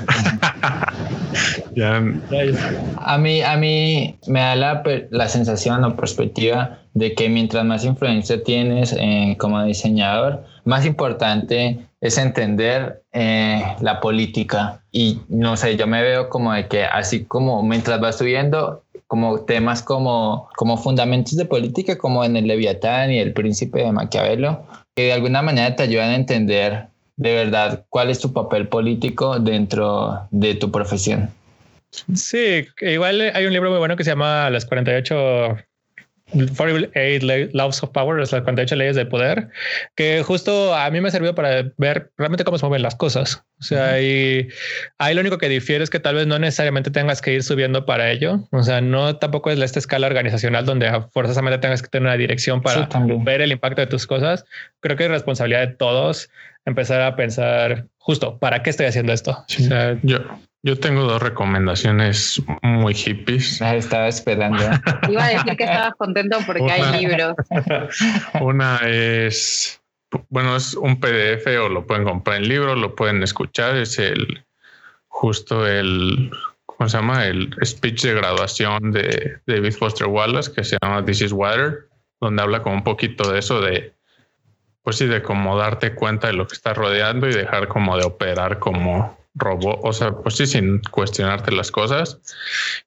A 2.96 3.18
mí, 3.18 3.42
a 3.42 3.56
mí 3.56 4.18
me 4.26 4.40
da 4.40 4.56
la, 4.56 4.82
la 5.10 5.28
sensación 5.28 5.84
o 5.84 5.96
perspectiva 5.96 6.78
de 6.94 7.14
que 7.14 7.28
mientras 7.28 7.64
más 7.64 7.84
influencia 7.84 8.42
tienes 8.42 8.94
eh, 8.98 9.36
como 9.38 9.62
diseñador, 9.64 10.44
más 10.64 10.84
importante 10.84 11.78
es 12.02 12.18
entender 12.18 13.00
eh, 13.12 13.62
la 13.80 14.00
política. 14.00 14.82
Y 14.90 15.20
no 15.28 15.56
sé, 15.56 15.76
yo 15.76 15.86
me 15.86 16.02
veo 16.02 16.28
como 16.28 16.52
de 16.52 16.66
que 16.66 16.84
así 16.84 17.24
como 17.24 17.62
mientras 17.62 18.00
vas 18.00 18.18
subiendo, 18.18 18.82
como 19.06 19.42
temas 19.42 19.82
como, 19.82 20.50
como 20.56 20.76
fundamentos 20.76 21.36
de 21.36 21.44
política, 21.44 21.96
como 21.96 22.24
en 22.24 22.36
el 22.36 22.48
Leviatán 22.48 23.12
y 23.12 23.18
el 23.18 23.32
Príncipe 23.32 23.84
de 23.84 23.92
Maquiavelo, 23.92 24.66
que 24.96 25.04
de 25.04 25.12
alguna 25.12 25.42
manera 25.42 25.76
te 25.76 25.84
ayudan 25.84 26.10
a 26.10 26.16
entender 26.16 26.88
de 27.16 27.34
verdad 27.34 27.84
cuál 27.88 28.10
es 28.10 28.18
tu 28.18 28.32
papel 28.32 28.66
político 28.66 29.38
dentro 29.38 30.26
de 30.32 30.56
tu 30.56 30.72
profesión. 30.72 31.30
Sí, 32.14 32.66
igual 32.80 33.20
hay 33.20 33.46
un 33.46 33.52
libro 33.52 33.70
muy 33.70 33.78
bueno 33.78 33.96
que 33.96 34.02
se 34.02 34.10
llama 34.10 34.50
Las 34.50 34.64
48 34.64 35.56
48 36.32 37.50
Laws 37.52 37.82
of 37.82 37.90
Power, 37.90 38.18
las 38.18 38.30
48 38.30 38.76
leyes 38.76 38.96
del 38.96 39.08
poder, 39.08 39.48
que 39.94 40.22
justo 40.22 40.74
a 40.74 40.90
mí 40.90 41.00
me 41.00 41.08
ha 41.08 41.10
servido 41.10 41.34
para 41.34 41.72
ver 41.76 42.10
realmente 42.16 42.44
cómo 42.44 42.58
se 42.58 42.66
mueven 42.66 42.82
las 42.82 42.94
cosas. 42.94 43.44
O 43.60 43.62
sea, 43.64 43.92
ahí, 43.92 44.48
ahí 44.98 45.14
lo 45.14 45.20
único 45.20 45.38
que 45.38 45.48
difiere 45.48 45.84
es 45.84 45.90
que 45.90 46.00
tal 46.00 46.16
vez 46.16 46.26
no 46.26 46.38
necesariamente 46.38 46.90
tengas 46.90 47.22
que 47.22 47.32
ir 47.32 47.42
subiendo 47.42 47.86
para 47.86 48.10
ello. 48.10 48.48
O 48.50 48.62
sea, 48.62 48.80
no 48.80 49.16
tampoco 49.16 49.50
es 49.50 49.60
esta 49.60 49.78
escala 49.78 50.06
organizacional 50.06 50.66
donde 50.66 50.90
forzosamente 51.12 51.58
tengas 51.58 51.82
que 51.82 51.88
tener 51.88 52.08
una 52.08 52.16
dirección 52.16 52.60
para 52.60 52.88
ver 53.20 53.40
el 53.40 53.52
impacto 53.52 53.80
de 53.80 53.86
tus 53.86 54.06
cosas. 54.06 54.44
Creo 54.80 54.96
que 54.96 55.04
es 55.04 55.10
responsabilidad 55.10 55.60
de 55.60 55.74
todos 55.74 56.30
empezar 56.64 57.00
a 57.00 57.16
pensar 57.16 57.86
justo 57.98 58.38
para 58.38 58.62
qué 58.62 58.70
estoy 58.70 58.86
haciendo 58.86 59.12
esto. 59.12 59.32
O 59.32 59.44
sea, 59.48 59.98
yo, 60.02 60.18
yo 60.64 60.78
tengo 60.78 61.02
dos 61.02 61.20
recomendaciones 61.20 62.40
muy 62.62 62.94
hippies. 62.94 63.60
estaba 63.60 64.06
esperando. 64.06 64.62
Iba 65.08 65.24
a 65.24 65.28
decir 65.28 65.56
que 65.56 65.64
estabas 65.64 65.94
contento 65.96 66.38
porque 66.46 66.70
hay 66.70 67.00
libros. 67.00 67.34
Una 68.40 68.76
es, 68.86 69.82
bueno, 70.28 70.54
es 70.54 70.74
un 70.74 71.00
PDF 71.00 71.46
o 71.64 71.68
lo 71.68 71.84
pueden 71.84 72.04
comprar 72.04 72.36
en 72.36 72.48
libro, 72.48 72.76
lo 72.76 72.94
pueden 72.94 73.22
escuchar. 73.24 73.76
Es 73.76 73.98
el, 73.98 74.44
justo 75.08 75.66
el, 75.66 76.30
¿cómo 76.64 76.88
se 76.88 76.96
llama? 76.96 77.26
El 77.26 77.56
speech 77.64 78.04
de 78.04 78.14
graduación 78.14 78.92
de 78.92 79.40
David 79.46 79.72
Foster 79.72 80.06
Wallace 80.06 80.52
que 80.52 80.62
se 80.62 80.78
llama 80.80 81.04
This 81.04 81.22
is 81.22 81.32
Water, 81.32 81.88
donde 82.20 82.40
habla 82.40 82.62
como 82.62 82.76
un 82.76 82.84
poquito 82.84 83.32
de 83.32 83.40
eso 83.40 83.60
de, 83.60 83.94
pues 84.82 84.96
sí, 84.96 85.06
de 85.06 85.22
cómo 85.22 85.56
darte 85.56 85.96
cuenta 85.96 86.28
de 86.28 86.34
lo 86.34 86.46
que 86.46 86.54
está 86.54 86.72
rodeando 86.72 87.28
y 87.28 87.34
dejar 87.34 87.66
como 87.66 87.96
de 87.96 88.04
operar 88.04 88.60
como 88.60 89.21
robó, 89.34 89.80
o 89.82 89.92
sea, 89.92 90.12
pues 90.12 90.36
sí, 90.36 90.46
sin 90.46 90.80
cuestionarte 90.90 91.52
las 91.52 91.70
cosas. 91.70 92.20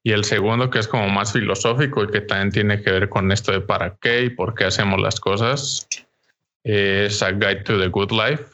Y 0.04 0.12
el 0.12 0.24
segundo, 0.24 0.70
que 0.70 0.80
es 0.80 0.88
como 0.88 1.08
más 1.10 1.34
filosófico 1.34 2.04
y 2.04 2.08
que 2.08 2.22
también 2.22 2.52
tiene 2.52 2.82
que 2.82 2.92
ver 2.92 3.10
con 3.10 3.32
esto 3.32 3.52
de 3.52 3.62
para 3.62 3.96
qué 3.98 4.24
y 4.24 4.30
por 4.30 4.54
qué 4.54 4.66
hacemos 4.66 5.02
las 5.02 5.20
cosas, 5.20 5.88
es 6.64 7.22
A 7.22 7.32
Guide 7.32 7.64
to 7.64 7.80
the 7.80 7.88
Good 7.88 8.12
Life, 8.12 8.46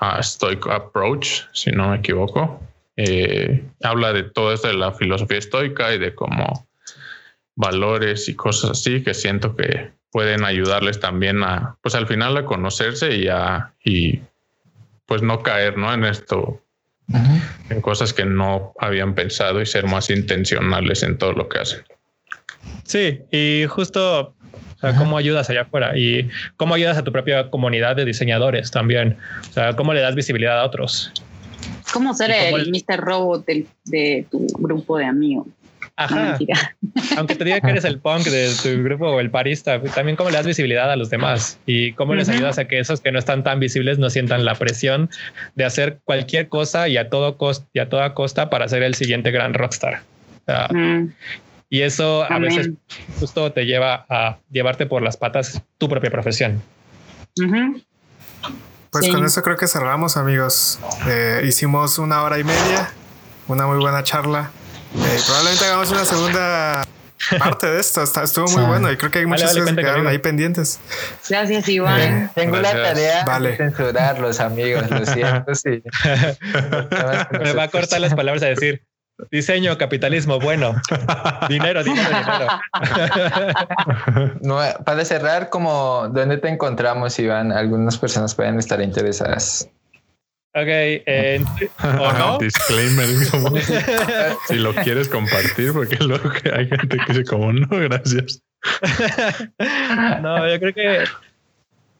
a 0.00 0.22
Stoic 0.22 0.66
Approach, 0.66 1.42
si 1.52 1.70
no 1.70 1.90
me 1.90 1.96
equivoco. 1.96 2.60
Eh, 2.96 3.62
habla 3.82 4.12
de 4.12 4.22
todo 4.24 4.52
esto 4.52 4.68
de 4.68 4.74
la 4.74 4.92
filosofía 4.92 5.38
estoica 5.38 5.92
y 5.92 5.98
de 5.98 6.14
cómo 6.14 6.66
valores 7.54 8.28
y 8.28 8.34
cosas 8.34 8.70
así 8.70 9.02
que 9.02 9.14
siento 9.14 9.54
que 9.54 9.90
pueden 10.10 10.44
ayudarles 10.44 10.98
también 10.98 11.42
a, 11.42 11.76
pues 11.82 11.94
al 11.94 12.06
final 12.06 12.36
a 12.36 12.46
conocerse 12.46 13.16
y 13.16 13.28
a, 13.28 13.74
y 13.84 14.20
pues 15.04 15.22
no 15.22 15.42
caer, 15.42 15.76
¿no? 15.76 15.92
En 15.92 16.04
esto 16.04 16.62
en 17.70 17.80
cosas 17.80 18.12
que 18.12 18.24
no 18.24 18.72
habían 18.78 19.14
pensado 19.14 19.60
y 19.60 19.66
ser 19.66 19.86
más 19.86 20.10
intencionales 20.10 21.02
en 21.02 21.18
todo 21.18 21.32
lo 21.32 21.48
que 21.48 21.58
hacen. 21.58 21.80
Sí, 22.84 23.20
y 23.30 23.64
justo 23.68 24.34
cómo 24.98 25.18
ayudas 25.18 25.50
allá 25.50 25.62
afuera 25.62 25.96
y 25.96 26.28
cómo 26.56 26.74
ayudas 26.74 26.96
a 26.98 27.04
tu 27.04 27.12
propia 27.12 27.50
comunidad 27.50 27.96
de 27.96 28.04
diseñadores 28.04 28.70
también. 28.70 29.16
O 29.48 29.52
sea, 29.52 29.74
cómo 29.74 29.94
le 29.94 30.00
das 30.00 30.14
visibilidad 30.14 30.60
a 30.60 30.64
otros. 30.64 31.12
¿Cómo 31.92 32.14
ser 32.14 32.30
el, 32.30 32.70
Mr. 32.70 33.00
Robot 33.00 33.46
de 33.46 34.26
tu 34.30 34.46
grupo 34.58 34.98
de 34.98 35.06
amigos? 35.06 35.46
Ajá. 35.96 36.38
Aunque 37.16 37.34
te 37.34 37.44
diga 37.44 37.60
que 37.60 37.70
eres 37.70 37.84
el 37.84 37.98
punk 37.98 38.24
de 38.26 38.52
tu 38.62 38.82
grupo 38.82 39.06
o 39.06 39.20
el 39.20 39.30
parista, 39.30 39.80
también 39.82 40.16
cómo 40.16 40.28
le 40.28 40.36
das 40.36 40.46
visibilidad 40.46 40.90
a 40.90 40.96
los 40.96 41.08
demás 41.08 41.58
y 41.64 41.92
cómo 41.92 42.14
les 42.14 42.28
ayudas 42.28 42.58
a 42.58 42.66
que 42.66 42.78
esos 42.78 43.00
que 43.00 43.12
no 43.12 43.18
están 43.18 43.42
tan 43.42 43.60
visibles 43.60 43.98
no 43.98 44.10
sientan 44.10 44.44
la 44.44 44.54
presión 44.54 45.08
de 45.54 45.64
hacer 45.64 45.98
cualquier 46.04 46.48
cosa 46.48 46.88
y 46.88 46.98
a 46.98 47.08
todo 47.08 47.38
costo 47.38 47.66
y 47.72 47.78
a 47.78 47.88
toda 47.88 48.12
costa 48.12 48.50
para 48.50 48.68
ser 48.68 48.82
el 48.82 48.94
siguiente 48.94 49.30
gran 49.30 49.54
rockstar. 49.54 50.02
Y 51.68 51.80
eso 51.80 52.30
a 52.30 52.38
veces 52.38 52.70
justo 53.18 53.50
te 53.52 53.64
lleva 53.64 54.04
a 54.08 54.38
llevarte 54.50 54.86
por 54.86 55.02
las 55.02 55.16
patas 55.16 55.62
tu 55.78 55.88
propia 55.88 56.10
profesión. 56.10 56.62
Pues 58.90 59.08
con 59.08 59.24
eso 59.24 59.42
creo 59.42 59.56
que 59.56 59.66
cerramos, 59.66 60.16
amigos. 60.16 60.78
Eh, 61.08 61.42
hicimos 61.46 61.98
una 61.98 62.22
hora 62.22 62.38
y 62.38 62.44
media, 62.44 62.90
una 63.48 63.66
muy 63.66 63.78
buena 63.78 64.02
charla. 64.02 64.50
Eh, 64.96 65.20
probablemente 65.26 65.64
hagamos 65.64 65.90
una 65.90 66.04
segunda 66.04 66.86
parte 67.38 67.66
de 67.66 67.80
esto. 67.80 68.02
estuvo 68.02 68.46
muy 68.48 68.64
bueno 68.64 68.90
y 68.90 68.96
creo 68.96 69.10
que 69.10 69.20
hay 69.20 69.26
muchas 69.26 69.54
cosas 69.54 69.70
que 69.70 69.76
quedaron 69.76 70.06
ahí 70.06 70.18
pendientes. 70.18 70.80
Gracias, 71.28 71.68
Iván. 71.68 72.00
Eh, 72.00 72.30
tengo 72.34 72.56
la 72.56 72.72
tarea 72.72 73.24
de 73.40 73.56
censurarlos, 73.56 74.40
amigos. 74.40 74.90
Lo 74.90 75.04
siento, 75.06 75.54
sí. 75.54 75.82
Me 77.40 77.52
va 77.52 77.64
a 77.64 77.68
cortar 77.68 78.00
las 78.00 78.14
palabras 78.14 78.42
a 78.42 78.46
decir 78.46 78.82
diseño, 79.30 79.78
capitalismo, 79.78 80.38
bueno. 80.38 80.74
dinero, 81.48 81.82
dinero, 81.82 82.08
dinero. 82.08 82.46
no, 84.42 84.58
para 84.84 85.04
cerrar, 85.04 85.48
como 85.48 86.08
dónde 86.08 86.38
te 86.38 86.48
encontramos, 86.48 87.18
Iván, 87.18 87.52
algunas 87.52 87.98
personas 87.98 88.34
pueden 88.34 88.58
estar 88.58 88.80
interesadas. 88.80 89.68
Ok, 90.56 90.68
eh, 90.68 91.44
¿o 92.00 92.12
no? 92.14 92.38
Disclaimer, 92.40 93.06
si 94.48 94.54
lo 94.54 94.72
quieres 94.74 95.06
compartir, 95.06 95.74
porque 95.74 95.96
luego 96.02 96.30
que 96.30 96.50
hay 96.50 96.66
gente 96.66 96.96
que 96.96 97.12
dice 97.12 97.24
como 97.24 97.52
no, 97.52 97.68
gracias. 97.68 98.42
no, 100.22 100.48
yo 100.48 100.58
creo 100.58 100.72
que 100.72 101.04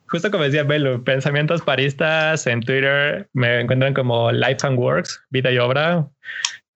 justo 0.06 0.30
como 0.30 0.44
decía 0.44 0.62
Belu, 0.62 1.04
pensamientos 1.04 1.60
paristas 1.60 2.46
en 2.46 2.62
Twitter 2.62 3.28
me 3.34 3.60
encuentran 3.60 3.92
como 3.92 4.32
Life 4.32 4.66
and 4.66 4.78
Works, 4.78 5.20
vida 5.28 5.52
y 5.52 5.58
obra. 5.58 6.08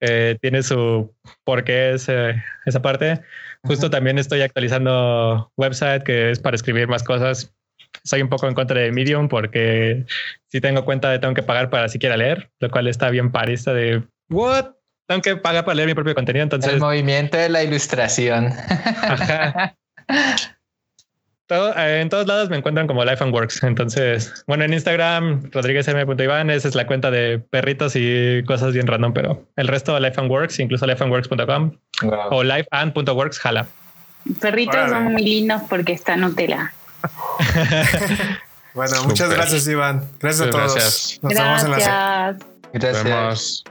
Eh, 0.01 0.37
tiene 0.39 0.61
su 0.61 1.11
porqué 1.45 1.93
ese, 1.93 2.43
esa 2.67 2.81
parte. 2.83 3.21
Justo 3.63 3.89
también 3.89 4.19
estoy 4.19 4.41
actualizando 4.41 5.51
website 5.57 6.03
que 6.03 6.29
es 6.29 6.39
para 6.39 6.55
escribir 6.55 6.87
más 6.87 7.01
cosas 7.01 7.51
soy 8.03 8.21
un 8.21 8.29
poco 8.29 8.47
en 8.47 8.53
contra 8.53 8.79
de 8.79 8.91
Medium 8.91 9.27
porque 9.27 10.05
si 10.47 10.61
tengo 10.61 10.85
cuenta 10.85 11.09
de 11.09 11.19
tengo 11.19 11.33
que 11.33 11.43
pagar 11.43 11.69
para 11.69 11.89
siquiera 11.89 12.17
leer, 12.17 12.49
lo 12.59 12.69
cual 12.69 12.87
está 12.87 13.09
bien 13.09 13.31
parista 13.31 13.73
de 13.73 14.03
what 14.29 14.71
tengo 15.07 15.21
que 15.21 15.35
pagar 15.35 15.65
para 15.65 15.75
leer 15.75 15.87
mi 15.89 15.93
propio 15.93 16.15
contenido. 16.15 16.43
Entonces, 16.43 16.73
el 16.73 16.79
movimiento 16.79 17.37
de 17.37 17.49
la 17.49 17.63
ilustración. 17.63 18.53
Todo, 21.47 21.75
eh, 21.77 21.99
en 21.99 22.07
todos 22.07 22.25
lados 22.27 22.49
me 22.49 22.55
encuentran 22.55 22.87
como 22.87 23.03
Life 23.03 23.21
and 23.21 23.33
Works. 23.33 23.61
Entonces, 23.63 24.45
bueno, 24.47 24.63
en 24.63 24.71
Instagram, 24.71 25.51
rodríguezm.iván, 25.51 26.49
esa 26.49 26.69
es 26.69 26.75
la 26.75 26.87
cuenta 26.87 27.11
de 27.11 27.39
perritos 27.39 27.91
y 27.97 28.41
cosas 28.45 28.71
bien 28.71 28.87
random, 28.87 29.11
pero 29.11 29.45
el 29.57 29.67
resto 29.67 29.93
de 29.93 29.99
Life 29.99 30.21
and 30.21 30.31
Works, 30.31 30.61
incluso 30.61 30.87
lifeandworks.com 30.87 31.75
o 32.29 32.41
lifeand.works, 32.41 33.39
jala. 33.39 33.67
Perritos 34.39 34.91
son 34.91 35.11
muy 35.11 35.23
lindos 35.23 35.61
porque 35.69 35.91
está 35.91 36.15
Nutella. 36.15 36.71
bueno, 38.73 39.03
muchas 39.05 39.29
gracias, 39.29 39.67
Iván. 39.67 40.07
Gracias 40.19 40.47
a 40.47 40.51
todos. 40.51 40.75
gracias. 40.75 41.19
Nos 41.21 41.33
vemos 41.33 41.63
en 41.63 41.71
la 41.71 41.77
Gracias. 41.77 42.47
Nos 42.73 42.81
Gracias. 42.81 43.03
vemos. 43.03 43.63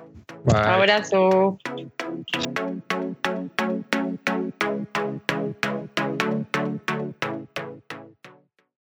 Bye. 0.44 0.56
Abrazo. 0.56 1.58